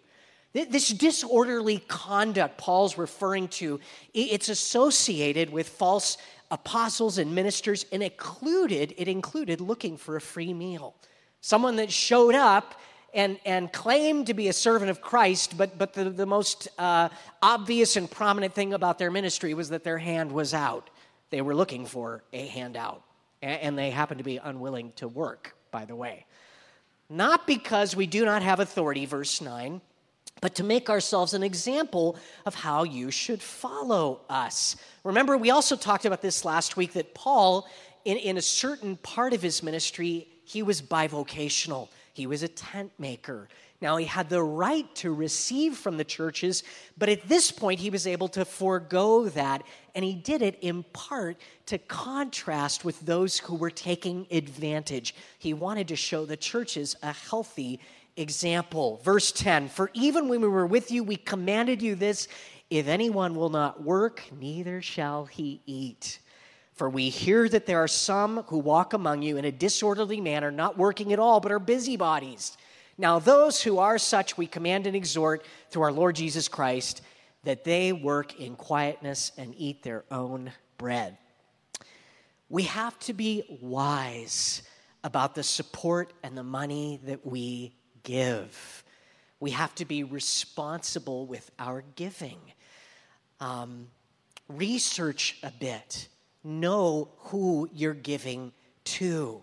This 0.52 0.90
disorderly 0.90 1.84
conduct 1.88 2.58
Paul's 2.58 2.98
referring 2.98 3.50
to, 3.50 3.80
it's 4.14 4.50
associated 4.50 5.52
with 5.52 5.70
false 5.70 6.18
apostles 6.50 7.20
and 7.20 7.36
ministers, 7.36 7.86
and 7.92 8.02
included, 8.02 8.96
it 8.98 9.08
included 9.08 9.62
looking 9.62 9.96
for 9.96 10.16
a 10.16 10.22
free 10.22 10.54
meal. 10.54 10.96
Someone 11.42 11.76
that 11.76 11.92
showed 11.92 12.34
up 12.34 12.80
and, 13.14 13.40
and 13.46 13.72
claimed 13.72 14.28
to 14.28 14.34
be 14.34 14.48
a 14.48 14.54
servant 14.54 14.90
of 14.90 15.02
Christ, 15.02 15.58
but, 15.58 15.78
but 15.78 15.94
the, 15.94 16.10
the 16.10 16.26
most 16.26 16.68
uh, 16.78 17.10
obvious 17.42 17.96
and 17.96 18.10
prominent 18.10 18.54
thing 18.54 18.74
about 18.74 18.98
their 18.98 19.12
ministry 19.12 19.54
was 19.54 19.70
that 19.70 19.84
their 19.84 19.98
hand 20.00 20.32
was 20.32 20.54
out. 20.54 20.90
They 21.30 21.42
were 21.42 21.56
looking 21.56 21.86
for 21.86 22.24
a 22.34 22.48
handout, 22.48 23.04
and, 23.42 23.78
they 23.78 23.90
happen 23.90 24.18
to 24.18 24.24
be 24.24 24.38
unwilling 24.38 24.92
to 24.98 25.08
work, 25.08 25.56
by 25.72 25.86
the 25.86 25.96
way. 25.96 26.26
Not 27.10 27.48
because 27.48 27.96
we 27.96 28.06
do 28.06 28.26
not 28.26 28.42
have 28.42 28.60
authority, 28.60 29.06
verse 29.06 29.42
9, 29.42 29.82
but 30.42 30.56
to 30.56 30.64
make 30.64 30.90
ourselves 30.90 31.34
an 31.34 31.44
example 31.44 32.18
of 32.46 32.56
how 32.56 32.84
you 32.84 33.12
should 33.12 33.42
follow 33.42 34.22
us. 34.30 34.76
Remember, 35.04 35.38
we 35.38 35.50
also 35.50 35.76
talked 35.76 36.06
about 36.06 36.22
this 36.22 36.46
last 36.46 36.78
week 36.78 36.94
that 36.94 37.14
Paul, 37.14 37.68
in, 38.06 38.18
in 38.18 38.38
a 38.38 38.42
certain 38.42 38.98
part 38.98 39.34
of 39.34 39.42
his 39.42 39.64
ministry, 39.64 40.28
he 40.44 40.64
was 40.64 40.82
bivocational. 40.82 41.90
He 42.14 42.28
was 42.28 42.44
a 42.44 42.48
tent 42.48 42.92
maker. 42.98 43.48
Now, 43.82 43.96
he 43.96 44.06
had 44.06 44.28
the 44.28 44.44
right 44.44 44.94
to 44.96 45.14
receive 45.14 45.78
from 45.78 45.96
the 45.96 46.04
churches, 46.04 46.64
but 46.98 47.08
at 47.08 47.30
this 47.30 47.50
point, 47.50 47.80
he 47.80 47.90
was 47.90 48.06
able 48.06 48.28
to 48.30 48.44
forego 48.44 49.30
that, 49.30 49.64
and 49.96 50.04
he 50.04 50.14
did 50.14 50.42
it 50.42 50.60
in 50.60 50.84
part 50.84 51.38
to 51.68 51.78
contrast 51.78 52.84
with 52.84 53.00
those 53.02 53.40
who 53.40 53.56
were 53.56 53.72
taking 53.72 54.28
advantage. 54.32 55.16
He 55.38 55.54
wanted 55.54 55.88
to 55.88 55.96
show 55.96 56.26
the 56.26 56.36
churches 56.36 56.98
a 57.02 57.14
healthy 57.14 57.80
example. 58.18 59.00
Verse 59.04 59.32
10 59.32 59.70
For 59.70 59.90
even 59.94 60.28
when 60.28 60.42
we 60.42 60.50
were 60.50 60.68
with 60.68 60.92
you, 60.92 61.04
we 61.04 61.16
commanded 61.16 61.82
you 61.82 61.96
this 61.96 62.28
if 62.70 62.88
anyone 62.88 63.34
will 63.34 63.50
not 63.50 63.82
work, 63.82 64.24
neither 64.38 64.82
shall 64.82 65.26
he 65.26 65.62
eat. 65.66 66.20
For 66.74 66.90
we 66.90 67.10
hear 67.10 67.50
that 67.50 67.66
there 67.66 67.82
are 67.82 67.88
some 67.88 68.44
who 68.48 68.60
walk 68.60 68.94
among 68.94 69.22
you 69.22 69.38
in 69.38 69.46
a 69.46 69.52
disorderly 69.52 70.22
manner, 70.22 70.52
not 70.52 70.78
working 70.78 71.12
at 71.12 71.20
all, 71.20 71.40
but 71.40 71.52
are 71.52 71.60
busybodies. 71.60 72.58
Now, 73.00 73.18
those 73.18 73.64
who 73.64 73.78
are 73.78 73.98
such, 73.98 74.38
we 74.38 74.46
command 74.46 74.86
and 74.86 74.94
exhort 74.94 75.46
through 75.70 75.84
our 75.84 75.92
Lord 75.94 76.18
Jesus 76.18 76.50
Christ 76.50 77.02
that 77.46 77.64
they 77.64 77.94
work 77.94 78.38
in 78.38 78.58
quietness 78.58 79.32
and 79.38 79.56
eat 79.58 79.84
their 79.84 80.04
own 80.12 80.52
bread. 80.78 81.18
We 82.50 82.64
have 82.64 83.00
to 83.00 83.14
be 83.14 83.58
wise 83.62 84.64
about 85.02 85.34
the 85.34 85.44
support 85.44 86.12
and 86.24 86.38
the 86.38 86.44
money 86.44 87.00
that 87.06 87.26
we 87.26 87.74
give. 88.04 88.84
We 89.40 89.52
have 89.52 89.74
to 89.76 89.86
be 89.86 90.04
responsible 90.04 91.26
with 91.26 91.50
our 91.58 91.86
giving. 91.96 92.40
Um, 93.40 93.88
research 94.50 95.38
a 95.42 95.54
bit, 95.58 96.10
know 96.44 97.12
who 97.20 97.70
you're 97.72 97.94
giving 97.94 98.52
to. 98.84 99.42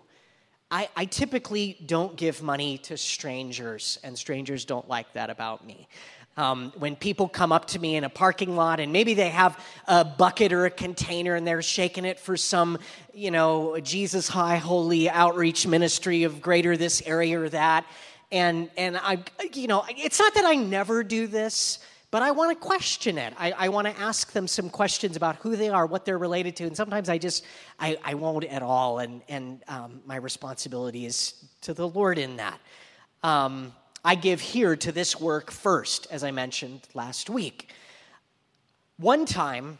I, 0.69 0.89
I, 0.97 1.05
typically 1.05 1.77
don't 1.85 2.17
give 2.17 2.43
money 2.43 2.77
to 2.79 2.97
strangers, 2.97 3.99
and 4.03 4.17
strangers 4.17 4.65
don't 4.65 4.87
like 4.89 5.13
that 5.13 5.29
about 5.29 5.65
me. 5.65 5.87
Um, 6.35 6.73
when 6.77 6.95
people 6.95 7.29
come 7.29 7.51
up 7.51 7.67
to 7.67 7.79
me 7.79 7.95
in 7.95 8.03
a 8.03 8.09
parking 8.09 8.55
lot 8.55 8.79
and 8.79 8.93
maybe 8.93 9.15
they 9.15 9.29
have 9.29 9.59
a 9.87 10.05
bucket 10.05 10.53
or 10.53 10.65
a 10.65 10.69
container 10.69 11.33
and 11.35 11.47
they're 11.47 11.63
shaking 11.63 12.05
it 12.05 12.19
for 12.19 12.37
some, 12.37 12.77
you 13.11 13.31
know, 13.31 13.79
Jesus 13.79 14.27
High 14.27 14.57
Holy 14.57 15.09
outreach 15.09 15.65
ministry 15.65 16.23
of 16.23 16.39
greater 16.39 16.77
this 16.77 17.01
area 17.07 17.39
or 17.39 17.49
that. 17.49 17.87
And, 18.31 18.69
and 18.77 18.97
I, 18.97 19.23
you 19.53 19.67
know, 19.67 19.83
it's 19.89 20.19
not 20.19 20.35
that 20.35 20.45
I 20.45 20.55
never 20.55 21.01
do 21.03 21.25
this, 21.25 21.79
but 22.09 22.21
I 22.21 22.31
want 22.31 22.57
to 22.57 22.65
question 22.65 23.17
it. 23.17 23.33
I, 23.37 23.51
I 23.51 23.69
want 23.69 23.87
to 23.87 23.99
ask 23.99 24.31
them 24.31 24.47
some 24.47 24.69
questions 24.69 25.17
about 25.17 25.35
who 25.37 25.55
they 25.55 25.69
are, 25.69 25.85
what 25.85 26.05
they're 26.05 26.17
related 26.17 26.55
to, 26.57 26.63
and 26.65 26.75
sometimes 26.75 27.09
I 27.09 27.17
just 27.17 27.43
I, 27.79 27.97
I 28.03 28.13
won't 28.13 28.45
at 28.45 28.61
all. 28.61 28.99
And 28.99 29.21
and 29.27 29.61
um, 29.67 30.01
my 30.05 30.15
responsibility 30.15 31.05
is 31.05 31.33
to 31.61 31.73
the 31.73 31.87
Lord 31.87 32.17
in 32.17 32.37
that. 32.37 32.59
Um, 33.23 33.73
I 34.05 34.15
give 34.15 34.39
here 34.39 34.75
to 34.77 34.91
this 34.91 35.19
work 35.19 35.51
first, 35.51 36.07
as 36.09 36.23
I 36.23 36.31
mentioned 36.31 36.87
last 36.93 37.29
week. 37.29 37.73
One 38.97 39.25
time, 39.25 39.77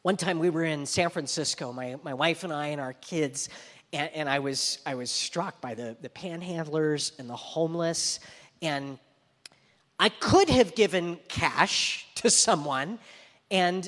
one 0.00 0.16
time 0.16 0.38
we 0.38 0.48
were 0.48 0.64
in 0.64 0.86
San 0.86 1.10
Francisco, 1.10 1.72
my, 1.72 1.96
my 2.02 2.14
wife 2.14 2.42
and 2.42 2.52
I 2.52 2.68
and 2.68 2.80
our 2.80 2.94
kids, 2.94 3.50
and, 3.92 4.10
and 4.14 4.28
I 4.30 4.38
was 4.38 4.78
I 4.86 4.94
was 4.94 5.10
struck 5.10 5.60
by 5.60 5.74
the 5.74 5.94
the 6.00 6.08
panhandlers 6.08 7.18
and 7.18 7.28
the 7.28 7.36
homeless 7.36 8.20
and 8.62 8.98
I 10.00 10.08
could 10.08 10.48
have 10.48 10.74
given 10.74 11.18
cash 11.28 12.06
to 12.14 12.30
someone 12.30 12.98
and 13.50 13.86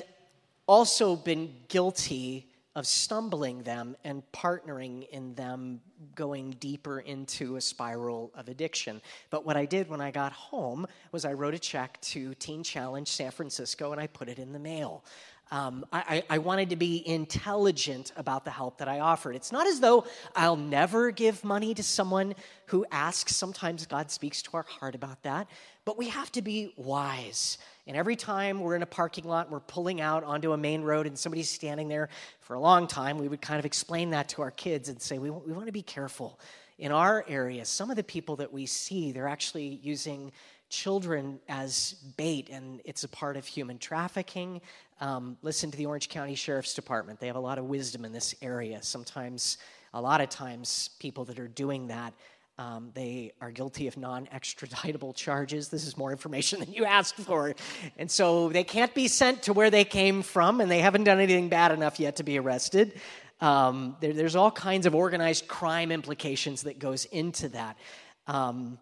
also 0.67 1.15
been 1.15 1.51
guilty 1.69 2.45
of 2.75 2.85
stumbling 2.85 3.63
them 3.63 3.97
and 4.03 4.21
partnering 4.31 5.09
in 5.09 5.33
them 5.33 5.81
going 6.13 6.51
deeper 6.59 6.99
into 6.99 7.55
a 7.55 7.61
spiral 7.61 8.31
of 8.35 8.47
addiction. 8.47 9.01
But 9.31 9.43
what 9.43 9.57
I 9.57 9.65
did 9.65 9.89
when 9.89 10.01
I 10.01 10.11
got 10.11 10.33
home 10.33 10.85
was 11.11 11.25
I 11.25 11.33
wrote 11.33 11.55
a 11.55 11.59
check 11.59 11.99
to 12.01 12.35
Teen 12.35 12.61
Challenge 12.61 13.07
San 13.07 13.31
Francisco 13.31 13.91
and 13.91 13.99
I 13.99 14.05
put 14.05 14.29
it 14.29 14.37
in 14.37 14.53
the 14.53 14.59
mail. 14.59 15.03
Um, 15.53 15.85
I, 15.93 16.23
I, 16.31 16.39
wanted 16.39 16.71
to 16.71 16.75
be 16.75 17.07
intelligent 17.07 18.11
about 18.15 18.43
the 18.43 18.49
help 18.49 18.79
that 18.79 18.87
I 18.87 19.01
offered. 19.01 19.35
It's 19.35 19.51
not 19.51 19.67
as 19.67 19.79
though 19.79 20.07
I'll 20.35 20.55
never 20.55 21.11
give 21.11 21.43
money 21.43 21.75
to 21.75 21.83
someone 21.83 22.33
who 22.65 22.87
asks. 22.91 23.35
Sometimes 23.35 23.85
God 23.85 24.09
speaks 24.09 24.41
to 24.41 24.57
our 24.57 24.63
heart 24.63 24.95
about 24.95 25.21
that. 25.21 25.47
But 25.85 25.95
we 25.95 26.09
have 26.09 26.31
to 26.31 26.41
be 26.41 26.73
wise. 26.75 27.59
And 27.85 27.95
every 27.95 28.15
time 28.15 28.61
we're 28.61 28.75
in 28.75 28.81
a 28.81 28.87
parking 28.87 29.25
lot, 29.25 29.51
we're 29.51 29.59
pulling 29.59 30.01
out 30.01 30.23
onto 30.23 30.53
a 30.53 30.57
main 30.57 30.81
road, 30.81 31.05
and 31.05 31.19
somebody's 31.19 31.51
standing 31.51 31.87
there 31.87 32.09
for 32.39 32.55
a 32.55 32.59
long 32.59 32.87
time, 32.87 33.19
we 33.19 33.27
would 33.27 33.41
kind 33.41 33.59
of 33.59 33.65
explain 33.65 34.09
that 34.09 34.29
to 34.29 34.41
our 34.41 34.49
kids 34.49 34.89
and 34.89 34.99
say, 34.99 35.19
we, 35.19 35.29
we 35.29 35.53
want 35.53 35.67
to 35.67 35.71
be 35.71 35.83
careful. 35.83 36.39
In 36.79 36.91
our 36.91 37.23
area, 37.27 37.63
some 37.65 37.91
of 37.91 37.95
the 37.95 38.03
people 38.03 38.37
that 38.37 38.51
we 38.51 38.65
see, 38.65 39.11
they're 39.11 39.27
actually 39.27 39.79
using 39.83 40.31
children 40.73 41.39
as 41.47 41.93
bait, 42.17 42.49
and 42.49 42.81
it's 42.83 43.03
a 43.03 43.07
part 43.07 43.37
of 43.37 43.45
human 43.45 43.77
trafficking. 43.77 44.59
Um, 44.99 45.37
listen 45.43 45.69
to 45.69 45.77
the 45.77 45.85
Orange 45.85 46.09
County 46.09 46.33
Sheriff's 46.33 46.73
Department. 46.73 47.19
They 47.19 47.27
have 47.27 47.35
a 47.35 47.39
lot 47.39 47.59
of 47.59 47.65
wisdom 47.65 48.05
in 48.05 48.11
this 48.11 48.33
area. 48.41 48.81
Sometimes, 48.81 49.59
a 49.93 50.01
lot 50.01 50.19
of 50.19 50.29
times, 50.29 50.89
people 50.99 51.25
that 51.25 51.39
are 51.39 51.47
doing 51.47 51.87
that, 51.87 52.13
um, 52.57 52.89
they 52.95 53.33
are 53.39 53.51
guilty 53.51 53.87
of 53.87 53.97
non 53.97 54.25
extraditable 54.27 55.15
charges. 55.15 55.69
This 55.69 55.85
is 55.85 55.95
more 55.95 56.11
information 56.11 56.59
than 56.59 56.73
you 56.73 56.85
asked 56.85 57.17
for. 57.17 57.53
And 57.97 58.09
so 58.09 58.49
they 58.49 58.63
can't 58.63 58.93
be 58.95 59.07
sent 59.07 59.43
to 59.43 59.53
where 59.53 59.69
they 59.69 59.85
came 59.85 60.23
from, 60.23 60.59
and 60.59 60.71
they 60.71 60.79
haven't 60.79 61.03
done 61.03 61.19
anything 61.19 61.49
bad 61.49 61.71
enough 61.71 61.99
yet 61.99 62.15
to 62.15 62.23
be 62.23 62.39
arrested. 62.39 62.99
Um, 63.41 63.95
there, 63.99 64.13
there's 64.13 64.35
all 64.35 64.51
kinds 64.51 64.87
of 64.87 64.95
organized 64.95 65.47
crime 65.47 65.91
implications 65.91 66.63
that 66.63 66.79
goes 66.79 67.05
into 67.05 67.49
that. 67.49 67.77
Um, 68.25 68.79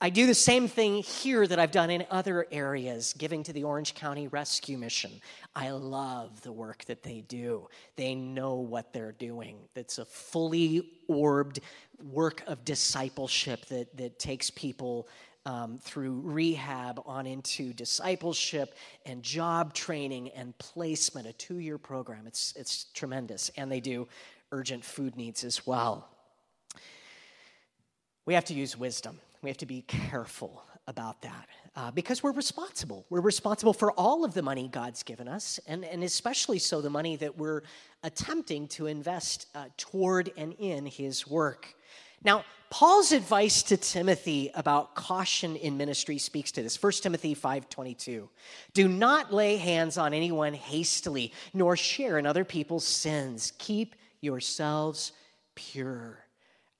I 0.00 0.10
do 0.10 0.26
the 0.26 0.34
same 0.34 0.68
thing 0.68 1.02
here 1.02 1.46
that 1.46 1.58
I've 1.58 1.70
done 1.70 1.90
in 1.90 2.06
other 2.10 2.46
areas, 2.50 3.14
giving 3.16 3.42
to 3.44 3.52
the 3.52 3.64
Orange 3.64 3.94
County 3.94 4.28
Rescue 4.28 4.78
Mission. 4.78 5.10
I 5.54 5.70
love 5.70 6.40
the 6.42 6.52
work 6.52 6.84
that 6.86 7.02
they 7.02 7.22
do. 7.28 7.68
They 7.96 8.14
know 8.14 8.54
what 8.54 8.92
they're 8.92 9.12
doing. 9.12 9.58
It's 9.74 9.98
a 9.98 10.04
fully 10.04 10.90
orbed 11.08 11.60
work 12.02 12.42
of 12.46 12.64
discipleship 12.64 13.66
that, 13.66 13.96
that 13.96 14.18
takes 14.18 14.50
people 14.50 15.08
um, 15.46 15.78
through 15.78 16.20
rehab 16.24 17.02
on 17.04 17.26
into 17.26 17.72
discipleship 17.72 18.74
and 19.04 19.22
job 19.22 19.74
training 19.74 20.30
and 20.30 20.56
placement, 20.58 21.26
a 21.26 21.32
two 21.34 21.58
year 21.58 21.78
program. 21.78 22.26
It's, 22.26 22.54
it's 22.56 22.84
tremendous. 22.94 23.50
And 23.56 23.70
they 23.70 23.80
do 23.80 24.08
urgent 24.52 24.84
food 24.84 25.16
needs 25.16 25.44
as 25.44 25.66
well. 25.66 26.08
We 28.26 28.34
have 28.34 28.44
to 28.46 28.54
use 28.54 28.78
wisdom. 28.78 29.20
We 29.44 29.50
have 29.50 29.58
to 29.58 29.66
be 29.66 29.82
careful 29.82 30.64
about 30.86 31.20
that 31.20 31.48
uh, 31.76 31.90
because 31.90 32.22
we're 32.22 32.32
responsible. 32.32 33.04
We're 33.10 33.20
responsible 33.20 33.74
for 33.74 33.92
all 33.92 34.24
of 34.24 34.32
the 34.32 34.40
money 34.40 34.68
God's 34.68 35.02
given 35.02 35.28
us, 35.28 35.60
and, 35.66 35.84
and 35.84 36.02
especially 36.02 36.58
so 36.58 36.80
the 36.80 36.88
money 36.88 37.16
that 37.16 37.36
we're 37.36 37.62
attempting 38.02 38.68
to 38.68 38.86
invest 38.86 39.48
uh, 39.54 39.66
toward 39.76 40.32
and 40.38 40.54
in 40.54 40.86
His 40.86 41.26
work. 41.26 41.74
Now, 42.24 42.46
Paul's 42.70 43.12
advice 43.12 43.62
to 43.64 43.76
Timothy 43.76 44.50
about 44.54 44.94
caution 44.94 45.56
in 45.56 45.76
ministry 45.76 46.16
speaks 46.16 46.50
to 46.52 46.62
this. 46.62 46.82
1 46.82 46.92
Timothy 47.02 47.34
5:22. 47.34 48.26
Do 48.72 48.88
not 48.88 49.30
lay 49.30 49.56
hands 49.56 49.98
on 49.98 50.14
anyone 50.14 50.54
hastily, 50.54 51.34
nor 51.52 51.76
share 51.76 52.18
in 52.18 52.24
other 52.24 52.46
people's 52.46 52.86
sins. 52.86 53.52
Keep 53.58 53.94
yourselves 54.22 55.12
pure. 55.54 56.23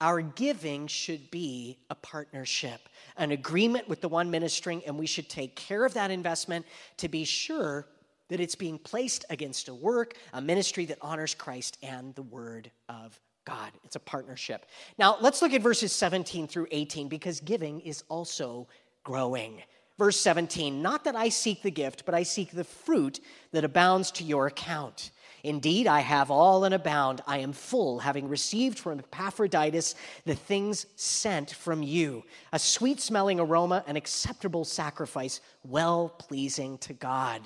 Our 0.01 0.21
giving 0.21 0.87
should 0.87 1.31
be 1.31 1.79
a 1.89 1.95
partnership, 1.95 2.89
an 3.17 3.31
agreement 3.31 3.89
with 3.89 4.01
the 4.01 4.09
one 4.09 4.31
ministering, 4.31 4.83
and 4.87 4.99
we 4.99 5.07
should 5.07 5.29
take 5.29 5.57
care 5.57 5.85
of 5.85 5.95
that 5.95 6.11
investment 6.11 6.67
to 6.99 7.09
be 7.09 7.25
sure 7.25 7.87
that 8.29 8.41
it's 8.41 8.55
being 8.55 8.79
placed 8.79 9.25
against 9.31 9.69
a 9.69 9.75
work, 9.75 10.15
a 10.33 10.41
ministry 10.41 10.87
that 10.87 10.99
honors 11.01 11.35
Christ 11.35 11.79
and 11.83 12.15
the 12.15 12.23
Word 12.23 12.71
of 12.89 13.19
God. 13.45 13.71
It's 13.85 13.97
a 13.97 14.01
partnership. 14.01 14.67
Now, 14.99 15.17
let's 15.21 15.43
look 15.43 15.53
at 15.53 15.63
verses 15.63 15.93
17 15.93 16.49
through 16.49 16.67
18 16.71 17.09
because 17.09 17.41
giving 17.41 17.81
is 17.81 18.03
also 18.09 18.67
growing. 19.05 19.63
Verse 19.99 20.19
17, 20.19 20.83
not 20.83 21.05
that 21.05 21.15
I 21.15 21.29
seek 21.29 21.63
the 21.63 21.71
gift, 21.71 22.05
but 22.05 22.15
I 22.15 22.25
seek 22.25 22.51
the 22.51 22.65
fruit 22.65 23.21
that 23.53 23.65
abounds 23.65 24.11
to 24.13 24.25
your 24.25 24.47
account. 24.47 25.11
Indeed, 25.45 25.87
I 25.87 26.01
have 26.01 26.31
all 26.31 26.65
and 26.65 26.75
abound. 26.75 27.21
I 27.27 27.39
am 27.39 27.53
full, 27.53 27.99
having 27.99 28.29
received 28.31 28.79
from 28.79 28.99
Epaphroditus 28.99 29.95
the 30.25 30.35
things 30.35 30.87
sent 30.97 31.51
from 31.51 31.83
you 31.83 32.25
a 32.51 32.59
sweet 32.59 32.99
smelling 32.99 33.39
aroma, 33.39 33.85
an 33.87 33.97
acceptable 33.97 34.65
sacrifice, 34.65 35.43
well 35.63 36.09
pleasing 36.09 36.79
to 36.79 36.95
God. 36.95 37.43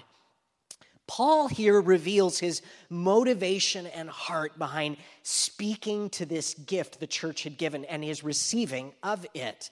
Paul 1.08 1.48
here 1.48 1.80
reveals 1.80 2.38
his 2.38 2.62
motivation 2.88 3.88
and 3.88 4.08
heart 4.08 4.56
behind 4.60 4.98
speaking 5.24 6.08
to 6.10 6.24
this 6.24 6.54
gift 6.54 7.00
the 7.00 7.06
church 7.06 7.42
had 7.42 7.58
given 7.58 7.84
and 7.86 8.04
his 8.04 8.22
receiving 8.22 8.92
of 9.02 9.26
it. 9.34 9.70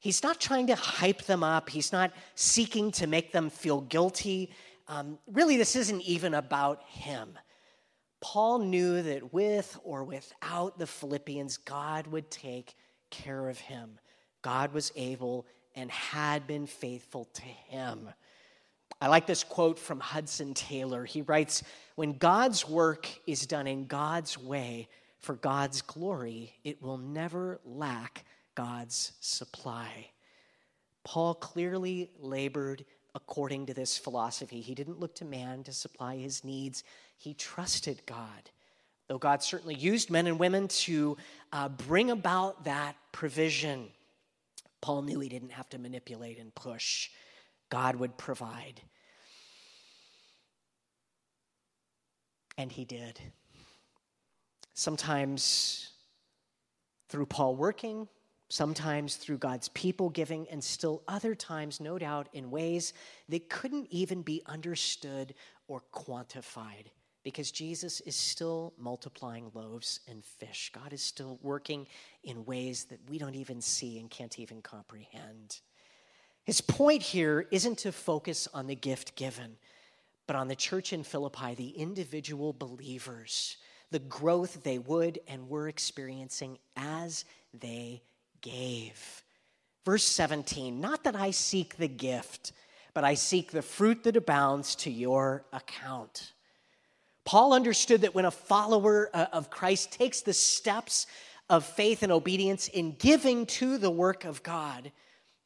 He's 0.00 0.22
not 0.22 0.38
trying 0.38 0.66
to 0.66 0.74
hype 0.74 1.22
them 1.22 1.42
up, 1.42 1.70
he's 1.70 1.92
not 1.92 2.12
seeking 2.34 2.90
to 2.92 3.06
make 3.06 3.32
them 3.32 3.48
feel 3.48 3.80
guilty. 3.80 4.50
Um, 4.86 5.16
really, 5.26 5.56
this 5.56 5.76
isn't 5.76 6.02
even 6.02 6.34
about 6.34 6.82
him. 6.82 7.38
Paul 8.24 8.60
knew 8.60 9.02
that 9.02 9.34
with 9.34 9.78
or 9.84 10.02
without 10.02 10.78
the 10.78 10.86
Philippians, 10.86 11.58
God 11.58 12.06
would 12.06 12.30
take 12.30 12.74
care 13.10 13.50
of 13.50 13.58
him. 13.58 13.98
God 14.40 14.72
was 14.72 14.90
able 14.96 15.46
and 15.74 15.90
had 15.90 16.46
been 16.46 16.66
faithful 16.66 17.26
to 17.34 17.42
him. 17.42 18.08
I 18.98 19.08
like 19.08 19.26
this 19.26 19.44
quote 19.44 19.78
from 19.78 20.00
Hudson 20.00 20.54
Taylor. 20.54 21.04
He 21.04 21.20
writes 21.20 21.62
When 21.96 22.16
God's 22.16 22.66
work 22.66 23.06
is 23.26 23.46
done 23.46 23.66
in 23.66 23.84
God's 23.84 24.38
way 24.38 24.88
for 25.18 25.34
God's 25.34 25.82
glory, 25.82 26.54
it 26.64 26.80
will 26.80 26.96
never 26.96 27.60
lack 27.62 28.24
God's 28.54 29.12
supply. 29.20 30.08
Paul 31.04 31.34
clearly 31.34 32.10
labored 32.18 32.86
according 33.14 33.66
to 33.66 33.74
this 33.74 33.96
philosophy. 33.96 34.60
He 34.60 34.74
didn't 34.74 35.00
look 35.00 35.14
to 35.16 35.24
man 35.24 35.62
to 35.64 35.72
supply 35.72 36.16
his 36.16 36.44
needs, 36.44 36.82
he 37.16 37.34
trusted 37.34 38.02
God. 38.06 38.50
Though 39.06 39.18
God 39.18 39.42
certainly 39.42 39.74
used 39.74 40.10
men 40.10 40.26
and 40.26 40.38
women 40.38 40.68
to 40.68 41.16
uh, 41.52 41.68
bring 41.68 42.10
about 42.10 42.64
that 42.64 42.96
provision, 43.12 43.88
Paul 44.80 45.02
knew 45.02 45.20
he 45.20 45.28
didn't 45.28 45.52
have 45.52 45.68
to 45.70 45.78
manipulate 45.78 46.38
and 46.38 46.54
push. 46.54 47.10
God 47.70 47.96
would 47.96 48.16
provide. 48.16 48.80
And 52.56 52.70
he 52.72 52.84
did. 52.84 53.20
Sometimes 54.74 55.90
through 57.08 57.26
Paul 57.26 57.56
working, 57.56 58.08
sometimes 58.48 59.16
through 59.16 59.38
God's 59.38 59.68
people 59.70 60.10
giving, 60.10 60.46
and 60.50 60.62
still 60.62 61.02
other 61.08 61.34
times, 61.34 61.80
no 61.80 61.98
doubt, 61.98 62.28
in 62.32 62.50
ways 62.50 62.92
that 63.28 63.48
couldn't 63.48 63.88
even 63.90 64.22
be 64.22 64.42
understood 64.46 65.34
or 65.68 65.82
quantified 65.92 66.86
because 67.24 67.50
Jesus 67.50 68.00
is 68.02 68.14
still 68.14 68.74
multiplying 68.78 69.50
loaves 69.54 70.00
and 70.08 70.22
fish. 70.24 70.70
God 70.74 70.92
is 70.92 71.02
still 71.02 71.38
working 71.42 71.86
in 72.22 72.44
ways 72.44 72.84
that 72.84 73.00
we 73.08 73.18
don't 73.18 73.34
even 73.34 73.62
see 73.62 73.98
and 73.98 74.10
can't 74.10 74.38
even 74.38 74.60
comprehend. 74.60 75.60
His 76.44 76.60
point 76.60 77.02
here 77.02 77.46
isn't 77.50 77.78
to 77.78 77.92
focus 77.92 78.46
on 78.52 78.66
the 78.66 78.74
gift 78.74 79.16
given, 79.16 79.56
but 80.26 80.36
on 80.36 80.48
the 80.48 80.54
church 80.54 80.92
in 80.92 81.02
Philippi, 81.02 81.54
the 81.54 81.70
individual 81.70 82.52
believers, 82.52 83.56
the 83.90 83.98
growth 83.98 84.62
they 84.62 84.78
would 84.78 85.18
and 85.26 85.48
were 85.48 85.68
experiencing 85.68 86.58
as 86.76 87.24
they 87.58 88.02
gave. 88.44 89.22
Verse 89.84 90.04
17, 90.04 90.80
not 90.80 91.04
that 91.04 91.16
I 91.16 91.30
seek 91.30 91.76
the 91.76 91.88
gift, 91.88 92.52
but 92.92 93.04
I 93.04 93.14
seek 93.14 93.50
the 93.50 93.62
fruit 93.62 94.04
that 94.04 94.16
abounds 94.16 94.76
to 94.76 94.90
your 94.90 95.44
account. 95.52 96.32
Paul 97.24 97.54
understood 97.54 98.02
that 98.02 98.14
when 98.14 98.26
a 98.26 98.30
follower 98.30 99.10
uh, 99.12 99.26
of 99.32 99.50
Christ 99.50 99.92
takes 99.92 100.20
the 100.20 100.32
steps 100.32 101.06
of 101.50 101.64
faith 101.64 102.02
and 102.02 102.12
obedience 102.12 102.68
in 102.68 102.92
giving 102.92 103.46
to 103.46 103.78
the 103.78 103.90
work 103.90 104.24
of 104.24 104.42
God, 104.42 104.92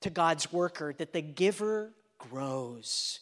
to 0.03 0.11
God's 0.11 0.53
worker, 0.53 0.93
that 0.99 1.13
the 1.13 1.23
giver 1.23 1.93
grows. 2.19 3.21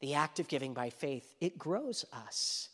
The 0.00 0.14
act 0.14 0.40
of 0.40 0.48
giving 0.48 0.72
by 0.72 0.90
faith, 0.90 1.34
it 1.40 1.58
grows 1.58 2.04
us. 2.12 2.68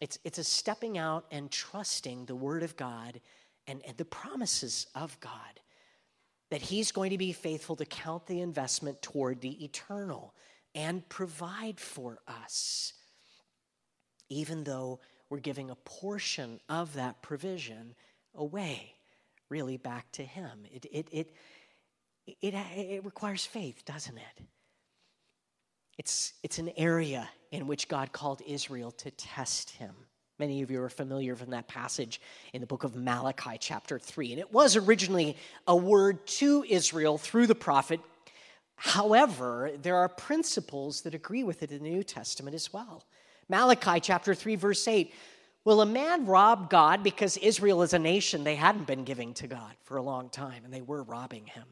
It's, 0.00 0.18
it's 0.24 0.38
a 0.38 0.44
stepping 0.44 0.98
out 0.98 1.24
and 1.30 1.50
trusting 1.50 2.24
the 2.24 2.34
Word 2.34 2.62
of 2.62 2.76
God 2.76 3.20
and, 3.66 3.80
and 3.86 3.96
the 3.96 4.04
promises 4.04 4.86
of 4.94 5.18
God 5.20 5.60
that 6.54 6.62
He's 6.62 6.92
going 6.92 7.10
to 7.10 7.18
be 7.18 7.32
faithful 7.32 7.74
to 7.74 7.84
count 7.84 8.28
the 8.28 8.40
investment 8.40 9.02
toward 9.02 9.40
the 9.40 9.64
eternal 9.64 10.32
and 10.72 11.08
provide 11.08 11.80
for 11.80 12.20
us, 12.28 12.92
even 14.28 14.62
though 14.62 15.00
we're 15.28 15.40
giving 15.40 15.68
a 15.68 15.74
portion 15.74 16.60
of 16.68 16.94
that 16.94 17.20
provision 17.22 17.96
away, 18.36 18.92
really 19.48 19.76
back 19.76 20.12
to 20.12 20.22
Him. 20.22 20.60
It, 20.72 20.86
it, 20.92 21.08
it, 21.10 21.34
it, 22.40 22.54
it 22.54 23.04
requires 23.04 23.44
faith, 23.44 23.84
doesn't 23.84 24.16
it? 24.16 24.44
It's, 25.98 26.34
it's 26.44 26.60
an 26.60 26.70
area 26.76 27.28
in 27.50 27.66
which 27.66 27.88
God 27.88 28.12
called 28.12 28.42
Israel 28.46 28.92
to 28.92 29.10
test 29.10 29.70
him. 29.70 29.96
Many 30.38 30.62
of 30.62 30.70
you 30.70 30.82
are 30.82 30.88
familiar 30.88 31.36
from 31.36 31.50
that 31.50 31.68
passage 31.68 32.20
in 32.52 32.60
the 32.60 32.66
book 32.66 32.82
of 32.82 32.96
Malachi, 32.96 33.56
chapter 33.60 34.00
3. 34.00 34.32
And 34.32 34.40
it 34.40 34.52
was 34.52 34.74
originally 34.74 35.36
a 35.68 35.76
word 35.76 36.26
to 36.26 36.64
Israel 36.68 37.18
through 37.18 37.46
the 37.46 37.54
prophet. 37.54 38.00
However, 38.74 39.70
there 39.80 39.96
are 39.96 40.08
principles 40.08 41.02
that 41.02 41.14
agree 41.14 41.44
with 41.44 41.62
it 41.62 41.70
in 41.70 41.84
the 41.84 41.90
New 41.90 42.02
Testament 42.02 42.56
as 42.56 42.72
well. 42.72 43.04
Malachi, 43.48 44.00
chapter 44.00 44.34
3, 44.34 44.56
verse 44.56 44.88
8 44.88 45.12
Will 45.64 45.80
a 45.80 45.86
man 45.86 46.26
rob 46.26 46.68
God 46.68 47.02
because 47.02 47.38
Israel 47.38 47.82
is 47.82 47.94
a 47.94 47.98
nation 47.98 48.44
they 48.44 48.56
hadn't 48.56 48.86
been 48.86 49.04
giving 49.04 49.32
to 49.34 49.46
God 49.46 49.72
for 49.84 49.96
a 49.96 50.02
long 50.02 50.28
time 50.28 50.64
and 50.64 50.74
they 50.74 50.82
were 50.82 51.02
robbing 51.02 51.46
him? 51.46 51.64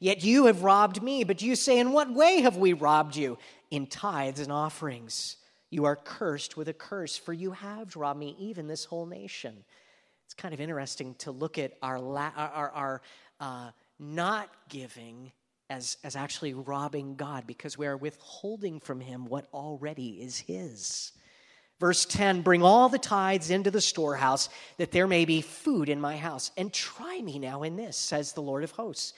Yet 0.00 0.24
you 0.24 0.46
have 0.46 0.62
robbed 0.62 1.02
me. 1.02 1.24
But 1.24 1.42
you 1.42 1.56
say, 1.56 1.78
In 1.78 1.92
what 1.92 2.12
way 2.12 2.40
have 2.40 2.56
we 2.56 2.72
robbed 2.72 3.16
you? 3.16 3.38
In 3.70 3.86
tithes 3.86 4.40
and 4.40 4.52
offerings. 4.52 5.36
You 5.74 5.86
are 5.86 5.96
cursed 5.96 6.56
with 6.56 6.68
a 6.68 6.72
curse, 6.72 7.16
for 7.16 7.32
you 7.32 7.50
have 7.50 7.96
robbed 7.96 8.20
me, 8.20 8.36
even 8.38 8.68
this 8.68 8.84
whole 8.84 9.06
nation. 9.06 9.64
It's 10.24 10.32
kind 10.32 10.54
of 10.54 10.60
interesting 10.60 11.16
to 11.16 11.32
look 11.32 11.58
at 11.58 11.72
our, 11.82 11.98
la- 11.98 12.30
our, 12.36 12.70
our 12.70 13.02
uh, 13.40 13.70
not 13.98 14.50
giving 14.68 15.32
as, 15.68 15.96
as 16.04 16.14
actually 16.14 16.54
robbing 16.54 17.16
God 17.16 17.48
because 17.48 17.76
we 17.76 17.88
are 17.88 17.96
withholding 17.96 18.78
from 18.78 19.00
Him 19.00 19.26
what 19.26 19.48
already 19.52 20.22
is 20.22 20.38
His. 20.38 21.10
Verse 21.80 22.04
10 22.04 22.42
Bring 22.42 22.62
all 22.62 22.88
the 22.88 22.96
tithes 22.96 23.50
into 23.50 23.72
the 23.72 23.80
storehouse, 23.80 24.50
that 24.76 24.92
there 24.92 25.08
may 25.08 25.24
be 25.24 25.40
food 25.40 25.88
in 25.88 26.00
my 26.00 26.16
house. 26.16 26.52
And 26.56 26.72
try 26.72 27.20
me 27.20 27.40
now 27.40 27.64
in 27.64 27.74
this, 27.74 27.96
says 27.96 28.32
the 28.32 28.42
Lord 28.42 28.62
of 28.62 28.70
hosts 28.70 29.12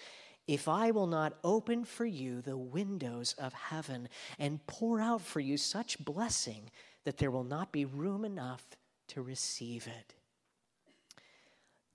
if 0.46 0.68
I 0.68 0.90
will 0.90 1.06
not 1.06 1.38
open 1.42 1.84
for 1.84 2.06
you 2.06 2.40
the 2.40 2.56
windows 2.56 3.34
of 3.38 3.52
heaven 3.52 4.08
and 4.38 4.64
pour 4.66 5.00
out 5.00 5.22
for 5.22 5.40
you 5.40 5.56
such 5.56 6.04
blessing 6.04 6.70
that 7.04 7.18
there 7.18 7.30
will 7.30 7.44
not 7.44 7.72
be 7.72 7.84
room 7.84 8.24
enough 8.24 8.64
to 9.08 9.22
receive 9.22 9.86
it. 9.86 10.14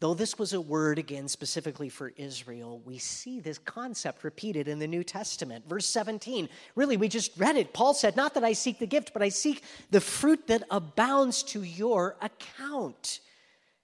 Though 0.01 0.15
this 0.15 0.39
was 0.39 0.53
a 0.53 0.59
word 0.59 0.97
again 0.97 1.27
specifically 1.27 1.87
for 1.87 2.11
Israel, 2.17 2.81
we 2.83 2.97
see 2.97 3.39
this 3.39 3.59
concept 3.59 4.23
repeated 4.23 4.67
in 4.67 4.79
the 4.79 4.87
New 4.87 5.03
Testament. 5.03 5.69
Verse 5.69 5.85
17, 5.85 6.49
really, 6.73 6.97
we 6.97 7.07
just 7.07 7.37
read 7.37 7.55
it. 7.55 7.71
Paul 7.71 7.93
said, 7.93 8.15
Not 8.15 8.33
that 8.33 8.43
I 8.43 8.53
seek 8.53 8.79
the 8.79 8.87
gift, 8.87 9.13
but 9.13 9.21
I 9.21 9.29
seek 9.29 9.61
the 9.91 10.01
fruit 10.01 10.47
that 10.47 10.63
abounds 10.71 11.43
to 11.43 11.61
your 11.61 12.17
account. 12.19 13.19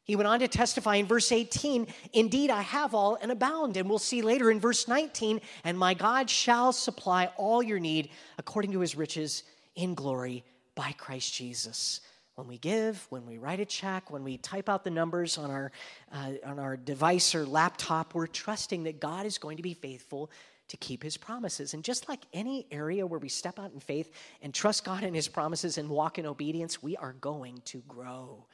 He 0.07 0.15
went 0.15 0.27
on 0.27 0.39
to 0.39 0.47
testify 0.47 0.95
in 0.95 1.05
verse 1.05 1.33
18, 1.33 1.85
Indeed, 2.13 2.49
I 2.49 2.61
have 2.61 2.95
all 2.95 3.17
and 3.21 3.29
abound. 3.29 3.75
And 3.75 3.89
we'll 3.89 3.99
see 3.99 4.21
later 4.21 4.49
in 4.49 4.57
verse 4.57 4.87
19, 4.87 5.41
And 5.65 5.77
my 5.77 5.93
God 5.93 6.29
shall 6.29 6.71
supply 6.71 7.29
all 7.35 7.61
your 7.61 7.79
need 7.79 8.09
according 8.37 8.71
to 8.71 8.79
his 8.79 8.95
riches 8.95 9.43
in 9.75 9.95
glory 9.95 10.45
by 10.75 10.93
Christ 10.93 11.33
Jesus. 11.33 11.99
When 12.35 12.47
we 12.47 12.57
give, 12.57 13.05
when 13.09 13.25
we 13.25 13.37
write 13.37 13.59
a 13.59 13.65
check, 13.65 14.09
when 14.09 14.23
we 14.23 14.37
type 14.37 14.69
out 14.69 14.85
the 14.85 14.91
numbers 14.91 15.37
on 15.37 15.51
our, 15.51 15.71
uh, 16.13 16.33
on 16.45 16.57
our 16.57 16.77
device 16.77 17.35
or 17.35 17.45
laptop, 17.45 18.13
we're 18.13 18.27
trusting 18.27 18.83
that 18.83 19.01
God 19.01 19.25
is 19.25 19.37
going 19.37 19.57
to 19.57 19.63
be 19.63 19.73
faithful 19.73 20.31
to 20.69 20.77
keep 20.77 21.03
his 21.03 21.17
promises. 21.17 21.73
And 21.73 21.83
just 21.83 22.07
like 22.07 22.21
any 22.31 22.65
area 22.71 23.05
where 23.05 23.19
we 23.19 23.27
step 23.27 23.59
out 23.59 23.73
in 23.73 23.81
faith 23.81 24.13
and 24.41 24.53
trust 24.53 24.85
God 24.85 25.03
and 25.03 25.15
his 25.15 25.27
promises 25.27 25.77
and 25.77 25.89
walk 25.89 26.17
in 26.17 26.25
obedience, 26.25 26.81
we 26.81 26.95
are 26.95 27.13
going 27.13 27.61
to 27.65 27.79
grow. 27.87 28.45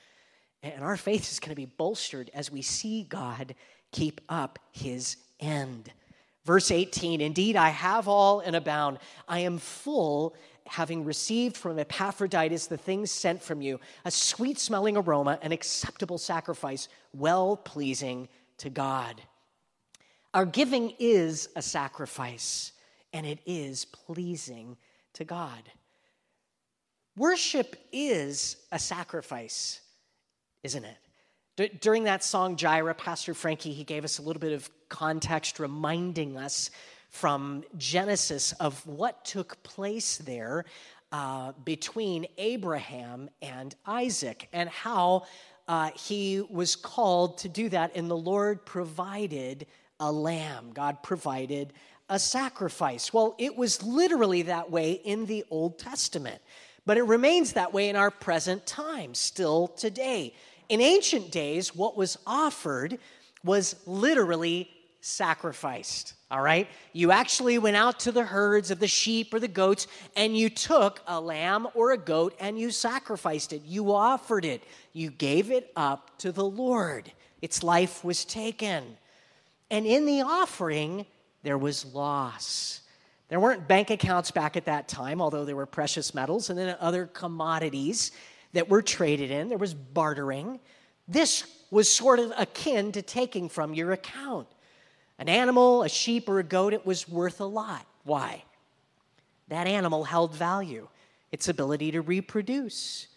And 0.64 0.84
our 0.84 0.98
faith 0.98 1.30
is 1.30 1.40
going 1.40 1.50
to 1.50 1.56
be 1.56 1.66
bolstered 1.66 2.32
as 2.34 2.50
we 2.50 2.62
see 2.62 3.04
God 3.04 3.54
keep 3.92 4.22
up 4.30 4.58
his 4.72 5.18
end. 5.40 5.92
Verse 6.46 6.72
18 6.72 7.22
Indeed, 7.22 7.56
I 7.56 7.70
have 7.70 8.08
all 8.08 8.40
and 8.40 8.56
abound. 8.56 9.00
I 9.28 9.40
am 9.40 9.58
full, 9.58 10.36
having 10.66 11.06
received 11.06 11.58
from 11.58 11.80
Epaphroditus 11.80 12.68
the 12.68 12.78
things 12.78 13.12
sent 13.12 13.42
from 13.42 13.62
you, 13.62 13.80
a 14.06 14.12
sweet 14.12 14.58
smelling 14.58 14.98
aroma, 14.98 15.38
an 15.42 15.52
acceptable 15.52 16.18
sacrifice, 16.18 16.88
well 17.14 17.58
pleasing 17.58 18.28
to 18.58 18.70
God. 18.70 19.22
Our 20.34 20.46
giving 20.46 20.94
is 20.98 21.50
a 21.56 21.62
sacrifice, 21.62 22.72
and 23.14 23.26
it 23.26 23.40
is 23.46 23.86
pleasing 23.86 24.78
to 25.14 25.24
God. 25.24 25.64
Worship 27.16 27.76
is 27.92 28.58
a 28.72 28.80
sacrifice, 28.80 29.82
isn't 30.64 30.86
it? 30.86 30.98
D- 31.56 31.72
during 31.82 32.06
that 32.06 32.24
song, 32.24 32.56
Jireh, 32.56 32.96
Pastor 32.96 33.34
Frankie, 33.34 33.74
he 33.74 33.84
gave 33.84 34.04
us 34.04 34.18
a 34.18 34.22
little 34.22 34.40
bit 34.40 34.54
of 34.54 34.70
context 34.90 35.60
reminding 35.60 36.38
us 36.38 36.72
from 37.10 37.64
Genesis 37.78 38.54
of 38.54 38.86
what 38.88 39.24
took 39.24 39.62
place 39.62 40.18
there 40.18 40.66
uh, 41.12 41.52
between 41.64 42.26
Abraham 42.40 43.30
and 43.42 43.76
Isaac 43.86 44.50
and 44.52 44.68
how 44.68 45.26
uh, 45.68 45.92
he 45.96 46.42
was 46.50 46.76
called 46.76 47.38
to 47.40 47.50
do 47.50 47.70
that, 47.70 47.92
and 47.96 48.10
the 48.10 48.18
Lord 48.18 48.66
provided 48.66 49.68
a 50.00 50.12
lamb. 50.12 50.72
God 50.74 51.04
provided 51.04 51.72
a 52.10 52.20
sacrifice. 52.20 53.14
Well, 53.14 53.36
it 53.38 53.56
was 53.56 53.82
literally 53.84 54.42
that 54.44 54.72
way 54.72 54.94
in 54.94 55.26
the 55.26 55.46
Old 55.50 55.80
Testament, 55.80 56.42
but 56.86 56.98
it 56.98 57.04
remains 57.04 57.54
that 57.54 57.74
way 57.74 57.90
in 57.90 57.96
our 57.96 58.12
present 58.12 58.66
time, 58.66 59.14
still 59.14 59.68
today. 59.68 60.34
In 60.70 60.82
ancient 60.82 61.32
days, 61.32 61.76
what 61.76 61.98
was 61.98 62.18
offered 62.26 63.00
was 63.44 63.76
literally 63.86 64.70
sacrificed. 65.02 66.14
All 66.32 66.42
right? 66.42 66.68
You 66.94 67.12
actually 67.12 67.58
went 67.60 67.76
out 67.76 68.00
to 68.02 68.12
the 68.12 68.24
herds 68.24 68.72
of 68.72 68.80
the 68.80 68.88
sheep 68.88 69.34
or 69.34 69.40
the 69.40 69.48
goats 69.48 69.86
and 70.16 70.36
you 70.36 70.50
took 70.50 71.02
a 71.06 71.20
lamb 71.20 71.68
or 71.76 71.92
a 71.92 71.98
goat 71.98 72.36
and 72.40 72.58
you 72.58 72.72
sacrificed 72.72 73.54
it. 73.54 73.62
You 73.66 73.94
offered 73.94 74.46
it. 74.46 74.64
You 74.94 75.12
gave 75.12 75.52
it 75.52 75.72
up 75.76 76.18
to 76.20 76.32
the 76.32 76.46
Lord. 76.46 77.12
Its 77.42 77.62
life 77.62 78.04
was 78.04 78.24
taken. 78.24 78.98
And 79.70 79.86
in 79.86 80.06
the 80.06 80.22
offering, 80.22 81.06
there 81.44 81.58
was 81.58 81.86
loss. 81.94 82.80
There 83.28 83.40
weren't 83.40 83.68
bank 83.68 83.90
accounts 83.90 84.32
back 84.32 84.56
at 84.56 84.66
that 84.66 84.88
time, 84.88 85.22
although 85.22 85.44
there 85.44 85.56
were 85.56 85.66
precious 85.66 86.16
metals 86.16 86.50
and 86.50 86.58
then 86.58 86.78
other 86.80 87.08
commodities 87.08 88.12
that 88.54 88.70
were 88.70 88.82
traded 88.82 89.32
in. 89.32 89.50
There 89.50 89.58
was 89.58 89.74
bartering. 89.74 90.60
This 91.08 91.46
was 91.70 91.90
sort 91.90 92.20
of 92.20 92.32
akin 92.38 92.92
to 92.94 93.02
taking 93.02 93.50
from 93.50 93.74
your 93.74 93.92
account. 93.92 94.48
An 95.20 95.30
animal, 95.30 95.84
a 95.84 95.90
sheep, 95.90 96.30
or 96.30 96.40
a 96.40 96.44
goat, 96.44 96.74
it 96.74 96.86
was 96.86 97.08
worth 97.08 97.40
a 97.40 97.46
lot. 97.46 97.86
Why? 98.04 98.44
That 99.50 99.68
animal 99.68 100.04
held 100.04 100.34
value, 100.34 100.88
its 101.32 101.48
ability 101.48 101.92
to 101.92 102.02
reproduce, 102.02 103.08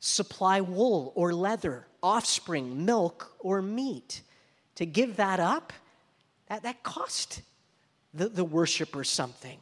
supply 0.00 0.60
wool 0.60 1.12
or 1.14 1.32
leather, 1.34 1.86
offspring, 2.02 2.84
milk, 2.84 3.32
or 3.38 3.62
meat. 3.62 4.22
To 4.76 4.86
give 4.86 5.16
that 5.16 5.38
up, 5.38 5.72
that, 6.48 6.62
that 6.62 6.82
cost 6.82 7.42
the, 8.14 8.28
the 8.28 8.44
worshiper 8.44 9.04
something. 9.04 9.58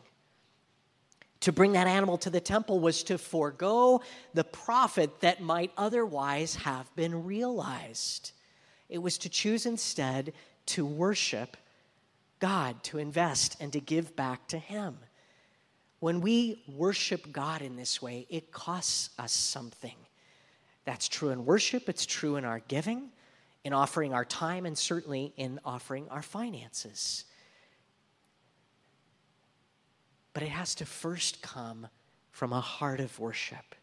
To 1.41 1.53
bring 1.53 1.73
that 1.73 1.87
animal 1.87 2.19
to 2.19 2.31
the 2.31 2.41
temple 2.41 2.81
was 2.81 3.03
to 3.05 3.17
forego 3.17 4.03
the 4.35 4.45
profit 4.45 5.21
that 5.21 5.41
might 5.41 5.73
otherwise 5.77 6.55
have 6.57 6.95
been 6.97 7.25
realized. 7.25 8.33
It 8.89 8.99
was 8.99 9.17
to 9.19 9.29
choose 9.29 9.65
instead 9.65 10.35
to 10.67 10.85
worship 10.85 11.57
God, 12.41 12.83
to 12.85 12.99
invest, 12.99 13.57
and 13.61 13.73
to 13.75 13.81
give 13.81 14.17
back 14.17 14.49
to 14.49 14.59
Him. 14.59 14.99
When 16.01 16.23
we 16.23 16.63
worship 16.67 17.31
God 17.31 17.61
in 17.61 17.77
this 17.77 18.01
way, 18.01 18.27
it 18.31 18.51
costs 18.51 19.11
us 19.19 19.33
something. 19.33 19.97
That's 20.87 21.09
true 21.09 21.29
in 21.29 21.45
worship, 21.45 21.89
it's 21.89 22.07
true 22.07 22.37
in 22.37 22.47
our 22.47 22.61
giving, 22.61 23.11
in 23.65 23.75
offering 23.75 24.15
our 24.15 24.25
time, 24.25 24.65
and 24.65 24.77
certainly 24.77 25.35
in 25.37 25.61
offering 25.65 26.09
our 26.09 26.23
finances. 26.23 27.27
But 30.33 30.43
it 30.43 30.51
has 30.51 30.75
to 30.77 30.87
first 30.87 31.43
come 31.43 31.89
from 32.31 32.53
a 32.53 32.61
heart 32.61 33.01
of 33.01 33.19
worship. 33.19 33.75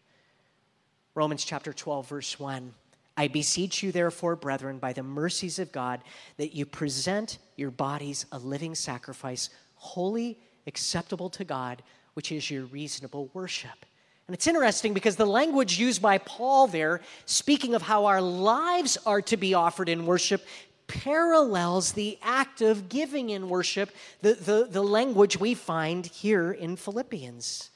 Romans 1.15 1.43
chapter 1.43 1.73
12, 1.73 2.07
verse 2.07 2.39
1 2.39 2.73
I 3.19 3.27
beseech 3.27 3.81
you, 3.81 3.91
therefore, 3.91 4.36
brethren, 4.36 4.77
by 4.77 4.93
the 4.93 5.01
mercies 5.01 5.57
of 5.57 5.71
God, 5.71 6.01
that 6.38 6.55
you 6.55 6.67
present 6.67 7.39
your 7.55 7.71
bodies 7.71 8.27
a 8.31 8.38
living 8.38 8.75
sacrifice, 8.75 9.49
holy, 9.75 10.38
acceptable 10.67 11.29
to 11.31 11.43
God, 11.43 11.81
which 12.13 12.31
is 12.31 12.51
your 12.51 12.65
reasonable 12.65 13.31
worship. 13.33 13.86
And 14.27 14.36
it's 14.36 14.45
interesting 14.45 14.93
because 14.93 15.15
the 15.15 15.25
language 15.25 15.79
used 15.79 16.01
by 16.01 16.19
Paul 16.19 16.67
there, 16.67 17.01
speaking 17.25 17.73
of 17.73 17.81
how 17.81 18.05
our 18.05 18.21
lives 18.21 18.97
are 19.05 19.21
to 19.23 19.38
be 19.38 19.55
offered 19.55 19.89
in 19.89 20.05
worship, 20.05 20.45
parallels 20.88 21.91
the 21.91 22.17
act 22.21 22.62
of 22.62 22.89
giving 22.89 23.30
in 23.30 23.50
worship, 23.50 23.91
the, 24.21 24.34
the, 24.34 24.67
the 24.69 24.84
language 24.84 25.39
we 25.39 25.54
find 25.54 26.06
here 26.06 26.52
in 26.52 26.76
Philippians. 26.76 27.69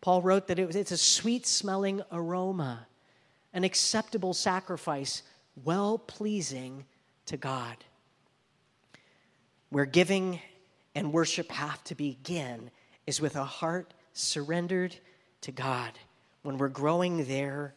Paul 0.00 0.22
wrote 0.22 0.46
that 0.48 0.58
it 0.58 0.66
was, 0.66 0.76
it's 0.76 0.92
a 0.92 0.96
sweet 0.96 1.46
smelling 1.46 2.02
aroma 2.10 2.86
an 3.52 3.64
acceptable 3.64 4.34
sacrifice, 4.34 5.22
well 5.64 5.98
pleasing 5.98 6.84
to 7.26 7.36
God. 7.36 7.76
Where 9.70 9.86
giving 9.86 10.40
and 10.94 11.12
worship 11.12 11.50
have 11.52 11.82
to 11.84 11.94
begin 11.94 12.70
is 13.06 13.20
with 13.20 13.36
a 13.36 13.44
heart 13.44 13.92
surrendered 14.12 14.96
to 15.42 15.52
God. 15.52 15.92
When 16.42 16.58
we're 16.58 16.68
growing 16.68 17.26
there, 17.26 17.74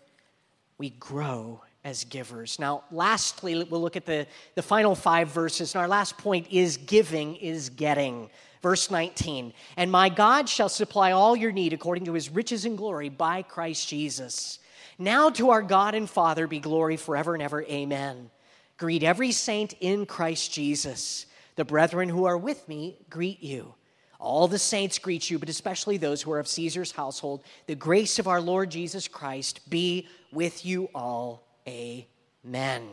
we 0.78 0.92
grow 0.92 1.62
as 1.84 2.06
givers. 2.06 2.60
Now, 2.60 2.84
lastly, 2.91 3.63
we'll 3.63 3.82
look 3.82 3.96
at 3.96 4.06
the, 4.06 4.26
the 4.56 4.62
final 4.62 4.96
five 4.96 5.30
verses. 5.30 5.76
And 5.76 5.82
our 5.82 5.88
last 5.88 6.17
point 6.17 6.48
is 6.50 6.78
giving 6.78 7.36
is 7.36 7.69
getting. 7.69 8.30
Verse 8.62 8.89
19, 8.89 9.52
and 9.76 9.91
my 9.91 10.08
God 10.08 10.48
shall 10.48 10.69
supply 10.69 11.12
all 11.12 11.36
your 11.36 11.52
need 11.52 11.74
according 11.74 12.06
to 12.06 12.13
his 12.13 12.30
riches 12.30 12.63
and 12.63 12.78
glory 12.78 13.10
by 13.10 13.41
Christ 13.41 13.89
Jesus. 13.89 14.60
Now 14.98 15.30
to 15.32 15.50
our 15.50 15.62
God 15.62 15.96
and 15.96 16.10
Father 16.10 16.48
be 16.48 16.60
glory 16.60 16.96
forever 16.96 17.34
and 17.34 17.43
ever. 17.43 17.63
Amen. 17.63 18.32
Greet 18.78 19.04
every 19.04 19.34
saint 19.34 19.74
in 19.82 20.06
Christ 20.06 20.54
Jesus. 20.54 21.26
The 21.58 21.65
brethren 21.65 22.08
who 22.08 22.24
are 22.24 22.38
with 22.38 22.65
me 22.69 23.00
greet 23.10 23.43
you. 23.43 23.76
All 24.17 24.48
the 24.48 24.58
saints 24.58 24.98
greet 24.98 25.30
you, 25.30 25.38
but 25.38 25.50
especially 25.50 25.98
those 25.98 26.22
who 26.22 26.32
are 26.32 26.39
of 26.39 26.48
Caesar's 26.48 26.93
household. 26.93 27.43
The 27.67 27.76
grace 27.76 28.17
of 28.17 28.30
our 28.30 28.39
Lord 28.39 28.72
Jesus 28.72 29.10
Christ 29.10 29.69
be 29.69 30.08
with 30.32 30.65
you 30.65 30.88
all. 30.96 31.43
Amen. 31.67 32.84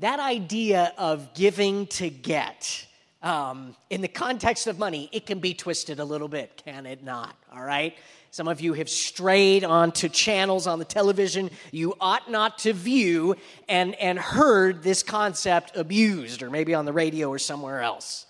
That 0.00 0.18
idea 0.18 0.92
of 0.98 1.34
giving 1.34 1.86
to 1.88 2.10
get, 2.10 2.86
um, 3.22 3.76
in 3.90 4.00
the 4.00 4.08
context 4.08 4.66
of 4.66 4.78
money, 4.78 5.08
it 5.12 5.24
can 5.24 5.38
be 5.38 5.54
twisted 5.54 6.00
a 6.00 6.04
little 6.04 6.28
bit, 6.28 6.60
can 6.64 6.84
it 6.84 7.04
not? 7.04 7.36
All 7.54 7.62
right? 7.62 7.96
Some 8.32 8.48
of 8.48 8.60
you 8.60 8.72
have 8.72 8.88
strayed 8.88 9.62
onto 9.62 10.08
channels 10.08 10.66
on 10.66 10.80
the 10.80 10.84
television 10.84 11.50
you 11.70 11.94
ought 12.00 12.28
not 12.28 12.58
to 12.58 12.72
view 12.72 13.36
and, 13.68 13.94
and 13.94 14.18
heard 14.18 14.82
this 14.82 15.04
concept 15.04 15.76
abused, 15.76 16.42
or 16.42 16.50
maybe 16.50 16.74
on 16.74 16.84
the 16.84 16.92
radio 16.92 17.28
or 17.28 17.38
somewhere 17.38 17.80
else. 17.80 18.26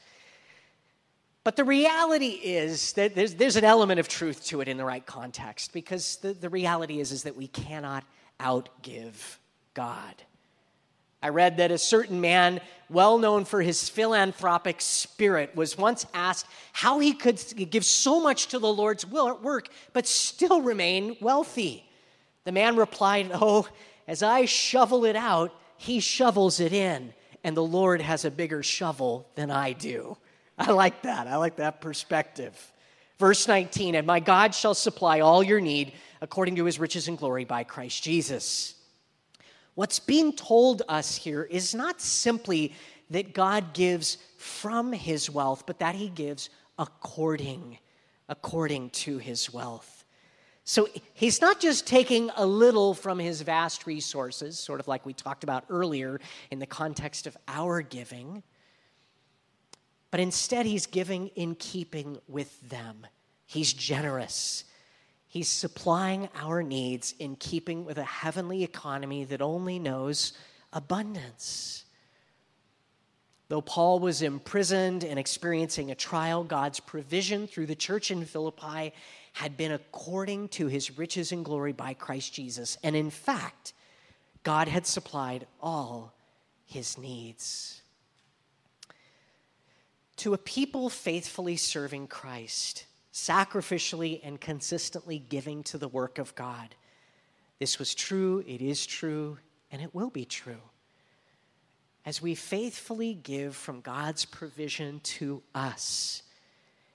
But 1.42 1.57
the 1.57 1.64
reality 1.64 2.38
is 2.42 2.92
that 2.94 3.14
there's, 3.14 3.35
there's 3.35 3.57
an 3.57 3.64
element 3.64 3.98
of 3.98 4.09
truth 4.09 4.44
to 4.46 4.61
it 4.61 4.68
in 4.68 4.76
the 4.76 4.85
right 4.85 5.04
context 5.04 5.72
because 5.72 6.16
the, 6.16 6.35
the 6.35 6.50
reality 6.50 7.00
is, 7.00 7.11
is 7.11 7.22
that 7.22 7.35
we 7.35 7.48
cannot 7.48 8.04
outgive 8.40 9.37
God. 9.75 10.14
I 11.23 11.31
read 11.31 11.57
that 11.57 11.70
a 11.70 11.79
certain 11.79 12.20
man, 12.20 12.61
well 12.90 13.16
known 13.16 13.47
for 13.47 13.62
his 13.62 13.88
philanthropic 13.88 14.83
spirit, 14.83 15.57
was 15.57 15.79
once 15.79 16.05
asked 16.12 16.47
how 16.75 16.99
he 16.99 17.14
could 17.14 17.42
give 17.70 17.85
so 17.85 18.20
much 18.20 18.49
to 18.49 18.59
the 18.59 18.73
Lord's 18.73 19.07
work 19.07 19.68
but 19.94 20.07
still 20.07 20.61
remain 20.61 21.16
wealthy. 21.23 21.88
The 22.44 22.53
man 22.53 22.77
replied, 22.77 23.31
Oh, 23.33 23.66
as 24.07 24.23
I 24.23 24.44
shovel 24.44 25.07
it 25.07 25.16
out, 25.16 25.51
he 25.79 26.01
shovels 26.01 26.61
it 26.61 26.75
in, 26.75 27.14
and 27.42 27.57
the 27.57 27.62
Lord 27.62 28.03
has 28.03 28.27
a 28.27 28.31
bigger 28.31 28.62
shovel 28.62 29.27
than 29.35 29.51
I 29.51 29.73
do. 29.73 30.18
I 30.59 30.73
like 30.73 31.03
that. 31.03 31.27
I 31.27 31.37
like 31.37 31.57
that 31.57 31.81
perspective. 31.81 32.73
Verse 33.18 33.49
19, 33.49 33.94
and 33.94 34.07
my 34.07 34.20
God 34.20 34.55
shall 34.55 34.75
supply 34.75 35.20
all 35.20 35.42
your 35.42 35.61
need 35.61 35.94
according 36.24 36.56
to 36.56 36.64
his 36.64 36.78
riches 36.78 37.06
and 37.06 37.18
glory 37.18 37.44
by 37.44 37.62
Christ 37.62 38.02
Jesus. 38.02 38.76
What's 39.74 39.98
being 39.98 40.32
told 40.32 40.80
us 40.88 41.14
here 41.14 41.42
is 41.42 41.74
not 41.74 42.00
simply 42.00 42.72
that 43.10 43.34
God 43.34 43.74
gives 43.74 44.16
from 44.38 44.90
his 44.90 45.28
wealth, 45.28 45.64
but 45.66 45.80
that 45.80 45.94
he 45.94 46.08
gives 46.08 46.48
according 46.78 47.79
according 48.31 48.88
to 48.88 49.18
his 49.18 49.52
wealth. 49.52 50.06
So 50.64 50.88
he's 51.12 51.42
not 51.42 51.60
just 51.60 51.87
taking 51.87 52.31
a 52.37 52.46
little 52.46 52.94
from 52.94 53.18
his 53.18 53.42
vast 53.42 53.87
resources, 53.87 54.58
sort 54.58 54.81
of 54.81 54.88
like 54.88 55.04
we 55.04 55.12
talked 55.12 55.44
about 55.44 55.66
earlier 55.68 56.22
in 56.50 56.58
the 56.58 56.64
context 56.64 57.27
of 57.27 57.37
our 57.46 57.83
giving, 57.83 58.42
but 60.10 60.20
instead 60.20 60.64
he's 60.64 60.87
giving 60.87 61.29
in 61.37 61.54
keeping 61.54 62.16
with 62.27 62.66
them. 62.70 63.06
He's 63.44 63.75
generous. 63.75 64.64
He's 65.35 65.48
supplying 65.48 66.28
our 66.37 66.62
needs 66.62 67.12
in 67.18 67.35
keeping 67.35 67.85
with 67.85 67.98
a 67.98 68.04
heavenly 68.04 68.62
economy 68.62 69.24
that 69.24 69.42
only 69.42 69.80
knows 69.80 70.32
abundance. 70.72 71.85
Though 73.48 73.60
Paul 73.60 73.98
was 73.98 74.22
imprisoned 74.22 75.02
and 75.02 75.18
experiencing 75.18 75.90
a 75.90 75.96
trial, 75.96 76.44
God's 76.44 76.78
provision 76.78 77.48
through 77.48 77.66
the 77.66 77.74
church 77.74 78.12
in 78.12 78.24
Philippi 78.24 78.92
had 79.32 79.56
been 79.56 79.72
according 79.72 80.50
to 80.50 80.68
his 80.68 80.96
riches 80.96 81.32
and 81.32 81.44
glory 81.44 81.72
by 81.72 81.94
Christ 81.94 82.32
Jesus. 82.32 82.78
And 82.85 82.94
in 82.94 83.10
fact, 83.10 83.72
God 84.44 84.68
had 84.68 84.87
supplied 84.87 85.48
all 85.60 86.14
his 86.64 86.96
needs. 86.96 87.82
To 90.18 90.32
a 90.32 90.38
people 90.38 90.88
faithfully 90.88 91.56
serving 91.56 92.06
Christ, 92.06 92.85
sacrificially 93.15 94.21
and 94.25 94.40
consistently 94.40 95.21
giving 95.21 95.62
to 95.62 95.79
the 95.79 95.88
work 95.88 96.19
of 96.19 96.35
God, 96.35 96.75
this 97.60 97.79
was 97.79 97.94
true, 97.94 98.42
it 98.46 98.60
is 98.60 98.85
true, 98.85 99.38
and 99.71 99.81
it 99.81 99.94
will 99.94 100.10
be 100.10 100.25
true. 100.25 100.60
As 102.04 102.21
we 102.21 102.35
faithfully 102.35 103.15
give 103.15 103.54
from 103.54 103.81
God's 103.81 104.25
provision 104.25 105.00
to 105.04 105.42
us, 105.54 106.23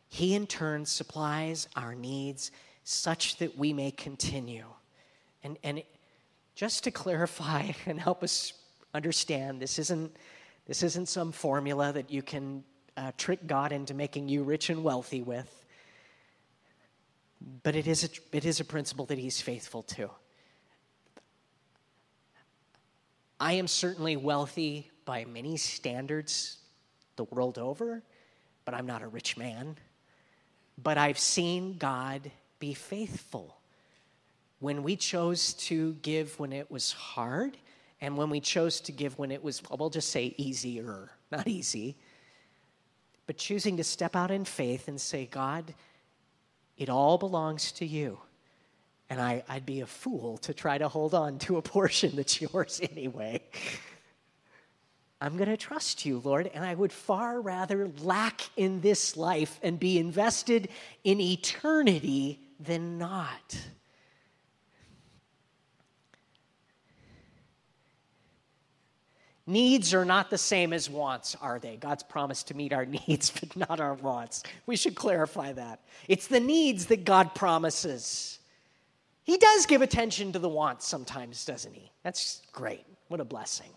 He 0.10 0.36
in 0.36 0.46
turn 0.46 0.86
supplies 0.86 1.68
our 1.76 1.96
needs 1.96 2.52
such 2.84 3.38
that 3.38 3.58
we 3.58 3.72
may 3.72 3.92
continue. 3.92 4.66
And, 5.44 5.58
and 5.64 5.82
just 6.54 6.84
to 6.84 6.92
clarify 6.92 7.72
and 7.86 8.00
help 8.00 8.24
us 8.24 8.54
understand, 8.94 9.62
this 9.62 9.80
isn't, 9.80 10.16
this 10.68 10.84
isn't 10.84 11.08
some 11.08 11.32
formula 11.32 11.94
that 11.94 12.12
you 12.12 12.22
can 12.22 12.64
uh, 12.98 13.14
trick 13.18 13.48
God 13.48 13.72
into 13.72 13.94
making 13.94 14.28
you 14.28 14.44
rich 14.44 14.70
and 14.70 14.84
wealthy 14.84 15.22
with, 15.22 15.66
but 17.64 17.76
it 17.76 17.88
is 17.88 18.04
a, 18.04 18.36
it 18.36 18.46
is 18.46 18.60
a 18.60 18.66
principle 18.66 19.06
that 19.08 19.18
He's 19.18 19.42
faithful 19.42 19.84
to. 19.84 20.10
I 23.40 23.54
am 23.54 23.68
certainly 23.68 24.18
wealthy 24.18 24.92
by 25.06 25.26
many 25.26 25.56
standards 25.56 26.58
the 27.16 27.24
world 27.26 27.58
over, 27.58 28.04
but 28.66 28.74
I'm 28.74 28.86
not 28.86 29.02
a 29.02 29.08
rich 29.08 29.38
man. 29.38 29.78
But 30.82 30.98
I've 30.98 31.20
seen 31.20 31.78
God 31.78 32.32
be 32.60 32.74
faithful. 32.74 33.58
When 34.60 34.84
we 34.84 34.96
chose 34.96 35.54
to 35.54 35.94
give 36.02 36.38
when 36.40 36.52
it 36.52 36.70
was 36.70 36.92
hard, 36.92 37.58
and 38.02 38.18
when 38.18 38.30
we 38.30 38.40
chose 38.40 38.80
to 38.82 38.92
give 38.92 39.18
when 39.18 39.32
it 39.32 39.44
was, 39.44 39.62
we'll 39.70 39.90
just 39.90 40.10
say 40.10 40.34
easier, 40.38 41.10
not 41.32 41.48
easy, 41.48 41.98
but 43.26 43.38
choosing 43.38 43.78
to 43.78 43.84
step 43.84 44.16
out 44.16 44.32
in 44.32 44.46
faith 44.46 44.88
and 44.88 45.00
say, 45.00 45.26
God, 45.26 45.74
it 46.80 46.90
all 46.90 47.20
belongs 47.20 47.72
to 47.74 47.86
you. 47.86 48.18
And 49.10 49.22
I, 49.22 49.44
would 49.54 49.66
be 49.66 49.82
a 49.82 49.86
fool 49.86 50.38
to 50.40 50.54
try 50.54 50.78
to 50.78 50.88
hold 50.88 51.14
on 51.14 51.38
to 51.40 51.58
a 51.58 51.62
portion 51.76 52.16
that's 52.16 52.42
yours 52.42 52.82
anyway. 52.92 53.42
I'm 55.22 55.36
going 55.36 55.50
to 55.50 55.58
trust 55.58 56.06
you, 56.06 56.22
Lord, 56.24 56.50
and 56.54 56.64
I 56.64 56.74
would 56.74 56.94
far 56.94 57.42
rather 57.42 57.90
lack 58.00 58.42
in 58.56 58.80
this 58.80 59.18
life 59.18 59.60
and 59.62 59.78
be 59.78 60.00
invested 60.00 60.70
in 61.04 61.20
eternity 61.20 62.40
than 62.58 62.98
not. 62.98 63.60
Needs 69.50 69.96
are 69.96 70.06
not 70.06 70.30
the 70.30 70.38
same 70.38 70.74
as 70.74 70.92
wants, 70.92 71.36
are 71.42 71.58
they? 71.58 71.76
God's 71.76 72.04
promised 72.04 72.50
to 72.50 72.54
meet 72.54 72.72
our 72.72 72.86
needs, 73.08 73.32
but 73.32 73.56
not 73.56 73.80
our 73.80 73.96
wants. 73.96 74.44
We 74.68 74.76
should 74.76 74.94
clarify 74.94 75.54
that. 75.54 75.80
It's 76.08 76.28
the 76.28 76.40
needs 76.40 76.86
that 76.86 77.04
God 77.04 77.34
promises. 77.34 78.38
He 79.24 79.38
does 79.38 79.66
give 79.66 79.82
attention 79.82 80.34
to 80.34 80.40
the 80.40 80.48
wants 80.48 80.88
sometimes, 80.88 81.46
doesn't 81.46 81.74
he? 81.74 81.92
That's 82.04 82.44
great. 82.52 82.86
What 83.08 83.22
a 83.22 83.26
blessing. 83.26 83.72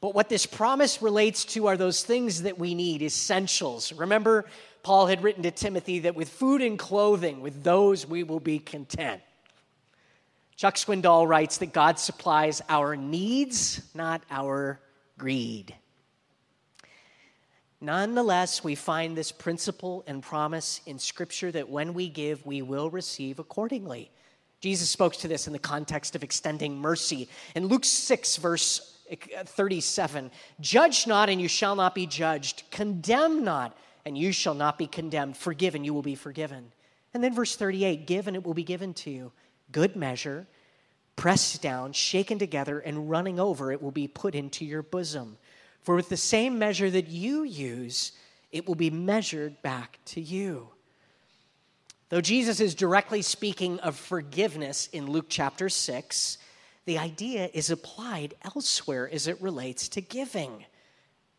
But 0.00 0.14
what 0.14 0.30
this 0.30 0.46
promise 0.46 1.02
relates 1.02 1.44
to 1.46 1.66
are 1.66 1.76
those 1.76 2.02
things 2.02 2.42
that 2.42 2.58
we 2.58 2.74
need, 2.74 3.02
essentials. 3.02 3.92
Remember, 3.92 4.46
Paul 4.82 5.08
had 5.08 5.22
written 5.22 5.42
to 5.42 5.50
Timothy 5.50 5.98
that 6.00 6.14
with 6.14 6.30
food 6.30 6.62
and 6.62 6.78
clothing, 6.78 7.42
with 7.42 7.62
those 7.62 8.06
we 8.06 8.22
will 8.22 8.40
be 8.40 8.58
content. 8.58 9.20
Chuck 10.58 10.74
Swindoll 10.74 11.28
writes 11.28 11.58
that 11.58 11.72
God 11.72 12.00
supplies 12.00 12.60
our 12.68 12.96
needs, 12.96 13.80
not 13.94 14.24
our 14.28 14.80
greed. 15.16 15.72
Nonetheless, 17.80 18.64
we 18.64 18.74
find 18.74 19.16
this 19.16 19.30
principle 19.30 20.02
and 20.08 20.20
promise 20.20 20.80
in 20.84 20.98
Scripture 20.98 21.52
that 21.52 21.68
when 21.68 21.94
we 21.94 22.08
give, 22.08 22.44
we 22.44 22.60
will 22.60 22.90
receive 22.90 23.38
accordingly. 23.38 24.10
Jesus 24.60 24.90
spoke 24.90 25.14
to 25.18 25.28
this 25.28 25.46
in 25.46 25.52
the 25.52 25.60
context 25.60 26.16
of 26.16 26.24
extending 26.24 26.76
mercy. 26.76 27.28
In 27.54 27.68
Luke 27.68 27.84
6, 27.84 28.38
verse 28.38 28.98
uh, 29.12 29.44
37, 29.44 30.28
judge 30.60 31.06
not, 31.06 31.28
and 31.28 31.40
you 31.40 31.46
shall 31.46 31.76
not 31.76 31.94
be 31.94 32.04
judged. 32.04 32.64
Condemn 32.72 33.44
not, 33.44 33.78
and 34.04 34.18
you 34.18 34.32
shall 34.32 34.54
not 34.54 34.76
be 34.76 34.88
condemned. 34.88 35.36
Forgive, 35.36 35.76
and 35.76 35.84
you 35.86 35.94
will 35.94 36.02
be 36.02 36.16
forgiven. 36.16 36.72
And 37.14 37.22
then 37.22 37.32
verse 37.32 37.54
38, 37.54 38.08
give, 38.08 38.26
and 38.26 38.36
it 38.36 38.44
will 38.44 38.54
be 38.54 38.64
given 38.64 38.92
to 38.94 39.10
you. 39.10 39.30
Good 39.72 39.96
measure, 39.96 40.46
pressed 41.16 41.60
down, 41.62 41.92
shaken 41.92 42.38
together, 42.38 42.78
and 42.78 43.10
running 43.10 43.38
over, 43.40 43.72
it 43.72 43.82
will 43.82 43.90
be 43.90 44.08
put 44.08 44.34
into 44.34 44.64
your 44.64 44.82
bosom. 44.82 45.36
For 45.82 45.94
with 45.94 46.08
the 46.08 46.16
same 46.16 46.58
measure 46.58 46.90
that 46.90 47.08
you 47.08 47.42
use, 47.44 48.12
it 48.52 48.66
will 48.66 48.74
be 48.74 48.90
measured 48.90 49.60
back 49.62 49.98
to 50.06 50.20
you. 50.20 50.70
Though 52.08 52.20
Jesus 52.22 52.60
is 52.60 52.74
directly 52.74 53.20
speaking 53.20 53.78
of 53.80 53.94
forgiveness 53.94 54.88
in 54.92 55.10
Luke 55.10 55.26
chapter 55.28 55.68
6, 55.68 56.38
the 56.86 56.98
idea 56.98 57.50
is 57.52 57.70
applied 57.70 58.34
elsewhere 58.42 59.10
as 59.12 59.26
it 59.26 59.40
relates 59.42 59.88
to 59.90 60.00
giving. 60.00 60.64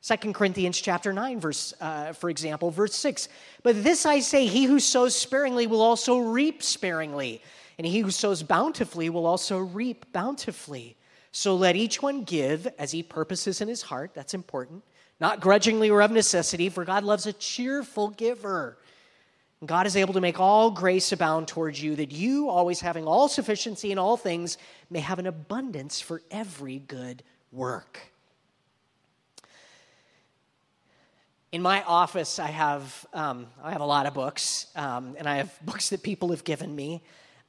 2 0.04 0.32
Corinthians 0.32 0.80
chapter 0.80 1.12
9, 1.12 1.40
verse, 1.40 1.74
uh, 1.82 2.14
for 2.14 2.30
example, 2.30 2.70
verse 2.70 2.96
6. 2.96 3.28
But 3.64 3.84
this 3.84 4.06
I 4.06 4.20
say, 4.20 4.46
he 4.46 4.66
who 4.66 4.80
sows 4.80 5.16
sparingly 5.16 5.66
will 5.66 5.82
also 5.82 6.20
reap 6.20 6.62
sparingly, 6.62 7.42
and 7.80 7.88
he 7.88 8.02
who 8.02 8.12
sows 8.12 8.44
bountifully 8.44 9.10
will 9.10 9.26
also 9.26 9.58
reap 9.58 10.12
bountifully. 10.12 10.98
So 11.32 11.56
let 11.56 11.78
each 11.78 12.02
one 12.02 12.24
give 12.26 12.68
as 12.78 12.92
he 12.92 13.02
purposes 13.02 13.62
in 13.62 13.70
his 13.70 13.82
heart. 13.82 14.12
That's 14.14 14.34
important. 14.34 14.84
Not 15.22 15.40
grudgingly 15.40 15.90
or 15.90 16.02
of 16.02 16.12
necessity, 16.12 16.68
for 16.68 16.84
God 16.84 17.06
loves 17.06 17.26
a 17.26 17.32
cheerful 17.32 18.10
giver. 18.10 18.78
God 19.66 19.88
is 19.88 19.96
able 19.96 20.14
to 20.14 20.20
make 20.20 20.42
all 20.42 20.72
grace 20.72 21.14
abound 21.14 21.48
towards 21.48 21.82
you, 21.82 21.96
that 21.96 22.12
you, 22.12 22.50
always 22.50 22.82
having 22.82 23.08
all 23.08 23.30
sufficiency 23.30 23.94
in 23.94 23.98
all 23.98 24.18
things, 24.18 24.58
may 24.90 25.00
have 25.00 25.18
an 25.18 25.28
abundance 25.28 26.02
for 26.02 26.22
every 26.30 26.80
good 26.80 27.24
work. 27.54 27.98
In 31.54 31.62
my 31.62 31.82
office, 31.84 32.40
I 32.40 32.48
have, 32.48 33.06
um, 33.14 33.48
I 33.64 33.72
have 33.72 33.82
a 33.82 33.86
lot 33.86 34.06
of 34.06 34.14
books, 34.14 34.68
um, 34.76 35.16
and 35.18 35.30
I 35.30 35.38
have 35.38 35.58
books 35.66 35.90
that 35.92 36.04
people 36.04 36.32
have 36.32 36.44
given 36.44 36.76
me. 36.76 37.02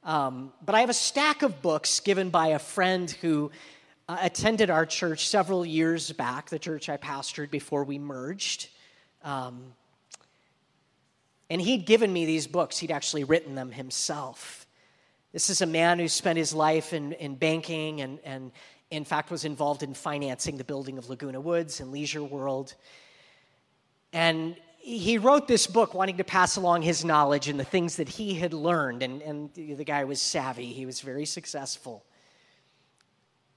Um, 0.03 0.51
but 0.65 0.73
I 0.73 0.79
have 0.79 0.89
a 0.89 0.93
stack 0.93 1.43
of 1.43 1.61
books 1.61 1.99
given 1.99 2.29
by 2.29 2.47
a 2.47 2.59
friend 2.59 3.09
who 3.09 3.51
uh, 4.09 4.17
attended 4.21 4.69
our 4.69 4.85
church 4.85 5.27
several 5.27 5.65
years 5.65 6.11
back, 6.11 6.49
the 6.49 6.59
church 6.59 6.89
I 6.89 6.97
pastored 6.97 7.51
before 7.51 7.83
we 7.83 7.99
merged. 7.99 8.69
Um, 9.23 9.73
and 11.49 11.61
he'd 11.61 11.85
given 11.85 12.11
me 12.11 12.25
these 12.25 12.47
books, 12.47 12.77
he'd 12.77 12.91
actually 12.91 13.25
written 13.25 13.55
them 13.55 13.71
himself. 13.71 14.65
This 15.33 15.49
is 15.49 15.61
a 15.61 15.65
man 15.65 15.99
who 15.99 16.07
spent 16.07 16.37
his 16.37 16.53
life 16.53 16.93
in, 16.93 17.13
in 17.13 17.35
banking 17.35 18.01
and, 18.01 18.19
and, 18.23 18.51
in 18.89 19.05
fact, 19.05 19.31
was 19.31 19.45
involved 19.45 19.83
in 19.83 19.93
financing 19.93 20.57
the 20.57 20.63
building 20.63 20.97
of 20.97 21.09
Laguna 21.09 21.39
Woods 21.39 21.79
and 21.79 21.91
Leisure 21.91 22.23
World. 22.23 22.73
And 24.11 24.57
he 24.81 25.17
wrote 25.17 25.47
this 25.47 25.67
book 25.67 25.93
wanting 25.93 26.17
to 26.17 26.23
pass 26.23 26.55
along 26.55 26.81
his 26.81 27.05
knowledge 27.05 27.47
and 27.47 27.59
the 27.59 27.63
things 27.63 27.97
that 27.97 28.09
he 28.09 28.33
had 28.33 28.53
learned. 28.53 29.03
And, 29.03 29.21
and 29.21 29.53
the 29.53 29.83
guy 29.83 30.03
was 30.03 30.19
savvy, 30.19 30.67
he 30.67 30.85
was 30.85 31.01
very 31.01 31.25
successful. 31.25 32.03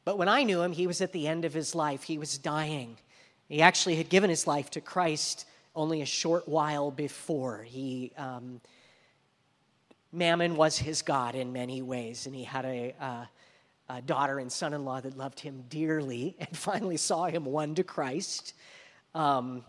But 0.04 0.18
when 0.18 0.28
I 0.28 0.42
knew 0.42 0.60
him, 0.60 0.72
he 0.72 0.86
was 0.86 1.00
at 1.00 1.12
the 1.12 1.26
end 1.26 1.44
of 1.44 1.54
his 1.54 1.74
life, 1.74 2.02
he 2.02 2.18
was 2.18 2.36
dying. 2.36 2.98
He 3.48 3.62
actually 3.62 3.96
had 3.96 4.08
given 4.08 4.28
his 4.28 4.46
life 4.46 4.70
to 4.72 4.80
Christ 4.80 5.46
only 5.74 6.02
a 6.02 6.06
short 6.06 6.46
while 6.46 6.90
before. 6.90 7.62
He, 7.62 8.12
um, 8.18 8.60
Mammon 10.12 10.56
was 10.56 10.78
his 10.78 11.02
God 11.02 11.34
in 11.34 11.52
many 11.52 11.80
ways, 11.80 12.26
and 12.26 12.34
he 12.34 12.44
had 12.44 12.64
a, 12.66 12.94
a 13.88 14.02
daughter 14.02 14.38
and 14.38 14.52
son 14.52 14.74
in 14.74 14.84
law 14.84 15.00
that 15.00 15.16
loved 15.16 15.40
him 15.40 15.64
dearly 15.68 16.36
and 16.40 16.54
finally 16.56 16.98
saw 16.98 17.24
him 17.24 17.44
won 17.46 17.74
to 17.76 17.82
Christ. 17.82 18.54
Um, 19.14 19.64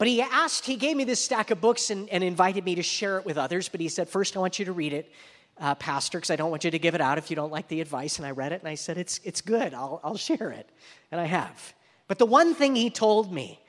but 0.00 0.08
he 0.08 0.22
asked, 0.22 0.64
he 0.64 0.76
gave 0.76 0.96
me 0.96 1.04
this 1.04 1.22
stack 1.22 1.50
of 1.50 1.60
books 1.60 1.90
and, 1.90 2.08
and, 2.08 2.24
invited 2.24 2.64
me 2.64 2.74
to 2.74 2.82
share 2.82 3.18
it 3.18 3.26
with 3.26 3.36
others. 3.36 3.68
But 3.68 3.82
he 3.82 3.88
said, 3.90 4.08
First, 4.08 4.34
I 4.34 4.40
want 4.40 4.58
you 4.58 4.64
to 4.64 4.72
read 4.72 4.94
it, 4.94 5.12
uh, 5.58 5.74
Pastor, 5.74 6.16
because 6.16 6.30
I 6.30 6.36
don't 6.36 6.50
want 6.50 6.64
you 6.64 6.70
to 6.70 6.78
give 6.78 6.94
it 6.94 7.02
out 7.02 7.18
if 7.18 7.28
you 7.28 7.36
don't 7.36 7.52
like 7.52 7.68
the 7.68 7.82
advice. 7.82 8.16
And 8.16 8.26
I 8.26 8.30
read 8.30 8.52
it 8.52 8.60
and 8.60 8.68
I 8.70 8.76
said, 8.76 8.96
It's, 8.96 9.20
it's 9.24 9.42
good. 9.42 9.74
I'll, 9.74 10.00
I'll 10.02 10.16
share 10.16 10.52
it. 10.52 10.70
And 11.12 11.20
I 11.20 11.26
have. 11.26 11.74
But 12.08 12.18
the 12.18 12.24
one 12.24 12.54
thing 12.54 12.74
he 12.76 12.88
told 12.88 13.30
me 13.30 13.60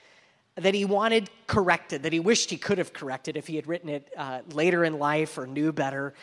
that 0.56 0.74
he 0.74 0.86
wanted 0.86 1.30
corrected, 1.48 2.04
that 2.04 2.14
he 2.14 2.22
wished 2.22 2.50
he 2.50 2.56
could 2.56 2.78
have 2.78 2.94
corrected 2.94 3.36
if 3.36 3.46
he 3.46 3.58
had 3.58 3.68
written 3.68 3.90
it 3.90 4.10
uh, 4.16 4.40
later 4.54 4.86
in 4.86 5.00
life 5.00 5.38
or 5.38 5.46
knew 5.46 5.74
better, 5.74 6.14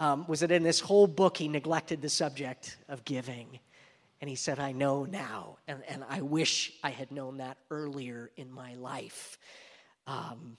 um, 0.00 0.24
was 0.28 0.40
that 0.40 0.50
in 0.50 0.62
this 0.62 0.80
whole 0.80 1.06
book 1.06 1.36
he 1.36 1.46
neglected 1.46 2.00
the 2.00 2.08
subject 2.08 2.78
of 2.88 3.04
giving. 3.04 3.58
And 4.20 4.28
he 4.28 4.36
said, 4.36 4.58
I 4.58 4.72
know 4.72 5.04
now, 5.04 5.58
and, 5.68 5.82
and 5.88 6.04
I 6.08 6.22
wish 6.22 6.72
I 6.82 6.90
had 6.90 7.12
known 7.12 7.38
that 7.38 7.56
earlier 7.70 8.30
in 8.36 8.50
my 8.50 8.74
life. 8.74 9.38
Um, 10.06 10.56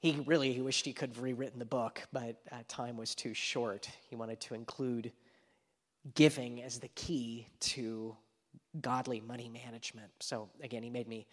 He 0.00 0.22
really 0.26 0.52
he 0.52 0.60
wished 0.60 0.84
he 0.84 0.92
could 0.92 1.10
have 1.10 1.22
rewritten 1.22 1.58
the 1.58 1.64
book, 1.64 2.00
but 2.12 2.36
uh, 2.52 2.58
time 2.68 2.96
was 2.96 3.14
too 3.14 3.34
short. 3.34 3.90
He 4.08 4.14
wanted 4.14 4.40
to 4.42 4.54
include 4.54 5.12
giving 6.14 6.62
as 6.62 6.78
the 6.78 6.88
key 6.88 7.48
to 7.60 8.16
godly 8.80 9.20
money 9.20 9.48
management. 9.48 10.10
So 10.20 10.48
again, 10.62 10.84
he 10.84 10.90
made 10.90 11.08
me 11.08 11.26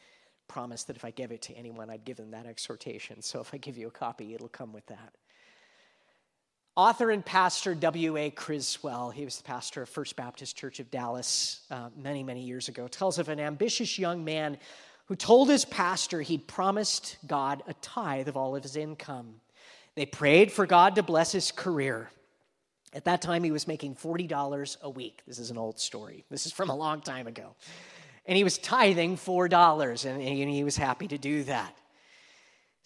promise 0.48 0.84
that 0.86 0.96
if 0.96 1.06
I 1.06 1.12
gave 1.12 1.32
it 1.32 1.44
to 1.44 1.54
anyone, 1.54 1.92
I'd 1.92 2.06
give 2.06 2.18
them 2.18 2.32
that 2.32 2.48
exhortation. 2.48 3.22
So 3.22 3.40
if 3.40 3.54
I 3.54 3.58
give 3.58 3.78
you 3.78 3.88
a 3.88 3.92
copy, 3.92 4.34
it'll 4.34 4.48
come 4.48 4.74
with 4.74 4.86
that. 4.88 5.14
Author 6.78 7.12
and 7.12 7.26
pastor 7.26 7.74
W.A. 7.74 8.32
Criswell, 8.32 9.10
he 9.10 9.24
was 9.24 9.38
the 9.38 9.44
pastor 9.44 9.84
of 9.84 9.88
First 9.88 10.18
Baptist 10.18 10.58
Church 10.58 10.82
of 10.82 10.92
Dallas 10.92 11.62
uh, 11.72 11.88
many, 11.96 12.22
many 12.22 12.42
years 12.42 12.68
ago, 12.68 12.90
tells 12.90 13.18
of 13.18 13.30
an 13.30 13.40
ambitious 13.40 13.98
young 13.98 14.26
man 14.26 14.58
who 15.06 15.16
told 15.16 15.50
his 15.50 15.64
pastor 15.64 16.22
he'd 16.22 16.48
promised 16.48 17.16
God 17.26 17.64
a 17.68 17.74
tithe 17.76 18.28
of 18.28 18.36
all 18.36 18.58
of 18.58 18.64
his 18.64 18.76
income. 18.76 19.36
They 19.96 20.06
prayed 20.06 20.52
for 20.52 20.66
God 20.66 20.96
to 20.96 21.04
bless 21.04 21.32
his 21.32 21.50
career. 21.50 22.10
At 22.92 23.06
that 23.06 23.22
time, 23.22 23.46
he 23.46 23.52
was 23.52 23.70
making 23.70 23.96
$40 23.96 24.82
a 24.82 24.90
week. 24.90 25.22
This 25.26 25.40
is 25.40 25.52
an 25.52 25.58
old 25.58 25.80
story. 25.80 26.26
This 26.30 26.46
is 26.46 26.52
from 26.52 26.70
a 26.70 26.76
long 26.76 27.00
time 27.00 27.28
ago. 27.28 27.56
And 28.26 28.36
he 28.36 28.44
was 28.44 28.58
tithing 28.58 29.16
$4, 29.16 30.06
and 30.06 30.50
he 30.50 30.64
was 30.66 30.76
happy 30.76 31.08
to 31.08 31.18
do 31.18 31.44
that. 31.44 31.74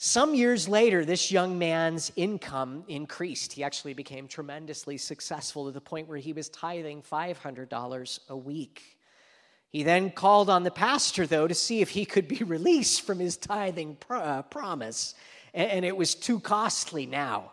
Some 0.01 0.33
years 0.33 0.69
later, 0.69 1.03
this 1.03 1.29
young 1.29 1.59
man's 1.59 2.09
income 2.15 2.85
increased. 2.87 3.51
He 3.51 3.65
actually 3.65 3.93
became 3.93 4.29
tremendously 4.29 4.97
successful 4.97 5.65
to 5.65 5.73
the 5.73 5.81
point 5.81 6.07
where 6.07 6.17
he 6.17 6.31
was 6.31 6.47
tithing 6.47 7.01
$500 7.01 8.19
a 8.29 8.37
week. 8.37 8.97
He 9.67 9.83
then 9.83 10.11
called 10.11 10.49
on 10.49 10.63
the 10.63 10.71
pastor, 10.71 11.27
though, 11.27 11.49
to 11.49 11.53
see 11.53 11.81
if 11.81 11.89
he 11.89 12.05
could 12.05 12.29
be 12.29 12.37
released 12.45 13.01
from 13.01 13.19
his 13.19 13.35
tithing 13.35 13.97
uh, 14.09 14.43
promise, 14.43 15.15
and 15.53 15.83
it 15.83 15.97
was 15.97 16.15
too 16.15 16.39
costly 16.39 17.05
now. 17.05 17.51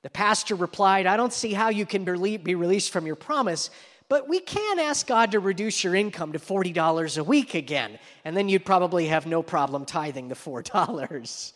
The 0.00 0.08
pastor 0.08 0.54
replied, 0.54 1.04
I 1.04 1.18
don't 1.18 1.34
see 1.34 1.52
how 1.52 1.68
you 1.68 1.84
can 1.84 2.04
be 2.04 2.54
released 2.54 2.92
from 2.92 3.04
your 3.04 3.16
promise, 3.16 3.68
but 4.08 4.28
we 4.28 4.40
can 4.40 4.78
ask 4.78 5.06
God 5.06 5.32
to 5.32 5.40
reduce 5.40 5.82
your 5.82 5.94
income 5.94 6.32
to 6.32 6.38
$40 6.38 7.18
a 7.18 7.24
week 7.24 7.54
again, 7.54 7.98
and 8.24 8.36
then 8.36 8.48
you'd 8.48 8.64
probably 8.64 9.06
have 9.06 9.26
no 9.26 9.42
problem 9.42 9.84
tithing 9.84 10.28
the 10.28 10.34
$4. 10.34 11.52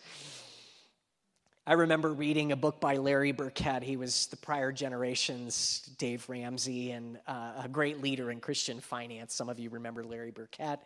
I 1.67 1.75
remember 1.75 2.15
reading 2.15 2.53
a 2.53 2.57
book 2.57 2.81
by 2.81 2.97
Larry 2.97 3.33
Burkett. 3.33 3.83
He 3.83 3.99
was 3.99 4.29
the 4.29 4.39
prior 4.39 4.73
generation's 4.73 5.83
Dave 5.99 6.27
Ramsey 6.27 6.93
and 6.93 7.19
uh, 7.27 7.65
a 7.65 7.69
great 7.69 8.01
leader 8.01 8.31
in 8.31 8.41
Christian 8.41 8.81
finance. 8.81 9.35
Some 9.35 9.51
of 9.51 9.59
you 9.59 9.69
remember 9.69 10.03
Larry 10.03 10.31
Burkett. 10.31 10.81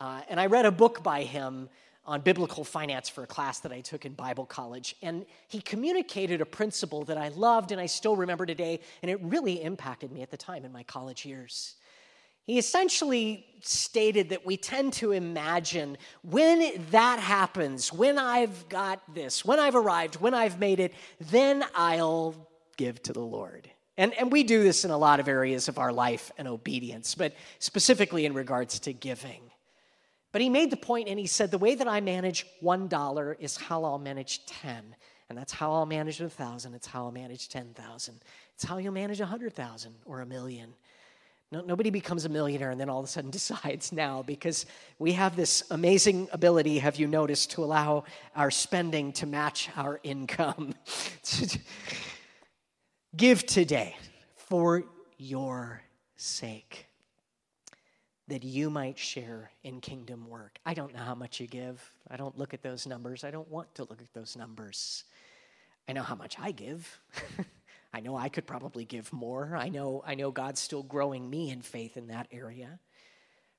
Uh, 0.00 0.22
and 0.28 0.40
I 0.40 0.46
read 0.46 0.66
a 0.66 0.72
book 0.72 1.04
by 1.04 1.22
him 1.22 1.68
on 2.06 2.20
biblical 2.20 2.64
finance 2.64 3.08
for 3.08 3.24
a 3.24 3.26
class 3.26 3.60
that 3.60 3.72
I 3.72 3.80
took 3.80 4.04
in 4.06 4.12
Bible 4.12 4.46
college. 4.46 4.94
And 5.02 5.26
he 5.48 5.60
communicated 5.60 6.40
a 6.40 6.46
principle 6.46 7.04
that 7.04 7.18
I 7.18 7.28
loved 7.28 7.72
and 7.72 7.80
I 7.80 7.86
still 7.86 8.16
remember 8.16 8.46
today, 8.46 8.80
and 9.02 9.10
it 9.10 9.20
really 9.22 9.62
impacted 9.62 10.12
me 10.12 10.22
at 10.22 10.30
the 10.30 10.36
time 10.36 10.64
in 10.64 10.72
my 10.72 10.82
college 10.84 11.24
years. 11.24 11.74
He 12.44 12.58
essentially 12.58 13.44
stated 13.60 14.28
that 14.28 14.46
we 14.46 14.56
tend 14.56 14.92
to 14.94 15.10
imagine 15.10 15.98
when 16.22 16.70
that 16.92 17.18
happens, 17.18 17.92
when 17.92 18.18
I've 18.18 18.68
got 18.68 19.02
this, 19.12 19.44
when 19.44 19.58
I've 19.58 19.74
arrived, 19.74 20.20
when 20.20 20.32
I've 20.32 20.60
made 20.60 20.78
it, 20.78 20.94
then 21.18 21.64
I'll 21.74 22.36
give 22.76 23.02
to 23.02 23.12
the 23.12 23.20
Lord. 23.20 23.68
And, 23.98 24.12
and 24.14 24.30
we 24.30 24.44
do 24.44 24.62
this 24.62 24.84
in 24.84 24.92
a 24.92 24.98
lot 24.98 25.18
of 25.18 25.26
areas 25.26 25.68
of 25.68 25.78
our 25.78 25.92
life 25.92 26.30
and 26.38 26.46
obedience, 26.46 27.16
but 27.16 27.34
specifically 27.58 28.26
in 28.26 28.34
regards 28.34 28.78
to 28.80 28.92
giving. 28.92 29.40
But 30.32 30.42
he 30.42 30.48
made 30.48 30.70
the 30.70 30.76
point 30.76 31.08
and 31.08 31.18
he 31.18 31.26
said, 31.26 31.50
The 31.50 31.58
way 31.58 31.74
that 31.74 31.88
I 31.88 32.00
manage 32.00 32.46
$1 32.62 33.36
is 33.40 33.56
how 33.56 33.84
I'll 33.84 33.98
manage 33.98 34.44
10. 34.46 34.94
And 35.28 35.36
that's 35.36 35.52
how 35.52 35.72
I'll 35.72 35.86
manage 35.86 36.20
a 36.20 36.28
thousand. 36.28 36.74
It's 36.74 36.86
how 36.86 37.04
I'll 37.04 37.12
manage 37.12 37.48
10,000. 37.48 38.22
It's 38.54 38.64
how 38.64 38.78
you'll 38.78 38.92
manage 38.92 39.20
a 39.20 39.24
100,000 39.24 39.94
or 40.04 40.20
a 40.20 40.26
million. 40.26 40.74
No, 41.52 41.60
nobody 41.60 41.90
becomes 41.90 42.24
a 42.24 42.28
millionaire 42.28 42.70
and 42.70 42.80
then 42.80 42.88
all 42.88 42.98
of 42.98 43.04
a 43.04 43.08
sudden 43.08 43.30
decides 43.30 43.92
now 43.92 44.22
because 44.22 44.66
we 44.98 45.12
have 45.12 45.36
this 45.36 45.64
amazing 45.70 46.28
ability, 46.32 46.78
have 46.78 46.96
you 46.96 47.06
noticed, 47.06 47.52
to 47.52 47.64
allow 47.64 48.04
our 48.34 48.50
spending 48.50 49.12
to 49.14 49.26
match 49.26 49.68
our 49.76 50.00
income. 50.02 50.74
Give 53.16 53.46
today 53.46 53.96
for 54.34 54.84
your 55.18 55.82
sake 56.16 56.85
that 58.28 58.42
you 58.42 58.70
might 58.70 58.98
share 58.98 59.50
in 59.62 59.80
kingdom 59.80 60.28
work. 60.28 60.58
I 60.66 60.74
don't 60.74 60.92
know 60.92 61.02
how 61.02 61.14
much 61.14 61.38
you 61.40 61.46
give. 61.46 61.92
I 62.10 62.16
don't 62.16 62.36
look 62.36 62.54
at 62.54 62.62
those 62.62 62.86
numbers. 62.86 63.22
I 63.22 63.30
don't 63.30 63.48
want 63.48 63.74
to 63.76 63.84
look 63.84 64.00
at 64.00 64.12
those 64.14 64.36
numbers. 64.36 65.04
I 65.88 65.92
know 65.92 66.02
how 66.02 66.16
much 66.16 66.36
I 66.40 66.50
give. 66.50 67.00
I 67.92 68.00
know 68.00 68.16
I 68.16 68.28
could 68.28 68.46
probably 68.46 68.84
give 68.84 69.12
more. 69.12 69.56
I 69.56 69.68
know, 69.68 70.02
I 70.04 70.16
know 70.16 70.30
God's 70.30 70.60
still 70.60 70.82
growing 70.82 71.30
me 71.30 71.50
in 71.50 71.62
faith 71.62 71.96
in 71.96 72.08
that 72.08 72.26
area. 72.32 72.80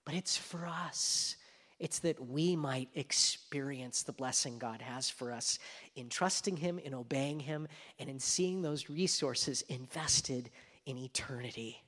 But 0.03 0.15
it's 0.15 0.37
for 0.37 0.67
us. 0.67 1.37
It's 1.79 1.99
that 1.99 2.27
we 2.27 2.55
might 2.55 2.89
experience 2.95 4.03
the 4.03 4.11
blessing 4.11 4.57
God 4.57 4.81
has 4.81 5.09
for 5.09 5.31
us 5.31 5.59
in 5.95 6.09
trusting 6.09 6.57
Him, 6.57 6.79
in 6.79 6.93
obeying 6.93 7.39
Him, 7.39 7.67
and 7.99 8.09
in 8.09 8.19
seeing 8.19 8.61
those 8.61 8.89
resources 8.89 9.61
invested 9.63 10.49
in 10.85 10.97
eternity. 10.97 11.81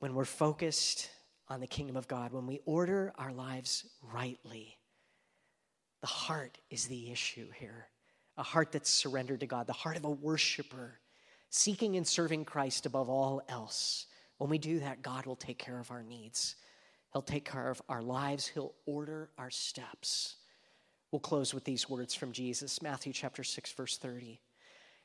When 0.00 0.14
we're 0.14 0.24
focused 0.24 1.10
on 1.48 1.60
the 1.60 1.66
kingdom 1.66 1.96
of 1.96 2.08
God, 2.08 2.32
when 2.32 2.46
we 2.46 2.60
order 2.64 3.12
our 3.16 3.32
lives 3.32 3.84
rightly, 4.12 4.78
the 6.00 6.06
heart 6.06 6.58
is 6.70 6.86
the 6.86 7.10
issue 7.10 7.48
here 7.58 7.86
a 8.38 8.42
heart 8.42 8.72
that's 8.72 8.88
surrendered 8.88 9.40
to 9.40 9.46
God, 9.46 9.66
the 9.66 9.74
heart 9.74 9.98
of 9.98 10.06
a 10.06 10.10
worshiper, 10.10 10.98
seeking 11.50 11.96
and 11.96 12.06
serving 12.06 12.46
Christ 12.46 12.86
above 12.86 13.10
all 13.10 13.42
else. 13.50 14.06
When 14.38 14.48
we 14.48 14.56
do 14.56 14.80
that, 14.80 15.02
God 15.02 15.26
will 15.26 15.36
take 15.36 15.58
care 15.58 15.78
of 15.78 15.90
our 15.90 16.02
needs. 16.02 16.56
He'll 17.12 17.20
take 17.20 17.44
care 17.44 17.68
of 17.68 17.82
our 17.90 18.00
lives. 18.00 18.46
He'll 18.46 18.72
order 18.86 19.28
our 19.36 19.50
steps. 19.50 20.36
We'll 21.12 21.20
close 21.20 21.52
with 21.52 21.64
these 21.64 21.90
words 21.90 22.14
from 22.14 22.32
Jesus, 22.32 22.80
Matthew 22.80 23.12
chapter 23.12 23.44
6, 23.44 23.72
verse 23.72 23.98
30. 23.98 24.40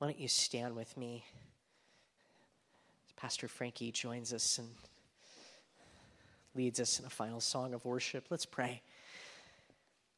Why 0.00 0.06
don't 0.06 0.18
you 0.18 0.28
stand 0.28 0.74
with 0.74 0.96
me? 0.96 1.26
Pastor 3.16 3.48
Frankie 3.48 3.92
joins 3.92 4.32
us 4.32 4.56
and 4.56 4.66
leads 6.54 6.80
us 6.80 6.98
in 6.98 7.04
a 7.04 7.10
final 7.10 7.38
song 7.38 7.74
of 7.74 7.84
worship. 7.84 8.24
Let's 8.30 8.46
pray. 8.46 8.80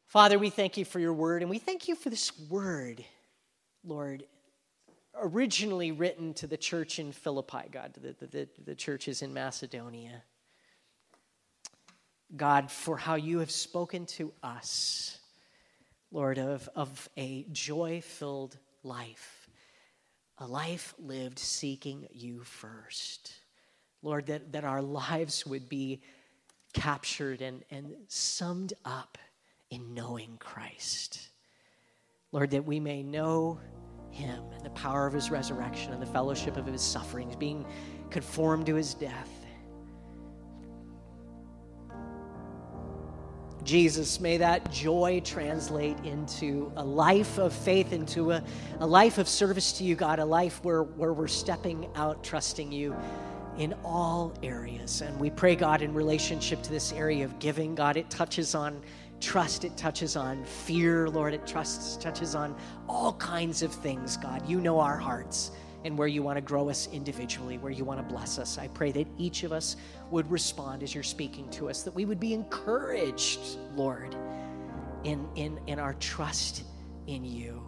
Father, 0.07 0.39
we 0.39 0.51
thank 0.51 0.77
you 0.77 0.85
for 0.85 1.01
your 1.01 1.13
word, 1.13 1.43
and 1.43 1.51
we 1.51 1.59
thank 1.59 1.89
you 1.89 1.97
for 1.97 2.11
this 2.11 2.31
word, 2.49 3.05
Lord, 3.85 4.23
originally 5.21 5.91
written 5.91 6.33
to 6.35 6.47
the 6.47 6.57
church 6.57 7.01
in 7.01 7.11
Philippi, 7.11 7.65
God, 7.73 7.93
the, 7.95 8.15
the, 8.21 8.27
the, 8.27 8.49
the 8.65 8.75
churches 8.77 9.21
in 9.21 9.35
Macedonia. 9.35 10.23
God, 12.37 12.71
for 12.71 12.97
how 12.97 13.17
you 13.17 13.41
have 13.41 13.51
spoken 13.51 14.07
to 14.07 14.33
us, 14.45 15.19
Lord, 16.13 16.39
of, 16.39 16.69
of 16.77 17.09
a 17.17 17.47
joy 17.51 18.01
filled 18.01 18.57
life, 18.85 19.42
a 20.43 20.47
life 20.47 20.93
lived 20.99 21.39
seeking 21.39 22.09
you 22.11 22.43
first. 22.43 23.33
Lord, 24.03 24.27
that, 24.27 24.53
that 24.53 24.65
our 24.65 24.83
lives 24.83 25.47
would 25.47 25.69
be 25.69 26.03
captured 26.73 27.41
and, 27.43 27.63
and 27.71 27.95
summed 28.09 28.73
up 28.85 29.19
in 29.71 29.95
knowing 29.95 30.37
Christ. 30.41 31.29
Lord, 32.33 32.51
that 32.51 32.65
we 32.65 32.81
may 32.81 33.05
know 33.05 33.61
him 34.11 34.43
and 34.53 34.65
the 34.65 34.71
power 34.71 35.07
of 35.07 35.13
his 35.13 35.31
resurrection 35.31 35.93
and 35.93 36.03
the 36.03 36.07
fellowship 36.07 36.57
of 36.57 36.67
his 36.67 36.83
sufferings, 36.83 37.37
being 37.37 37.65
conformed 38.11 38.67
to 38.67 38.75
his 38.75 38.95
death. 38.95 39.42
Jesus, 43.65 44.21
may 44.21 44.39
that 44.39 44.71
joy 44.73 45.21
translate 45.25 45.99
into 46.05 46.73
a 46.77 46.85
life 46.85 47.39
of 47.39 47.53
faith, 47.53 47.93
into 47.93 48.33
a, 48.33 48.43
a 48.81 48.87
life 48.87 49.19
of 49.19 49.29
service 49.29 49.73
to 49.75 49.85
you, 49.85 49.95
God, 49.95 50.19
a 50.19 50.25
life 50.25 50.63
where, 50.65 50.83
where 50.83 51.13
we're 51.13 51.29
stepping 51.29 51.89
out, 51.95 52.25
trusting 52.25 52.73
you 52.73 52.97
in 53.59 53.75
all 53.85 54.35
areas. 54.43 55.03
And 55.03 55.19
we 55.21 55.31
pray, 55.31 55.55
God, 55.55 55.83
in 55.83 55.95
relationship 55.95 56.63
to 56.63 56.71
this 56.71 56.93
area 56.93 57.25
of 57.25 57.39
giving, 57.39 57.75
God, 57.75 57.97
it 57.97 58.11
touches 58.11 58.55
on 58.55 58.83
trust, 59.21 59.65
it 59.65 59.77
touches 59.77 60.17
on 60.17 60.45
fear, 60.45 61.09
Lord. 61.09 61.33
It 61.33 61.47
trusts, 61.47 61.97
touches 61.97 62.35
on 62.35 62.57
all 62.89 63.13
kinds 63.15 63.63
of 63.63 63.73
things, 63.73 64.17
God. 64.17 64.47
You 64.49 64.61
know 64.61 64.81
our 64.81 64.97
hearts 64.97 65.53
and 65.85 65.99
where 65.99 66.09
you 66.09 66.23
want 66.23 66.37
to 66.37 66.41
grow 66.41 66.69
us 66.69 66.89
individually, 66.93 67.59
where 67.59 67.73
you 67.73 67.85
want 67.85 67.99
to 67.99 68.15
bless 68.15 68.39
us. 68.39 68.59
I 68.59 68.69
pray 68.69 68.93
that 68.93 69.07
each 69.19 69.43
of 69.43 69.53
us 69.53 69.77
would 70.11 70.31
respond 70.31 70.83
as 70.83 70.95
you're 70.95 71.03
speaking 71.03 71.49
to 71.51 71.69
us, 71.69 71.83
that 71.83 71.95
we 71.95 72.05
would 72.05 72.21
be 72.21 72.35
encouraged, 72.35 73.41
Lord, 73.75 74.15
in, 75.05 75.29
in, 75.35 75.59
in 75.67 75.79
our 75.79 75.95
trust 75.95 76.65
in 77.07 77.25
you. 77.25 77.67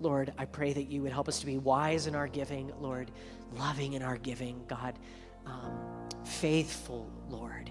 Lord, 0.00 0.32
I 0.38 0.46
pray 0.46 0.72
that 0.72 0.84
you 0.84 1.02
would 1.02 1.12
help 1.12 1.28
us 1.28 1.38
to 1.40 1.46
be 1.46 1.58
wise 1.58 2.06
in 2.06 2.14
our 2.14 2.26
giving, 2.26 2.72
Lord, 2.80 3.10
loving 3.52 3.92
in 3.92 4.02
our 4.02 4.16
giving, 4.16 4.64
God, 4.66 4.98
um, 5.46 6.08
faithful, 6.24 7.10
Lord, 7.28 7.70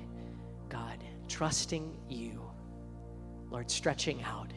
God, 0.69 1.03
trusting 1.27 1.97
you, 2.07 2.41
Lord, 3.49 3.69
stretching 3.69 4.23
out 4.23 4.51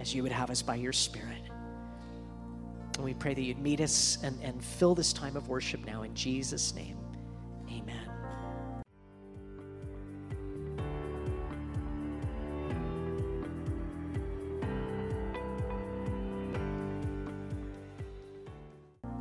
as 0.00 0.14
you 0.14 0.22
would 0.22 0.32
have 0.32 0.50
us 0.50 0.62
by 0.62 0.74
your 0.74 0.92
Spirit. 0.92 1.45
And 2.96 3.04
we 3.04 3.14
pray 3.14 3.34
that 3.34 3.42
you'd 3.42 3.58
meet 3.58 3.80
us 3.80 4.18
and, 4.22 4.38
and 4.42 4.62
fill 4.62 4.94
this 4.94 5.12
time 5.12 5.36
of 5.36 5.48
worship 5.48 5.84
now 5.84 6.02
in 6.02 6.14
Jesus' 6.14 6.74
name. 6.74 6.95